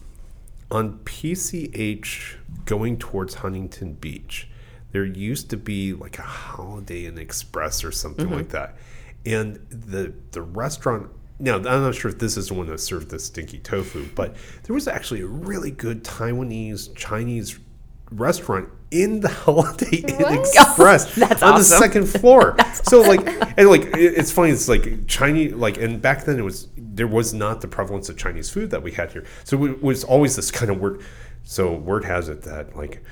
on 0.71 0.99
PCH 1.05 2.35
going 2.65 2.97
towards 2.97 3.35
Huntington 3.35 3.93
Beach, 3.93 4.47
there 4.95 5.03
used 5.03 5.49
to 5.49 5.57
be 5.57 5.91
like 5.91 6.19
a 6.19 6.21
Holiday 6.21 7.05
Inn 7.05 7.17
Express 7.17 7.83
or 7.83 7.91
something 7.91 8.27
mm-hmm. 8.27 8.35
like 8.35 8.49
that, 8.49 8.77
and 9.25 9.55
the 9.69 10.13
the 10.31 10.41
restaurant. 10.41 11.09
Now, 11.37 11.57
I'm 11.57 11.63
not 11.63 11.95
sure 11.95 12.09
if 12.09 12.17
this 12.17 12.37
is 12.37 12.47
the 12.47 12.53
one 12.53 12.67
that 12.67 12.79
served 12.79 13.09
the 13.09 13.19
stinky 13.19 13.59
tofu, 13.59 14.07
but 14.15 14.37
there 14.63 14.73
was 14.73 14.87
actually 14.87 15.19
a 15.19 15.27
really 15.27 15.69
good 15.69 16.05
Taiwanese 16.05 16.95
Chinese 16.95 17.59
restaurant 18.09 18.69
in 18.89 19.19
the 19.19 19.27
Holiday 19.43 19.97
Inn 19.97 20.15
What? 20.15 20.39
Express 20.39 21.21
on 21.43 21.57
the 21.57 21.63
second 21.63 22.05
floor. 22.21 22.55
so 22.85 23.01
like, 23.01 23.27
and 23.57 23.67
like, 23.67 23.89
it's 23.95 24.31
funny. 24.31 24.51
It's 24.51 24.69
like 24.69 25.07
Chinese, 25.07 25.55
like, 25.55 25.77
and 25.77 26.01
back 26.01 26.23
then 26.23 26.39
it 26.39 26.43
was 26.43 26.69
there 26.77 27.07
was 27.07 27.33
not 27.33 27.59
the 27.59 27.67
prevalence 27.67 28.07
of 28.07 28.15
Chinese 28.15 28.49
food 28.49 28.71
that 28.71 28.81
we 28.81 28.93
had 28.93 29.11
here. 29.11 29.25
So 29.43 29.65
it 29.65 29.83
was 29.83 30.05
always 30.05 30.37
this 30.37 30.51
kind 30.51 30.71
of 30.71 30.79
word. 30.79 31.03
So 31.43 31.73
word 31.73 32.05
has 32.05 32.29
it 32.29 32.43
that 32.43 32.77
like 32.77 33.03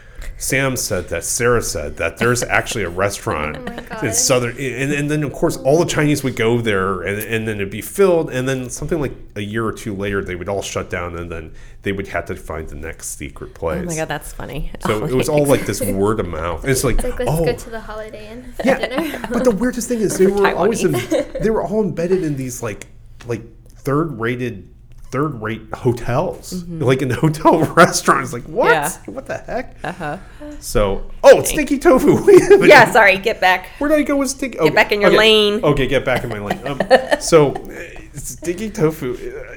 Sam 0.44 0.76
said 0.76 1.08
that 1.08 1.24
Sarah 1.24 1.62
said 1.62 1.96
that 1.98 2.18
there's 2.18 2.44
actually 2.60 2.84
a 2.84 2.90
restaurant 2.90 3.58
Oh 3.92 4.06
in 4.06 4.14
southern, 4.14 4.58
and, 4.58 4.92
and 4.92 5.10
then 5.10 5.24
of 5.24 5.32
course 5.32 5.56
all 5.56 5.80
the 5.80 5.86
Chinese 5.86 6.22
would 6.22 6.36
go 6.36 6.60
there, 6.60 7.02
and, 7.02 7.18
and 7.18 7.48
then 7.48 7.58
it'd 7.58 7.70
be 7.70 7.82
filled, 7.82 8.30
and 8.30 8.48
then 8.48 8.70
something 8.70 9.00
like 9.00 9.14
a 9.38 9.42
year 9.42 9.66
or 9.66 9.72
two 9.72 9.96
later 9.96 10.22
they 10.22 10.36
would 10.36 10.50
all 10.50 10.62
shut 10.62 10.90
down, 10.90 11.18
and 11.18 11.32
then 11.32 11.54
they 11.84 11.94
would 11.94 12.08
have 12.08 12.26
to 12.26 12.36
find 12.36 12.68
the 12.68 12.76
next 12.76 13.18
secret 13.18 13.54
place. 13.54 13.84
oh 13.84 13.86
my 13.86 13.96
god, 13.96 14.10
that's 14.10 14.34
funny. 14.34 14.70
So 14.82 15.06
it 15.06 15.14
was 15.14 15.30
all 15.30 15.46
like 15.46 15.66
this 15.66 15.80
word 16.02 16.20
of 16.20 16.28
mouth. 16.28 16.68
It's 16.68 16.84
like, 16.84 16.96
It's 16.96 17.06
like 17.06 17.20
let's 17.20 17.32
oh, 17.32 17.46
go 17.46 17.56
to 17.56 17.70
the 17.70 17.80
Holiday 17.80 18.30
Inn 18.30 18.52
for 18.52 18.64
yeah. 18.66 18.86
dinner. 18.86 19.28
but 19.32 19.46
the 19.46 19.52
weirdest 19.52 19.88
thing 19.88 20.02
is 20.02 20.18
they 20.18 20.28
were 20.28 20.54
always 20.54 20.84
in, 20.84 20.92
they 21.42 21.52
were 21.52 21.64
all 21.64 21.82
embedded 21.82 22.22
in 22.22 22.36
these 22.36 22.62
like 22.62 22.88
like 23.28 23.44
third 23.70 24.20
rated 24.20 24.73
third 25.14 25.40
rate 25.44 25.62
hotels 25.76 26.64
like 26.68 27.02
in 27.04 27.08
the 27.08 27.16
hotel 27.26 27.60
restaurants 27.84 28.34
like 28.34 28.44
what 28.46 28.72
Yeah. 28.72 28.90
what 29.06 29.28
the 29.28 29.38
heck 29.38 29.76
Uh-huh. 29.84 30.18
so 30.60 31.10
oh 31.24 31.40
it's 31.40 31.52
stinky 31.52 31.78
tofu 31.78 32.26
Wait 32.26 32.42
a 32.42 32.50
minute. 32.58 32.68
Yeah, 32.68 32.92
sorry, 32.92 33.18
get 33.18 33.40
back. 33.40 33.68
where 33.78 33.90
did 33.92 34.00
I 34.00 34.04
go 34.04 34.18
with 34.18 34.30
stinky 34.32 34.58
okay, 34.60 34.74
back 34.74 34.92
in 34.92 35.02
your 35.02 35.12
okay. 35.12 35.18
lane. 35.20 35.64
okay 35.64 35.86
get 35.88 36.04
back 36.04 36.24
in 36.24 36.30
my 36.32 36.40
lane 36.40 36.60
um, 36.68 36.82
so 37.20 37.52
uh, 37.54 38.18
stinky 38.18 38.70
tofu 38.72 39.14
uh, 39.14 39.56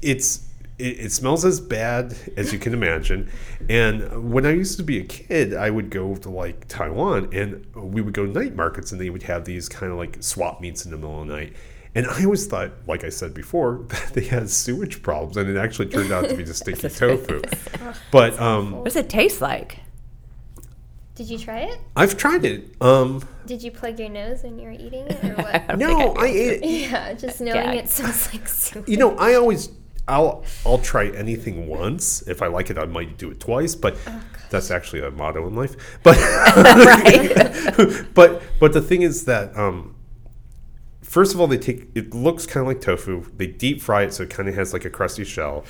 it's 0.00 0.48
it, 0.78 0.98
it 1.06 1.12
smells 1.12 1.44
as 1.44 1.60
bad 1.60 2.16
as 2.36 2.52
you 2.52 2.58
can 2.58 2.72
imagine. 2.74 3.30
And 3.68 4.32
when 4.32 4.44
I 4.44 4.50
used 4.50 4.76
to 4.78 4.82
be 4.82 4.98
a 4.98 5.04
kid, 5.04 5.54
I 5.54 5.70
would 5.70 5.88
go 5.88 6.16
to 6.16 6.28
like 6.30 6.66
Taiwan 6.66 7.28
and 7.32 7.64
we 7.76 8.00
would 8.02 8.12
go 8.12 8.26
to 8.26 8.32
night 8.32 8.56
markets 8.56 8.90
and 8.90 9.00
they 9.00 9.08
would 9.08 9.22
have 9.22 9.44
these 9.44 9.68
kind 9.68 9.92
of 9.92 9.98
like 9.98 10.16
swap 10.20 10.60
meets 10.60 10.84
in 10.84 10.90
the 10.90 10.96
middle 10.96 11.22
of 11.22 11.28
the 11.28 11.32
night. 11.32 11.52
And 11.96 12.06
I 12.08 12.24
always 12.24 12.46
thought, 12.46 12.72
like 12.88 13.04
I 13.04 13.08
said 13.08 13.34
before, 13.34 13.84
that 13.88 14.10
they 14.14 14.24
had 14.24 14.50
sewage 14.50 15.00
problems, 15.02 15.36
and 15.36 15.48
it 15.48 15.56
actually 15.56 15.86
turned 15.86 16.12
out 16.12 16.28
to 16.28 16.36
be 16.36 16.42
just 16.44 16.60
stinky 16.62 16.88
tofu. 16.88 17.40
But 18.10 18.38
um, 18.40 18.72
What 18.72 18.84
does 18.86 18.96
it 18.96 19.08
taste 19.08 19.40
like? 19.40 19.78
Did 21.14 21.30
you 21.30 21.38
try 21.38 21.60
it? 21.60 21.78
I've 21.94 22.16
tried 22.16 22.44
it. 22.44 22.74
Um, 22.80 23.22
Did 23.46 23.62
you 23.62 23.70
plug 23.70 24.00
your 24.00 24.08
nose 24.08 24.42
when 24.42 24.58
you 24.58 24.64
were 24.64 24.72
eating 24.72 25.06
it, 25.06 25.24
or 25.24 25.34
what? 25.42 25.68
don't 25.68 25.78
no, 25.78 26.12
I 26.14 26.22
I 26.24 26.26
ate 26.26 26.62
it. 26.62 26.90
yeah, 26.90 27.12
just 27.12 27.40
knowing 27.40 27.54
Yeah. 27.56 27.72
it 27.74 27.88
smells 27.88 28.32
like 28.32 28.48
soup. 28.48 28.88
You 28.88 28.96
know, 28.96 29.16
I 29.16 29.34
always 29.34 29.70
I'll 30.08 30.44
I'll 30.66 30.78
try 30.78 31.08
anything 31.10 31.68
once. 31.68 32.22
If 32.26 32.42
I 32.42 32.48
like 32.48 32.68
it, 32.70 32.78
I 32.78 32.86
might 32.86 33.16
do 33.16 33.30
it 33.30 33.38
twice. 33.38 33.76
But 33.76 33.96
that's 34.50 34.72
actually 34.72 35.02
a 35.06 35.10
motto 35.12 35.46
in 35.46 35.54
life. 35.54 35.76
But 36.02 36.16
but 38.14 38.42
but 38.58 38.72
the 38.72 38.82
thing 38.82 39.02
is 39.02 39.24
that 39.26 39.56
um, 39.56 39.93
first 41.04 41.34
of 41.34 41.40
all, 41.40 41.46
they 41.46 41.58
take 41.58 41.88
it 41.94 42.14
looks 42.14 42.46
kind 42.46 42.62
of 42.62 42.68
like 42.68 42.80
tofu. 42.80 43.24
They 43.36 43.46
deep 43.46 43.80
fry 43.82 44.02
it 44.02 44.14
so 44.14 44.24
it 44.24 44.30
kind 44.30 44.48
of 44.48 44.54
has 44.56 44.72
like 44.72 44.84
a 44.84 44.90
crusty 44.90 45.24
shell. 45.24 45.64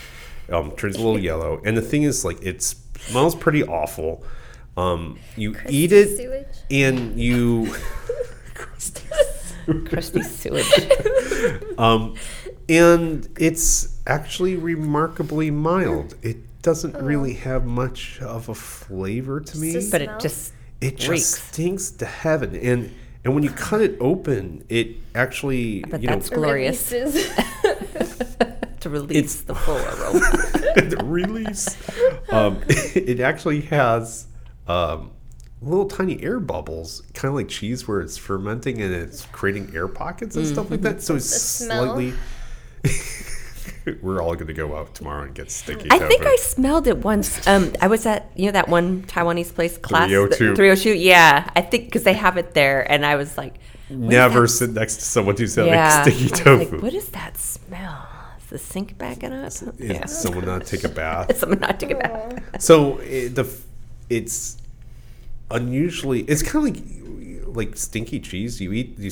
Um, 0.51 0.72
turns 0.72 0.97
a 0.97 0.99
little 0.99 1.18
yellow, 1.30 1.61
and 1.64 1.76
the 1.76 1.82
thing 1.82 2.03
is, 2.03 2.24
like, 2.24 2.43
it 2.43 2.62
smells 2.62 3.35
pretty 3.35 3.62
awful. 3.64 4.22
Um, 4.76 5.18
you 5.37 5.57
eat 5.68 5.93
it, 5.93 6.16
Sewage. 6.16 6.47
and 6.70 7.18
you 7.18 7.74
Crusty 9.87 10.22
sewage. 10.22 10.66
Um, 11.78 12.14
and 12.68 13.28
it's 13.39 13.99
actually 14.07 14.57
remarkably 14.57 15.51
mild. 15.51 16.14
It 16.22 16.62
doesn't 16.62 16.95
really 17.03 17.35
have 17.35 17.66
much 17.66 18.20
of 18.22 18.49
a 18.49 18.55
flavor 18.55 19.41
to 19.41 19.59
me. 19.59 19.89
But 19.91 20.03
it 20.03 20.11
just 20.20 20.53
it 20.80 20.97
just 20.97 21.09
reeks. 21.11 21.26
stinks 21.26 21.91
to 21.93 22.07
heaven. 22.07 22.55
And 22.55 22.95
and 23.25 23.35
when 23.35 23.43
you 23.43 23.51
cut 23.51 23.81
it 23.81 23.97
open, 24.01 24.64
it 24.68 24.97
actually 25.14 25.81
But 25.89 26.03
you 26.03 26.09
know 26.09 26.14
that's 26.14 26.31
glorious 26.31 26.93
Releases. 26.93 27.35
to 28.81 28.91
release 28.91 29.41
the 29.43 29.55
full 29.55 29.77
aroma. 29.77 30.20
the 30.91 31.03
release. 31.05 31.77
Um, 32.31 32.61
it 32.68 33.20
actually 33.20 33.62
has 33.62 34.27
um, 34.68 35.11
little 35.62 35.87
tiny 35.87 36.22
air 36.22 36.39
bubbles, 36.39 37.03
kind 37.14 37.31
of 37.31 37.37
like 37.37 37.49
cheese, 37.49 37.89
where 37.89 38.03
it's 38.03 38.18
fermenting 38.18 38.83
and 38.83 38.95
it's 38.95 39.25
creating 39.27 39.75
air 39.75 39.89
pockets 39.89 40.37
and 40.37 40.47
stuff 40.47 40.70
like 40.70 40.83
that. 40.83 41.01
So 41.01 41.16
it's 41.16 41.31
slightly. 41.31 42.12
We're 44.03 44.22
all 44.22 44.35
going 44.35 44.47
to 44.47 44.55
go 44.55 44.76
out 44.76 44.95
tomorrow 44.95 45.24
and 45.24 45.35
get 45.35 45.51
sticky. 45.51 45.89
I 45.91 45.99
think. 45.99 46.24
I 46.24 46.37
smelled 46.37 46.87
it 46.87 46.99
once. 46.99 47.47
Um, 47.47 47.72
I 47.80 47.87
was 47.87 48.07
at 48.07 48.30
you 48.35 48.47
know 48.47 48.53
that 48.53 48.68
one 48.68 49.03
Taiwanese 49.03 49.55
place 49.55 49.76
class 49.78 50.09
302. 50.09 50.55
302. 50.55 50.95
Yeah, 50.95 51.49
I 51.55 51.61
think 51.61 51.87
because 51.87 52.05
they 52.05 52.14
have 52.14 52.37
it 52.37 52.55
there, 52.55 52.91
and 52.91 53.05
I 53.05 53.16
was 53.16 53.37
like, 53.37 53.55
never 53.91 54.47
sit 54.47 54.70
next 54.70 54.97
to 54.97 55.03
someone 55.03 55.37
who's 55.37 55.55
having 55.55 55.72
yeah. 55.72 56.03
stinky 56.03 56.28
tofu. 56.28 56.72
Like, 56.76 56.82
what 56.82 56.95
is 56.95 57.09
that 57.11 57.37
smell? 57.37 58.09
Is 58.41 58.47
the 58.47 58.59
sink 58.59 58.97
backing 58.99 59.32
up? 59.32 59.49
Is 59.49 59.64
Yeah. 59.78 60.07
someone 60.07 60.47
not 60.47 60.66
take 60.66 60.85
a 60.85 60.89
bath? 61.01 61.37
Someone 61.37 61.61
not 61.61 61.78
take 61.78 61.91
a 61.91 61.97
bath. 61.97 62.62
So 62.62 62.99
it, 62.99 63.35
the 63.35 63.47
it's 64.09 64.59
unusually 65.51 66.22
it's 66.22 66.43
kind 66.43 66.66
of 66.68 66.74
like 66.74 67.57
like 67.57 67.76
stinky 67.76 68.20
cheese. 68.20 68.61
You 68.61 68.72
eat 68.72 68.99
you 68.99 69.11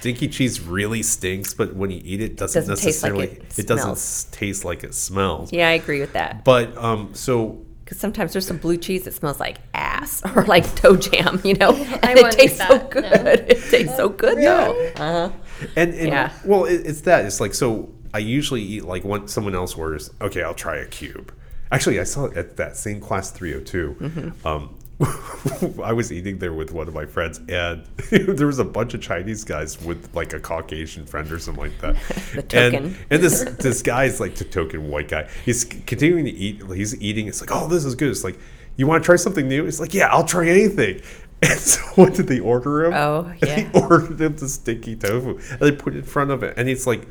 stinky 0.00 0.28
cheese 0.28 0.60
really 0.60 1.02
stinks, 1.02 1.54
but 1.54 1.74
when 1.76 1.90
you 1.90 2.00
eat 2.04 2.20
it, 2.20 2.36
doesn't, 2.36 2.66
Doesn't 2.66 2.84
taste 2.84 3.02
like 3.02 3.12
necessarily 3.12 3.46
it 3.56 3.66
doesn't 3.66 4.32
taste 4.32 4.64
like 4.64 4.82
it 4.84 4.94
smells. 4.94 5.52
Yeah, 5.52 5.68
I 5.68 5.72
agree 5.72 6.00
with 6.00 6.12
that. 6.14 6.44
But 6.44 6.76
um, 6.76 7.10
so 7.14 7.64
Because 7.84 7.98
sometimes 7.98 8.32
there's 8.32 8.46
some 8.46 8.56
blue 8.58 8.76
cheese 8.76 9.04
that 9.04 9.12
smells 9.14 9.38
like 9.40 9.58
ass 9.74 10.22
or 10.36 10.44
like 10.46 10.74
toe 10.74 10.96
jam, 10.96 11.40
you 11.44 11.54
know? 11.54 11.70
And 12.02 12.04
I 12.04 12.12
it 12.12 12.22
won't 12.22 12.32
tastes 12.34 12.60
eat 12.60 12.66
so 12.66 12.78
good. 12.88 13.24
no. 13.24 13.30
It 13.48 13.60
tastes 13.70 13.96
so 13.96 14.08
good 14.08 14.38
though. 14.38 14.90
Uh-huh. 14.96 15.30
and, 15.76 15.94
and 15.94 16.08
Yeah. 16.08 16.32
well, 16.44 16.64
it, 16.64 16.86
it's 16.86 17.02
that. 17.02 17.24
It's 17.26 17.40
like 17.40 17.54
so. 17.54 17.92
I 18.12 18.18
usually 18.18 18.62
eat 18.62 18.84
like 18.84 19.04
when 19.04 19.28
someone 19.28 19.54
else 19.54 19.74
orders. 19.74 20.10
Okay, 20.20 20.42
I'll 20.42 20.54
try 20.54 20.76
a 20.76 20.86
cube. 20.86 21.32
Actually, 21.70 22.00
I 22.00 22.04
saw 22.04 22.24
it 22.24 22.36
at 22.36 22.56
that 22.56 22.76
same 22.76 23.00
class 23.00 23.30
302. 23.30 23.96
Mm-hmm. 24.00 24.46
Um, 24.46 24.76
I 25.82 25.92
was 25.92 26.12
eating 26.12 26.38
there 26.38 26.52
with 26.52 26.72
one 26.72 26.86
of 26.86 26.94
my 26.94 27.06
friends, 27.06 27.40
and 27.48 27.84
there 28.10 28.46
was 28.46 28.58
a 28.58 28.64
bunch 28.64 28.92
of 28.92 29.00
Chinese 29.00 29.44
guys 29.44 29.80
with 29.80 30.14
like 30.14 30.32
a 30.34 30.40
Caucasian 30.40 31.06
friend 31.06 31.30
or 31.32 31.38
something 31.38 31.64
like 31.64 31.80
that. 31.80 31.96
The 32.34 32.42
token. 32.42 32.84
And, 32.84 32.96
and 33.10 33.22
this 33.22 33.42
this 33.58 33.82
guy's 33.82 34.20
like 34.20 34.34
the 34.36 34.44
token 34.44 34.88
white 34.88 35.08
guy. 35.08 35.28
He's 35.44 35.64
continuing 35.64 36.26
to 36.26 36.30
eat. 36.30 36.62
He's 36.74 37.00
eating. 37.00 37.26
It's 37.26 37.40
like, 37.40 37.50
oh, 37.50 37.66
this 37.66 37.84
is 37.84 37.94
good. 37.94 38.10
It's 38.10 38.24
like, 38.24 38.38
you 38.76 38.86
want 38.86 39.02
to 39.02 39.06
try 39.06 39.16
something 39.16 39.48
new? 39.48 39.66
It's 39.66 39.80
like, 39.80 39.94
yeah, 39.94 40.08
I'll 40.08 40.24
try 40.24 40.48
anything. 40.48 41.00
And 41.42 41.58
so 41.58 41.80
what 41.94 42.14
did 42.14 42.26
they 42.26 42.38
order 42.38 42.84
him? 42.84 42.92
Oh, 42.92 43.32
yeah. 43.42 43.62
They 43.62 43.80
ordered 43.80 44.20
him 44.20 44.36
the 44.36 44.48
stinky 44.48 44.94
tofu, 44.94 45.38
and 45.50 45.60
they 45.60 45.72
put 45.72 45.94
it 45.94 46.00
in 46.00 46.04
front 46.04 46.30
of 46.30 46.42
it, 46.42 46.54
and 46.58 46.68
he's 46.68 46.86
like, 46.86 47.08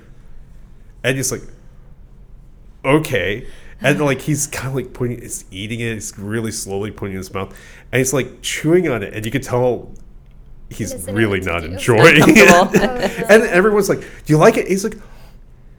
and 1.04 1.18
he's 1.18 1.32
like, 1.32 1.42
okay. 2.86 3.48
And 3.82 4.00
like 4.02 4.22
he's 4.22 4.48
kind 4.48 4.68
of 4.68 4.76
like 4.76 4.94
putting, 4.94 5.22
he's 5.22 5.46
eating 5.52 5.80
it. 5.80 5.94
He's 5.94 6.18
really 6.18 6.52
slowly 6.52 6.92
putting 6.92 7.14
it 7.14 7.16
in 7.16 7.20
his 7.20 7.34
mouth, 7.34 7.56
and 7.92 8.00
he's 8.00 8.14
like 8.14 8.42
chewing 8.42 8.90
on 8.90 9.04
it, 9.04 9.14
and 9.14 9.26
you 9.26 9.32
can 9.32 9.42
tell 9.42 9.92
he's 10.70 11.08
really 11.10 11.40
not 11.40 11.64
enjoying 11.64 12.16
it. 12.18 13.26
And 13.30 13.44
everyone's 13.44 13.90
like, 13.90 14.00
"Do 14.00 14.34
you 14.34 14.38
like 14.38 14.58
it?" 14.58 14.68
He's 14.68 14.84
like, 14.84 14.98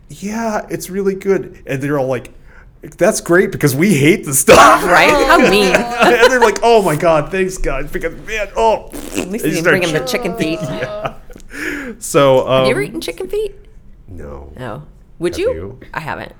"Yeah, 0.08 0.66
it's 0.70 0.88
really 0.90 1.14
good." 1.14 1.62
And 1.66 1.82
they're 1.82 1.98
all 1.98 2.06
like, 2.06 2.32
"That's 2.96 3.20
great 3.20 3.52
because 3.52 3.74
we 3.76 3.94
hate 3.94 4.24
the 4.24 4.34
stuff." 4.34 4.84
Right? 4.84 5.10
How 5.28 5.38
mean. 5.38 5.74
and 5.74 6.32
they're 6.32 6.40
like, 6.40 6.60
"Oh 6.62 6.82
my 6.82 6.96
god, 6.96 7.30
thanks 7.30 7.58
guys!" 7.58 7.90
Because 7.90 8.14
man, 8.26 8.48
oh, 8.56 8.86
At 8.86 9.28
least 9.28 9.44
They 9.44 9.50
you 9.50 9.56
didn't 9.56 9.64
bring 9.64 9.82
him 9.82 9.92
the 9.92 10.06
chicken 10.06 10.36
feet. 10.36 10.58
yeah. 10.62 11.16
so 11.98 12.48
um, 12.48 12.58
Have 12.60 12.66
you 12.66 12.70
ever 12.70 12.82
eaten 12.82 13.00
chicken 13.00 13.28
feet? 13.28 13.54
No, 14.08 14.52
No. 14.58 14.86
Would 15.18 15.32
Have 15.32 15.40
you? 15.40 15.52
you? 15.52 15.80
I 15.92 16.00
haven't. 16.00 16.32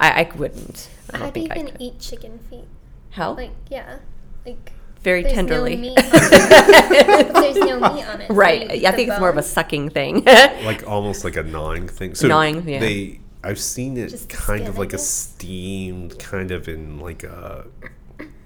I, 0.00 0.22
I 0.22 0.36
wouldn't. 0.36 0.88
I 1.10 1.18
don't 1.18 1.22
How 1.26 1.30
do 1.30 1.40
you 1.40 1.46
even 1.46 1.80
eat 1.80 2.00
chicken 2.00 2.38
feet? 2.50 2.64
How? 3.10 3.34
Like, 3.34 3.52
yeah, 3.68 3.98
like 4.46 4.72
Very 5.02 5.22
there's 5.22 5.34
tenderly. 5.34 5.76
no 5.76 5.82
meat. 5.82 5.96
there's 6.12 7.56
no 7.56 7.80
meat 7.80 8.06
on 8.06 8.20
it. 8.22 8.30
right. 8.30 8.62
you 8.62 8.68
I 8.68 8.74
eat 8.74 8.82
the 8.82 8.92
think 8.92 9.10
it's 9.10 9.20
more 9.20 9.28
of 9.28 9.36
a 9.36 9.42
sucking 9.42 9.90
thing. 9.90 10.24
like 10.64 10.86
almost 10.88 11.22
like 11.24 11.36
a 11.36 11.42
gnawing 11.42 11.86
thing. 11.86 12.14
So 12.14 12.28
Gnawing, 12.28 12.66
yeah. 12.68 12.80
They, 12.80 13.20
I've 13.44 13.58
seen 13.58 13.96
it 13.96 14.08
Just 14.08 14.28
kind 14.28 14.66
of 14.68 14.76
I 14.76 14.80
like 14.80 14.92
a 14.92 14.98
steamed, 14.98 16.18
kind 16.18 16.50
of 16.50 16.68
in 16.68 16.98
like 16.98 17.22
a 17.24 17.66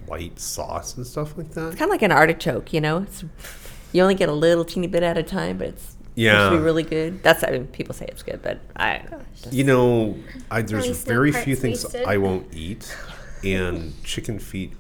white 0.07 0.41
sauce 0.41 0.97
and 0.97 1.07
stuff 1.07 1.37
like 1.37 1.51
that. 1.53 1.69
It's 1.69 1.77
kind 1.77 1.89
of 1.89 1.91
like 1.91 2.03
an 2.03 2.13
artichoke, 2.13 2.73
you 2.73 2.81
know? 2.81 2.99
It's, 2.99 3.25
you 3.93 4.03
only 4.03 4.15
get 4.17 4.29
a 4.29 4.33
little 4.33 4.65
teeny 4.65 4.89
bit 4.89 5.03
at 5.05 5.17
a 5.17 5.23
time, 5.23 5.59
but 5.59 5.69
it's 5.69 5.94
supposed 6.15 6.43
Yeah. 6.43 6.51
to 6.51 6.57
be 6.57 6.63
really 6.63 6.83
good. 6.83 7.23
That's 7.23 7.43
I 7.45 7.51
mean, 7.51 7.67
people 7.69 7.95
say 7.95 8.07
it's 8.07 8.23
good, 8.23 8.41
but 8.43 8.61
I 8.77 9.03
You 9.51 9.65
know, 9.65 10.17
I, 10.51 10.63
there's 10.63 10.87
least 10.87 11.07
no 11.07 11.13
very 11.15 11.33
parts 11.33 11.45
few 11.45 11.57
things 11.57 11.85
wasted. 11.85 12.05
I 12.07 12.17
won't 12.19 12.53
eat, 12.55 12.95
and 13.43 13.93
chicken 14.05 14.39
feet 14.39 14.73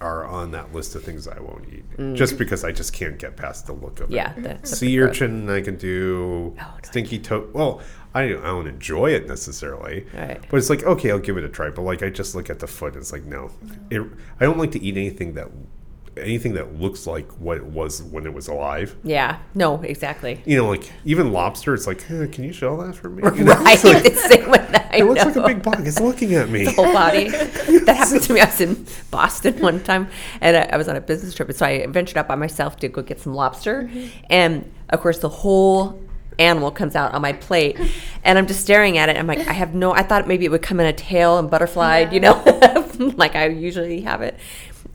are 0.00 0.24
on 0.24 0.52
that 0.52 0.72
list 0.72 0.94
of 0.94 1.04
things 1.04 1.28
I 1.28 1.38
won't 1.40 1.66
eat, 1.70 2.16
just 2.16 2.38
because 2.38 2.64
I 2.64 2.72
just 2.72 2.94
can't 2.94 3.18
get 3.18 3.36
past 3.36 3.66
the 3.66 3.74
look 3.74 4.00
of 4.00 4.08
Mm. 4.08 4.14
yeah. 4.14 4.32
it. 4.34 4.42
That's 4.42 4.78
Sea 4.78 4.98
urchin 5.00 5.50
I 5.50 5.60
can 5.60 5.76
do. 5.76 6.54
Oh, 6.58 6.62
no, 6.62 6.66
Stinky 6.82 7.18
toe. 7.18 7.46
Well, 7.52 7.82
I, 8.14 8.22
I 8.22 8.28
don't 8.30 8.66
enjoy 8.66 9.10
it 9.12 9.28
necessarily, 9.28 10.06
Right. 10.16 10.40
but 10.50 10.56
it's 10.56 10.70
like 10.70 10.84
okay, 10.84 11.10
I'll 11.10 11.18
give 11.18 11.36
it 11.36 11.44
a 11.44 11.48
try. 11.50 11.68
But 11.70 11.82
like 11.82 12.02
I 12.02 12.08
just 12.10 12.34
look 12.34 12.48
at 12.48 12.60
the 12.60 12.66
foot, 12.66 12.96
it's 12.96 13.12
like 13.12 13.24
no, 13.24 13.50
it, 13.90 14.00
I 14.40 14.44
don't 14.46 14.56
like 14.58 14.70
to 14.72 14.82
eat 14.82 14.96
anything 14.96 15.34
that 15.34 15.48
anything 16.22 16.54
that 16.54 16.80
looks 16.80 17.06
like 17.06 17.30
what 17.40 17.56
it 17.56 17.64
was 17.64 18.02
when 18.02 18.26
it 18.26 18.32
was 18.32 18.48
alive. 18.48 18.96
Yeah. 19.02 19.38
No, 19.54 19.80
exactly. 19.82 20.42
You 20.44 20.56
know, 20.56 20.68
like 20.68 20.90
even 21.04 21.32
lobster, 21.32 21.74
it's 21.74 21.86
like, 21.86 21.98
can 21.98 22.44
you 22.44 22.52
shell 22.52 22.76
that 22.78 22.94
for 22.94 23.08
me? 23.08 23.22
You 23.40 23.44
know, 23.44 23.54
Right. 23.54 23.82
like, 23.84 24.02
the 24.02 24.14
same 24.14 24.50
with 24.50 24.68
that. 24.72 24.90
I 24.92 24.98
it 24.98 25.04
looks 25.04 25.20
know. 25.20 25.26
like 25.26 25.36
a 25.36 25.54
big 25.54 25.62
bug. 25.62 25.86
It's 25.86 26.00
looking 26.00 26.34
at 26.34 26.48
me. 26.50 26.64
The 26.64 26.72
whole 26.72 26.92
body. 26.92 27.28
that 27.28 27.96
happened 27.96 28.22
to 28.22 28.32
me. 28.34 28.40
I 28.40 28.46
was 28.46 28.60
in 28.60 28.86
Boston 29.10 29.58
one 29.60 29.82
time, 29.82 30.08
and 30.40 30.56
I, 30.56 30.62
I 30.72 30.76
was 30.76 30.88
on 30.88 30.96
a 30.96 31.00
business 31.00 31.34
trip, 31.34 31.48
and 31.48 31.56
so 31.56 31.66
I 31.66 31.86
ventured 31.86 32.18
out 32.18 32.28
by 32.28 32.34
myself 32.34 32.76
to 32.78 32.88
go 32.88 33.02
get 33.02 33.20
some 33.20 33.34
lobster, 33.34 33.84
mm-hmm. 33.84 34.08
and 34.28 34.70
of 34.88 35.00
course 35.00 35.18
the 35.18 35.28
whole 35.28 36.00
animal 36.38 36.70
comes 36.70 36.96
out 36.96 37.12
on 37.12 37.22
my 37.22 37.32
plate, 37.32 37.78
and 38.24 38.38
I'm 38.38 38.46
just 38.46 38.60
staring 38.60 38.98
at 38.98 39.08
it. 39.08 39.16
I'm 39.16 39.26
like, 39.26 39.46
I 39.46 39.52
have 39.52 39.74
no. 39.74 39.92
I 39.92 40.02
thought 40.02 40.26
maybe 40.26 40.44
it 40.44 40.50
would 40.50 40.62
come 40.62 40.80
in 40.80 40.86
a 40.86 40.92
tail 40.92 41.38
and 41.38 41.50
butterflied, 41.50 42.12
you 42.12 42.20
know, 42.20 42.42
like 43.16 43.36
I 43.36 43.48
usually 43.48 44.00
have 44.00 44.22
it. 44.22 44.36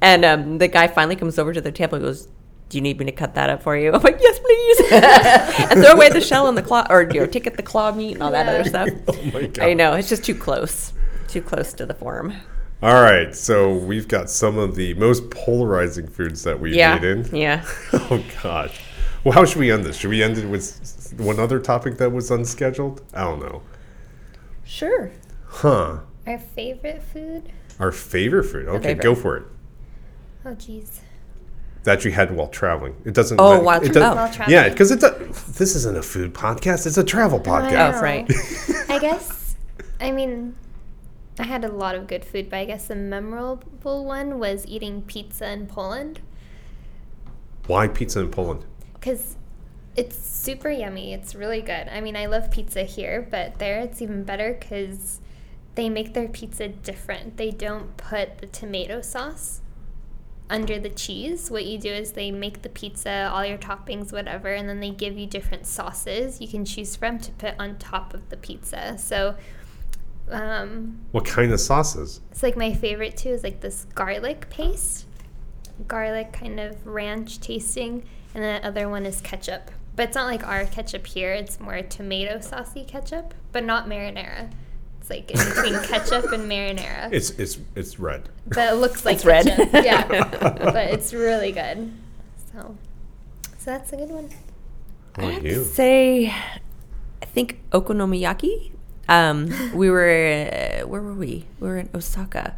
And 0.05 0.23
um, 0.23 0.57
the 0.59 0.67
guy 0.67 0.87
finally 0.87 1.15
comes 1.15 1.39
over 1.39 1.51
to 1.51 1.59
the 1.61 1.71
table 1.71 1.95
and 1.95 2.05
goes. 2.05 2.27
Do 2.67 2.77
you 2.79 2.81
need 2.81 2.97
me 2.97 3.05
to 3.05 3.11
cut 3.11 3.35
that 3.35 3.51
up 3.51 3.61
for 3.61 3.77
you? 3.77 3.91
I'm 3.93 4.01
like, 4.01 4.17
yes, 4.19 4.39
please. 4.39 4.79
and 5.71 5.83
throw 5.83 5.93
away 5.93 6.09
the 6.09 6.19
shell 6.19 6.47
and 6.47 6.57
the 6.57 6.63
claw, 6.63 6.85
or 6.89 7.03
you 7.03 7.19
know, 7.19 7.25
take 7.27 7.45
it 7.45 7.57
the 7.57 7.63
claw 7.63 7.91
meat 7.91 8.13
and 8.15 8.23
all 8.23 8.31
that 8.31 8.47
other 8.47 8.63
stuff. 8.67 8.89
Oh 9.07 9.31
my 9.31 9.45
god. 9.47 9.59
I 9.63 9.73
know 9.73 9.93
it's 9.93 10.09
just 10.09 10.23
too 10.23 10.33
close, 10.33 10.91
too 11.27 11.43
close 11.43 11.73
to 11.73 11.85
the 11.85 11.93
form. 11.93 12.33
All 12.81 13.01
right, 13.03 13.35
so 13.35 13.73
we've 13.75 14.07
got 14.07 14.31
some 14.31 14.57
of 14.57 14.75
the 14.75 14.95
most 14.95 15.29
polarizing 15.29 16.07
foods 16.07 16.41
that 16.43 16.59
we've 16.59 16.73
Yeah, 16.73 16.97
eaten. 16.97 17.35
yeah. 17.35 17.63
Oh 17.93 18.23
gosh. 18.41 18.81
Well, 19.23 19.33
how 19.33 19.45
should 19.45 19.59
we 19.59 19.71
end 19.71 19.85
this? 19.85 19.95
Should 19.97 20.09
we 20.09 20.23
end 20.23 20.37
it 20.39 20.47
with 20.47 21.13
one 21.17 21.39
other 21.39 21.59
topic 21.59 21.97
that 21.97 22.11
was 22.11 22.31
unscheduled? 22.31 23.01
I 23.13 23.23
don't 23.23 23.39
know. 23.39 23.61
Sure. 24.63 25.11
Huh. 25.47 25.99
Our 26.25 26.39
favorite 26.39 27.03
food? 27.03 27.51
Our 27.79 27.91
favorite 27.91 28.45
food. 28.45 28.67
Okay, 28.67 28.87
favorite. 28.89 29.03
go 29.03 29.13
for 29.15 29.37
it. 29.37 29.43
Oh, 30.45 30.49
jeez. 30.55 30.99
That 31.83 32.03
you 32.05 32.11
had 32.11 32.35
while 32.35 32.47
traveling. 32.47 32.95
It 33.05 33.13
doesn't. 33.13 33.39
Oh, 33.39 33.51
matter. 33.53 33.63
while 33.63 33.81
it 33.81 33.85
tra- 33.85 33.93
does- 33.93 34.03
oh. 34.37 34.39
While 34.39 34.49
Yeah, 34.49 34.69
because 34.69 34.91
it's 34.91 35.03
a. 35.03 35.11
This 35.57 35.75
isn't 35.75 35.97
a 35.97 36.01
food 36.01 36.33
podcast. 36.33 36.85
It's 36.87 36.97
a 36.97 37.03
travel 37.03 37.39
podcast. 37.39 37.97
Oh, 37.97 38.01
right. 38.01 38.89
I 38.89 38.99
guess, 38.99 39.55
I 39.99 40.11
mean, 40.11 40.55
I 41.39 41.43
had 41.43 41.63
a 41.63 41.69
lot 41.69 41.95
of 41.95 42.07
good 42.07 42.23
food, 42.25 42.49
but 42.49 42.57
I 42.57 42.65
guess 42.65 42.87
the 42.87 42.95
memorable 42.95 44.05
one 44.05 44.39
was 44.39 44.65
eating 44.67 45.01
pizza 45.03 45.51
in 45.51 45.67
Poland 45.67 46.21
Why 47.67 47.87
pizza 47.87 48.19
in 48.21 48.29
Poland? 48.31 48.65
because 48.93 49.35
it's 49.95 50.15
super 50.17 50.69
yummy. 50.69 51.13
It's 51.13 51.35
really 51.35 51.61
good. 51.61 51.87
I 51.89 52.01
mean, 52.01 52.15
I 52.15 52.25
love 52.25 52.49
pizza 52.51 52.83
here, 52.83 53.27
but 53.29 53.59
there 53.59 53.79
it's 53.79 54.01
even 54.01 54.23
better 54.23 54.57
because 54.59 55.19
they 55.75 55.89
make 55.89 56.13
their 56.13 56.27
pizza 56.27 56.67
different. 56.69 57.37
They 57.37 57.51
don't 57.51 57.95
put 57.97 58.39
the 58.39 58.47
tomato 58.47 59.01
sauce 59.01 59.61
under 60.49 60.77
the 60.79 60.89
cheese. 60.89 61.49
What 61.49 61.65
you 61.65 61.77
do 61.77 61.89
is 61.91 62.11
they 62.11 62.31
make 62.31 62.61
the 62.61 62.69
pizza, 62.69 63.29
all 63.33 63.45
your 63.45 63.57
toppings, 63.57 64.11
whatever, 64.11 64.53
and 64.53 64.69
then 64.69 64.79
they 64.79 64.91
give 64.91 65.17
you 65.17 65.25
different 65.25 65.65
sauces 65.65 66.39
you 66.39 66.47
can 66.47 66.65
choose 66.65 66.95
from 66.95 67.17
to 67.19 67.31
put 67.33 67.55
on 67.59 67.77
top 67.77 68.13
of 68.13 68.29
the 68.29 68.37
pizza. 68.37 68.97
So, 68.97 69.35
um, 70.29 70.99
What 71.11 71.25
kind 71.25 71.51
of 71.51 71.59
sauces? 71.59 72.21
it's 72.31 72.43
like 72.43 72.57
my 72.57 72.73
favorite 72.73 73.17
too 73.17 73.29
is 73.29 73.43
like 73.43 73.61
this 73.61 73.85
garlic 73.95 74.49
paste, 74.49 75.05
garlic 75.87 76.33
kind 76.33 76.59
of 76.59 76.85
ranch 76.85 77.39
tasting, 77.39 78.03
and 78.33 78.43
then 78.43 78.61
the 78.61 78.67
other 78.67 78.89
one 78.89 79.05
is 79.05 79.21
ketchup. 79.21 79.71
But 79.95 80.09
it's 80.09 80.15
not 80.15 80.25
like 80.25 80.45
our 80.45 80.65
ketchup 80.65 81.07
here. 81.07 81.31
It's 81.31 81.59
more 81.59 81.81
tomato 81.81 82.41
saucy 82.41 82.83
ketchup, 82.83 83.33
but 83.51 83.63
not 83.63 83.87
marinara. 83.87 84.51
It's 85.05 85.09
like 85.13 85.29
in 85.29 85.37
between 85.37 85.77
ketchup 85.85 86.31
and 86.33 86.49
marinara. 86.49 87.09
It's 87.13 87.29
it's 87.37 87.59
it's 87.75 87.99
red. 88.01 88.29
but 88.49 88.73
it 88.73 88.77
looks 88.81 89.05
like 89.05 89.17
It's 89.21 89.25
red. 89.25 89.45
yeah, 89.85 90.01
but 90.57 90.89
it's 90.97 91.13
really 91.13 91.51
good. 91.53 91.93
So, 92.51 92.73
so 93.61 93.65
that's 93.69 93.93
a 93.93 93.97
good 93.97 94.09
one. 94.09 94.29
How 95.15 95.29
about 95.29 95.35
I'd 95.37 95.43
you? 95.45 95.63
say, 95.63 96.33
I 97.21 97.25
think 97.25 97.61
okonomiyaki. 97.71 98.71
Um, 99.07 99.53
we 99.77 99.91
were 99.93 100.09
uh, 100.09 100.87
where 100.89 101.01
were 101.05 101.13
we? 101.13 101.45
We 101.59 101.67
were 101.69 101.77
in 101.77 101.89
Osaka. 101.93 102.57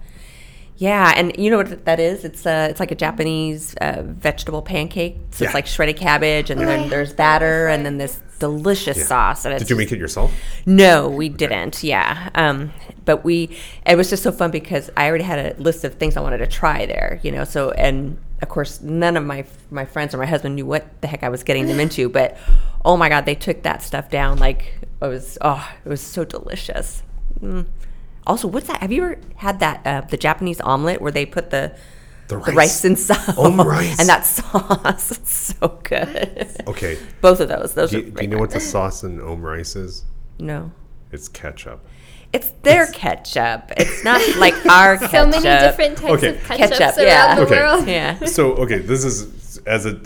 Yeah, 0.80 1.12
and 1.16 1.36
you 1.40 1.50
know 1.50 1.58
what 1.58 1.86
that 1.86 2.00
is? 2.00 2.24
It's 2.24 2.46
uh, 2.46 2.68
it's 2.70 2.80
like 2.80 2.92
a 2.92 2.96
Japanese 2.96 3.74
uh, 3.82 4.04
vegetable 4.06 4.62
pancake. 4.62 5.18
So 5.32 5.44
Yeah. 5.44 5.50
it's 5.50 5.56
like 5.56 5.66
shredded 5.68 5.98
cabbage, 5.98 6.50
and 6.52 6.62
then 6.62 6.90
there's 6.90 7.14
batter, 7.14 7.68
and 7.68 7.84
then 7.86 7.98
this 7.98 8.20
delicious 8.40 8.98
Yeah. 8.98 9.04
sauce. 9.06 9.46
And 9.46 9.54
it's 9.56 9.64
Did 9.64 9.72
you 9.72 9.76
make 9.76 9.92
it 9.92 9.98
yourself? 9.98 10.32
no, 10.68 11.10
we 11.10 11.30
didn't. 11.30 11.84
Yeah. 11.84 12.30
Um, 12.36 12.72
but 13.06 13.24
we, 13.24 13.58
it 13.88 13.96
was 13.98 14.10
just 14.12 14.22
so 14.22 14.32
fun 14.32 14.52
because 14.52 14.92
I 14.96 15.08
already 15.08 15.24
had 15.24 15.40
a 15.40 15.60
list 15.60 15.84
of 15.84 15.96
things 15.96 16.16
I 16.16 16.22
wanted 16.22 16.40
to 16.40 16.48
try 16.48 16.86
there, 16.86 17.20
you 17.24 17.32
know. 17.32 17.44
So, 17.44 17.72
and 17.72 18.18
of 18.44 18.50
course, 18.50 18.80
none 18.82 19.18
of 19.18 19.26
my 19.26 19.46
my 19.72 19.86
friends 19.86 20.14
or 20.14 20.20
my 20.20 20.28
husband 20.28 20.56
knew 20.56 20.66
what 20.68 20.86
the 21.02 21.08
heck 21.08 21.24
I 21.24 21.30
was 21.30 21.42
getting 21.44 21.66
them 21.66 21.80
into. 21.80 22.08
But 22.08 22.38
oh 22.86 22.98
my 22.98 23.10
God, 23.10 23.26
they 23.26 23.34
took 23.36 23.64
that 23.64 23.82
stuff 23.82 24.12
down 24.12 24.38
like 24.38 24.74
it 25.02 25.06
was. 25.08 25.40
Oh, 25.42 25.68
it 25.84 25.90
was 25.90 26.02
so 26.02 26.24
delicious. 26.24 27.02
Mm. 27.42 27.66
Also, 28.28 28.48
what's 28.48 28.68
that? 28.68 28.82
Have 28.82 28.92
you 28.92 29.04
ever 29.04 29.20
had 29.38 29.60
that 29.62 29.82
uh, 29.88 30.02
the 30.02 30.18
Japanese 30.18 30.60
omelet 30.62 31.02
where 31.02 31.12
they 31.12 31.26
put 31.26 31.50
the 31.50 31.76
The 32.28 32.38
the 32.40 32.52
rice 32.52 32.84
inside 32.86 33.36
Om 33.38 33.60
rice. 33.76 34.00
and 34.00 34.08
that 34.10 34.26
sauce? 34.26 35.12
It's 35.18 35.34
so 35.56 35.80
good. 35.84 36.48
Okay. 36.68 36.98
Both 37.22 37.40
of 37.40 37.48
those. 37.48 37.74
Those 37.74 37.92
Do 37.92 37.98
are 37.98 38.02
you, 38.02 38.12
do 38.12 38.22
you 38.22 38.28
know 38.28 38.38
what 38.38 38.52
the 38.52 38.60
sauce 38.60 39.04
in 39.04 39.20
om 39.22 39.42
rice 39.42 39.76
is? 39.76 40.04
No. 40.38 40.72
It's 41.12 41.30
ketchup. 41.30 41.80
It's 42.34 42.50
their 42.62 42.88
ketchup. 42.88 43.72
It's 43.78 44.04
not 44.04 44.20
like 44.38 44.54
our 44.66 44.98
ketchup. 44.98 45.12
So 45.12 45.42
many 45.42 45.66
different 45.66 45.98
types 45.98 46.12
Okay. 46.24 46.30
of 46.36 46.38
ketchups 46.44 46.58
Ketchup, 46.78 46.98
around 46.98 47.08
yeah. 47.08 47.36
the 47.36 47.42
Okay. 47.44 47.60
world. 47.60 47.88
Yeah. 47.88 48.26
So 48.26 48.54
okay, 48.64 48.80
this 48.80 49.06
is 49.06 49.60
as 49.66 49.86
a 49.86 50.02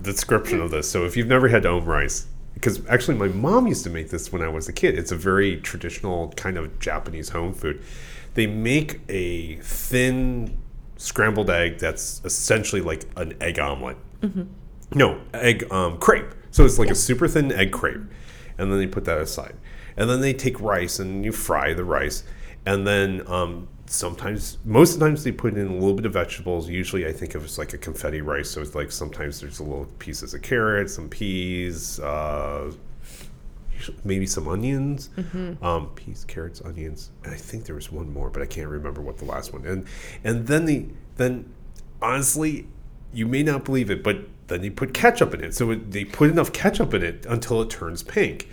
description 0.00 0.60
of 0.60 0.70
this. 0.70 0.88
So 0.88 1.04
if 1.04 1.16
you've 1.16 1.26
never 1.26 1.48
had 1.48 1.66
om 1.66 1.84
rice, 1.84 2.26
because 2.56 2.84
actually 2.86 3.18
my 3.18 3.28
mom 3.28 3.66
used 3.66 3.84
to 3.84 3.90
make 3.90 4.08
this 4.08 4.32
when 4.32 4.40
I 4.40 4.48
was 4.48 4.66
a 4.66 4.72
kid. 4.72 4.98
It's 4.98 5.12
a 5.12 5.16
very 5.16 5.60
traditional 5.60 6.32
kind 6.36 6.56
of 6.56 6.78
Japanese 6.80 7.28
home 7.28 7.52
food. 7.52 7.82
They 8.32 8.46
make 8.46 9.00
a 9.10 9.56
thin 9.56 10.56
scrambled 10.96 11.50
egg 11.50 11.78
that's 11.78 12.22
essentially 12.24 12.80
like 12.80 13.04
an 13.16 13.36
egg 13.42 13.58
omelet. 13.58 13.98
No, 14.94 15.20
egg 15.34 15.70
um, 15.70 15.98
crepe. 15.98 16.34
So 16.50 16.64
it's 16.64 16.78
like 16.78 16.88
a 16.88 16.94
super 16.94 17.28
thin 17.28 17.52
egg 17.52 17.72
crepe. 17.72 18.00
And 18.56 18.72
then 18.72 18.78
they 18.78 18.86
put 18.86 19.04
that 19.04 19.18
aside. 19.18 19.54
And 19.98 20.08
then 20.08 20.22
they 20.22 20.32
take 20.32 20.58
rice 20.58 20.98
and 20.98 21.26
you 21.26 21.32
fry 21.32 21.74
the 21.74 21.84
rice. 21.84 22.24
And 22.64 22.86
then 22.86 23.22
um, 23.26 23.68
sometimes, 23.86 24.58
most 24.64 24.94
of 24.94 25.00
the 25.00 25.06
times, 25.06 25.24
they 25.24 25.32
put 25.32 25.54
in 25.54 25.66
a 25.66 25.72
little 25.72 25.94
bit 25.94 26.06
of 26.06 26.12
vegetables. 26.12 26.68
Usually, 26.68 27.06
I 27.06 27.12
think 27.12 27.34
of 27.34 27.42
it 27.42 27.46
as 27.46 27.58
like 27.58 27.72
a 27.72 27.78
confetti 27.78 28.20
rice. 28.20 28.50
So 28.50 28.60
it's 28.60 28.74
like 28.74 28.90
sometimes 28.90 29.40
there's 29.40 29.60
a 29.60 29.64
little 29.64 29.86
pieces 29.98 30.34
of 30.34 30.42
carrots, 30.42 30.94
some 30.94 31.08
peas, 31.08 32.00
uh, 32.00 32.72
maybe 34.04 34.26
some 34.26 34.48
onions, 34.48 35.10
um, 35.62 35.88
peas, 35.94 36.24
carrots, 36.26 36.60
onions. 36.62 37.10
And 37.24 37.32
I 37.32 37.36
think 37.36 37.64
there 37.64 37.74
was 37.74 37.92
one 37.92 38.12
more, 38.12 38.30
but 38.30 38.42
I 38.42 38.46
can't 38.46 38.68
remember 38.68 39.00
what 39.00 39.18
the 39.18 39.24
last 39.24 39.52
one. 39.52 39.64
And 39.66 39.86
and 40.24 40.46
then 40.46 40.64
the 40.64 40.86
then 41.16 41.52
honestly, 42.00 42.66
you 43.12 43.26
may 43.26 43.42
not 43.42 43.64
believe 43.64 43.90
it, 43.90 44.02
but 44.02 44.26
then 44.48 44.60
they 44.62 44.70
put 44.70 44.94
ketchup 44.94 45.34
in 45.34 45.42
it. 45.42 45.54
So 45.54 45.70
it, 45.72 45.90
they 45.90 46.04
put 46.04 46.30
enough 46.30 46.52
ketchup 46.52 46.94
in 46.94 47.02
it 47.02 47.26
until 47.26 47.60
it 47.62 47.70
turns 47.70 48.02
pink. 48.02 48.48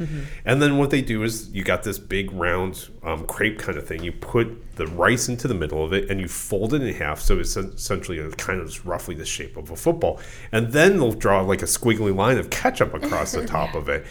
And 0.46 0.62
then 0.62 0.78
what 0.78 0.90
they 0.90 1.02
do 1.02 1.24
is 1.24 1.50
you 1.50 1.64
got 1.64 1.84
this 1.84 2.00
big 2.00 2.32
round 2.32 2.90
um, 3.04 3.26
crepe 3.26 3.60
kind 3.60 3.78
of 3.78 3.88
thing. 3.88 4.04
You 4.04 4.12
put 4.12 4.76
the 4.76 4.88
rice 4.88 5.30
into 5.30 5.48
the 5.48 5.54
middle 5.54 5.84
of 5.84 5.94
it 5.94 6.10
and 6.10 6.20
you 6.20 6.28
fold 6.28 6.74
it 6.74 6.82
in 6.82 6.94
half. 6.96 7.20
So 7.20 7.40
it's 7.40 7.56
essentially 7.56 8.20
a, 8.20 8.30
kind 8.32 8.60
of 8.60 8.86
roughly 8.86 9.16
the 9.16 9.26
shape 9.26 9.56
of 9.58 9.70
a 9.70 9.76
football. 9.76 10.20
And 10.52 10.72
then 10.72 10.98
they'll 10.98 11.12
draw 11.12 11.42
like 11.42 11.62
a 11.62 11.66
squiggly 11.66 12.16
line 12.16 12.38
of 12.38 12.50
ketchup 12.50 12.94
across 12.94 13.34
the 13.34 13.46
top 13.46 13.76
of 13.76 13.90
it. 13.90 14.06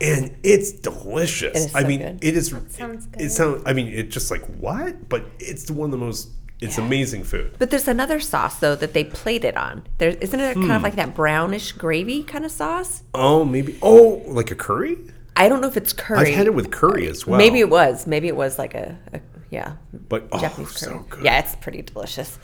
And 0.00 0.36
it's 0.42 0.72
delicious. 0.72 1.56
It 1.56 1.68
is 1.68 1.74
I 1.74 1.82
so 1.82 1.88
mean, 1.88 2.00
good. 2.00 2.18
it 2.24 2.36
is. 2.36 2.54
sounds 2.68 3.06
it, 3.06 3.12
good. 3.12 3.22
it 3.22 3.30
sounds. 3.30 3.62
I 3.64 3.72
mean, 3.72 3.88
it's 3.88 4.12
just 4.12 4.30
like 4.30 4.44
what? 4.58 5.08
But 5.08 5.24
it's 5.38 5.70
one 5.70 5.86
of 5.86 5.90
the 5.90 6.04
most. 6.04 6.30
It's 6.60 6.78
amazing 6.78 7.24
food. 7.24 7.54
But 7.58 7.70
there's 7.70 7.88
another 7.88 8.18
sauce 8.18 8.58
though 8.60 8.74
that 8.76 8.94
they 8.94 9.04
plate 9.04 9.44
it 9.44 9.56
on. 9.56 9.86
There 9.98 10.10
isn't 10.10 10.40
it 10.40 10.54
kind 10.54 10.72
of 10.72 10.82
like 10.82 10.96
that 10.96 11.14
brownish 11.14 11.72
gravy 11.72 12.22
kind 12.22 12.44
of 12.44 12.50
sauce. 12.50 13.02
Oh, 13.14 13.44
maybe. 13.44 13.78
Oh, 13.82 14.22
like 14.26 14.50
a 14.50 14.54
curry. 14.54 14.96
I 15.36 15.50
don't 15.50 15.60
know 15.60 15.68
if 15.68 15.76
it's 15.76 15.92
curry. 15.92 16.30
I've 16.30 16.34
had 16.34 16.46
it 16.46 16.54
with 16.54 16.70
curry 16.70 17.08
as 17.08 17.26
well. 17.26 17.36
Maybe 17.36 17.60
it 17.60 17.68
was. 17.68 18.06
Maybe 18.06 18.26
it 18.28 18.36
was 18.36 18.58
like 18.58 18.74
a, 18.74 18.98
a 19.12 19.20
yeah. 19.50 19.74
but 20.08 20.28
oh, 20.32 20.40
Japanese 20.40 20.72
curry. 20.72 20.92
so 20.94 21.06
good. 21.10 21.24
Yeah, 21.24 21.40
it's 21.40 21.54
pretty 21.56 21.82
delicious. 21.82 22.38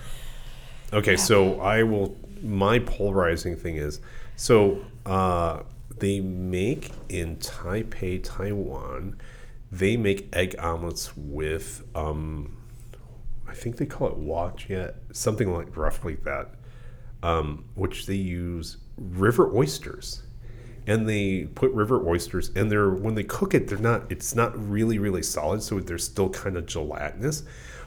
Okay, 0.92 1.16
so 1.16 1.58
I 1.60 1.82
will. 1.82 2.16
My 2.42 2.80
polarizing 2.80 3.56
thing 3.56 3.76
is 3.76 4.00
so 4.36 4.84
uh, 5.06 5.62
they 5.98 6.20
make 6.20 6.90
in 7.08 7.36
Taipei, 7.36 8.20
Taiwan. 8.22 9.16
They 9.70 9.96
make 9.96 10.28
egg 10.34 10.54
omelets 10.58 11.16
with, 11.16 11.82
um, 11.94 12.56
I 13.52 13.54
think 13.54 13.76
they 13.76 13.84
call 13.84 14.08
it 14.08 14.18
wajia, 14.18 14.94
something 15.12 15.52
like 15.52 15.76
roughly 15.76 16.14
that, 16.24 16.54
um, 17.22 17.66
which 17.74 18.06
they 18.06 18.14
use 18.14 18.78
river 18.96 19.54
oysters, 19.54 20.22
and 20.86 21.06
they 21.06 21.48
put 21.54 21.70
river 21.72 22.02
oysters, 22.08 22.50
and 22.56 22.70
they're 22.70 22.88
when 22.88 23.14
they 23.14 23.24
cook 23.24 23.52
it, 23.52 23.68
they're 23.68 23.76
not. 23.76 24.10
It's 24.10 24.34
not 24.34 24.52
really 24.56 24.98
really 24.98 25.22
solid, 25.22 25.62
so 25.62 25.80
they're 25.80 25.98
still 25.98 26.30
kind 26.30 26.56
of 26.56 26.64
gelatinous. 26.64 27.42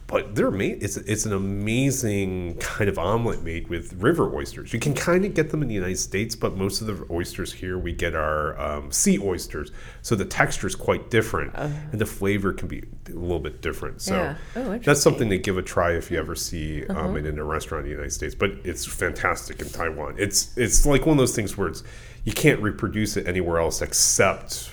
But 0.08 0.36
they're 0.36 0.52
made. 0.52 0.84
It's 0.84 0.98
it's 0.98 1.26
an 1.26 1.34
amazing 1.34 2.58
kind 2.60 2.88
of 2.88 3.00
omelet 3.00 3.42
made 3.42 3.70
with 3.70 3.94
river 3.94 4.36
oysters. 4.36 4.72
You 4.72 4.80
can 4.80 4.94
kind 4.94 5.26
of 5.26 5.34
get 5.34 5.50
them 5.50 5.64
in 5.64 5.68
the 5.68 5.74
United 5.74 5.98
States, 5.98 6.36
but 6.36 6.56
most 6.56 6.80
of 6.80 6.86
the 6.86 7.12
oysters 7.12 7.52
here 7.52 7.80
we 7.80 7.92
get 7.92 8.14
are 8.14 8.60
um, 8.62 8.92
sea 8.92 9.18
oysters, 9.18 9.72
so 10.04 10.16
the 10.16 10.26
texture 10.26 10.68
is 10.68 10.76
quite 10.76 11.10
different, 11.10 11.56
and 11.56 12.00
the 12.00 12.06
flavor 12.06 12.54
can 12.54 12.68
be 12.68 12.84
a 13.08 13.14
little 13.14 13.40
bit 13.40 13.64
different. 13.64 14.00
So 14.00 14.14
Yeah. 14.16 14.38
Oh, 14.56 14.78
that's 14.78 15.02
something 15.02 15.28
to 15.30 15.40
give 15.40 15.58
a 15.58 15.64
try 15.64 15.94
if 15.94 16.12
you 16.12 16.20
ever 16.20 16.36
see 16.36 16.86
um, 16.86 17.18
it 17.18 17.26
in 17.26 17.40
a 17.40 17.44
restaurant 17.44 17.86
in 17.86 17.90
the 17.90 17.96
United 17.96 18.12
States. 18.12 18.36
But 18.36 18.52
it's 18.64 18.86
fantastic 18.86 19.60
in 19.60 19.70
Taiwan. 19.70 20.16
It's 20.20 20.56
it's 20.56 20.86
like 20.86 21.08
one 21.08 21.14
of 21.14 21.18
those 21.18 21.36
things 21.36 21.58
where 21.58 21.70
it's 21.70 21.82
you 22.26 22.34
can't 22.34 22.62
reproduce 22.62 23.18
it 23.18 23.28
anywhere 23.28 23.60
else 23.60 23.82
except 23.82 24.70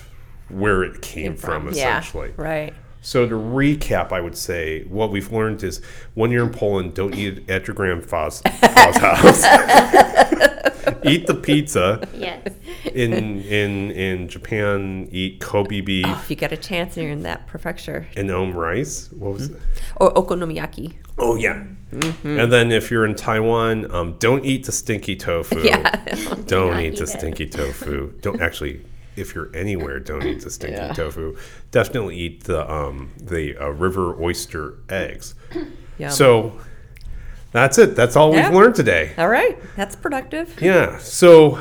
where 0.49 0.83
it 0.83 1.01
came 1.01 1.35
from, 1.35 1.65
yeah, 1.65 1.97
essentially. 1.99 2.33
right. 2.37 2.73
So 3.05 3.27
to 3.27 3.35
recap, 3.35 4.13
I 4.13 4.21
would 4.21 4.37
say 4.37 4.85
what 4.85 5.11
we've 5.11 5.29
learned 5.31 5.61
is 5.61 5.81
when 6.13 6.31
you're 6.31 6.45
in 6.47 6.53
Poland, 6.53 6.93
don't 6.93 7.13
eat 7.13 7.49
at 7.49 7.67
your 7.67 7.75
grandpa's 7.75 8.41
house. 8.45 9.43
eat 11.03 11.27
the 11.27 11.35
pizza. 11.35 12.07
Yes. 12.15 12.47
In 12.93 13.11
in 13.13 13.91
in 13.91 14.27
Japan, 14.29 15.09
eat 15.11 15.41
Kobe 15.41 15.81
beef 15.81 16.05
Oh, 16.07 16.13
if 16.23 16.29
you 16.29 16.37
get 16.37 16.53
a 16.53 16.57
chance 16.57 16.95
and 16.95 17.03
you're 17.03 17.11
in 17.11 17.23
that 17.23 17.45
prefecture, 17.47 18.07
and 18.15 18.31
om 18.31 18.53
rice. 18.53 19.09
What 19.11 19.33
was 19.33 19.49
it? 19.49 19.57
or 19.97 20.13
okonomiyaki. 20.13 20.93
Oh 21.17 21.35
yeah. 21.35 21.63
And 22.23 22.51
then 22.51 22.71
if 22.71 22.89
you're 22.89 23.05
in 23.05 23.15
Taiwan, 23.15 23.91
um, 23.91 24.15
don't 24.17 24.43
eat 24.45 24.65
the 24.65 24.71
stinky 24.71 25.15
tofu. 25.15 25.59
Yeah. 25.63 25.81
Don't 26.47 26.71
not 26.71 26.81
eat 26.81 26.95
the 26.95 27.03
it. 27.03 27.07
stinky 27.07 27.47
tofu. 27.47 28.13
Don't 28.21 28.41
actually 28.41 28.81
if 29.15 29.35
you're 29.35 29.55
anywhere, 29.55 29.99
don't 29.99 30.23
eat 30.25 30.41
the 30.41 30.49
stinky 30.49 30.75
Yeah. 30.77 30.93
tofu. 30.93 31.35
Definitely 31.71 32.17
eat 32.17 32.43
the 32.45 32.69
um, 32.71 33.11
the 33.17 33.57
uh, 33.57 33.69
river 33.69 34.21
oyster 34.21 34.75
eggs. 34.89 35.35
Yum. 35.97 36.09
So 36.11 36.59
that's 37.51 37.77
it. 37.77 37.95
That's 37.95 38.15
all 38.15 38.33
Yeah. 38.33 38.49
we've 38.49 38.57
learned 38.57 38.75
today. 38.75 39.13
All 39.17 39.27
right, 39.29 39.57
that's 39.75 39.95
productive. 39.95 40.59
Yeah. 40.61 40.97
So 40.97 41.59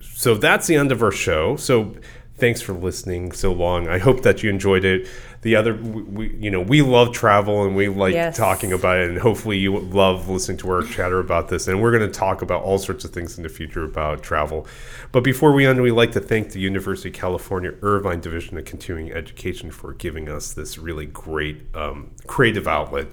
so 0.00 0.34
that's 0.34 0.66
the 0.66 0.76
end 0.76 0.92
of 0.92 1.02
our 1.02 1.10
show. 1.10 1.56
So 1.56 1.94
thanks 2.36 2.60
for 2.62 2.72
listening 2.72 3.32
so 3.32 3.52
long. 3.52 3.88
I 3.88 3.98
hope 3.98 4.22
that 4.22 4.42
you 4.42 4.50
enjoyed 4.50 4.84
it. 4.84 5.08
The 5.44 5.56
other 5.56 5.74
we, 5.74 6.02
we 6.02 6.36
you 6.36 6.50
know, 6.50 6.62
we 6.62 6.80
love 6.80 7.12
travel 7.12 7.64
and 7.64 7.76
we 7.76 7.88
like 7.88 8.14
Yes. 8.14 8.34
talking 8.34 8.72
about 8.72 8.96
it 8.98 9.10
and 9.10 9.18
hopefully 9.18 9.58
you 9.58 9.78
love 9.78 10.28
listening 10.28 10.56
to 10.58 10.70
our 10.70 10.82
chatter 10.82 11.20
about 11.20 11.48
this 11.50 11.68
and 11.68 11.82
we're 11.82 11.96
going 11.96 12.10
to 12.10 12.18
talk 12.18 12.40
about 12.40 12.62
all 12.62 12.78
sorts 12.78 13.04
of 13.04 13.12
things 13.12 13.36
in 13.36 13.42
the 13.42 13.50
future 13.50 13.84
about 13.84 14.22
travel. 14.22 14.66
But 15.12 15.22
before 15.22 15.52
we 15.52 15.66
end, 15.66 15.82
we'd 15.82 15.92
like 15.92 16.12
to 16.12 16.20
thank 16.20 16.52
the 16.52 16.60
University 16.60 17.10
of 17.10 17.14
California 17.14 17.74
Irvine 17.82 18.20
Division 18.20 18.56
of 18.56 18.64
Continuing 18.64 19.12
Education 19.12 19.70
for 19.70 19.92
giving 19.92 20.30
us 20.30 20.54
this 20.54 20.78
really 20.78 21.04
great 21.06 21.62
um, 21.74 22.10
creative 22.26 22.66
outlet. 22.66 23.08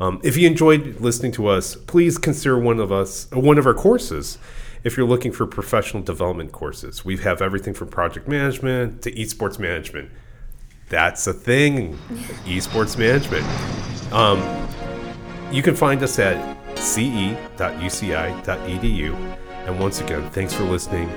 Um, 0.00 0.20
if 0.24 0.38
you 0.38 0.46
enjoyed 0.46 1.00
listening 1.00 1.32
to 1.32 1.48
us, 1.48 1.74
please 1.76 2.16
consider 2.16 2.58
one 2.58 2.80
of 2.80 2.90
us 2.90 3.28
uh, 3.30 3.40
one 3.40 3.58
of 3.58 3.66
our 3.66 3.74
courses. 3.74 4.38
If 4.84 4.96
you're 4.96 5.06
looking 5.06 5.32
for 5.32 5.46
professional 5.46 6.02
development 6.02 6.52
courses, 6.52 7.04
we 7.04 7.18
have 7.18 7.42
everything 7.42 7.74
from 7.74 7.88
project 7.88 8.26
management 8.26 9.02
to 9.02 9.12
esports 9.12 9.58
management. 9.58 10.10
That's 10.88 11.26
a 11.26 11.32
thing, 11.32 11.98
esports 12.44 12.98
management. 12.98 13.44
Um, 14.12 14.40
you 15.52 15.62
can 15.62 15.74
find 15.74 16.02
us 16.02 16.18
at 16.18 16.36
ce.uci.edu. 16.76 17.38
And 19.66 19.78
once 19.78 20.00
again, 20.00 20.30
thanks 20.30 20.54
for 20.54 20.64
listening, 20.64 21.10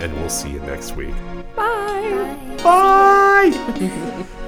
and 0.00 0.12
we'll 0.14 0.30
see 0.30 0.50
you 0.50 0.60
next 0.60 0.96
week. 0.96 1.14
Bye. 1.54 2.36
Bye. 2.62 3.50
Bye. 3.50 4.26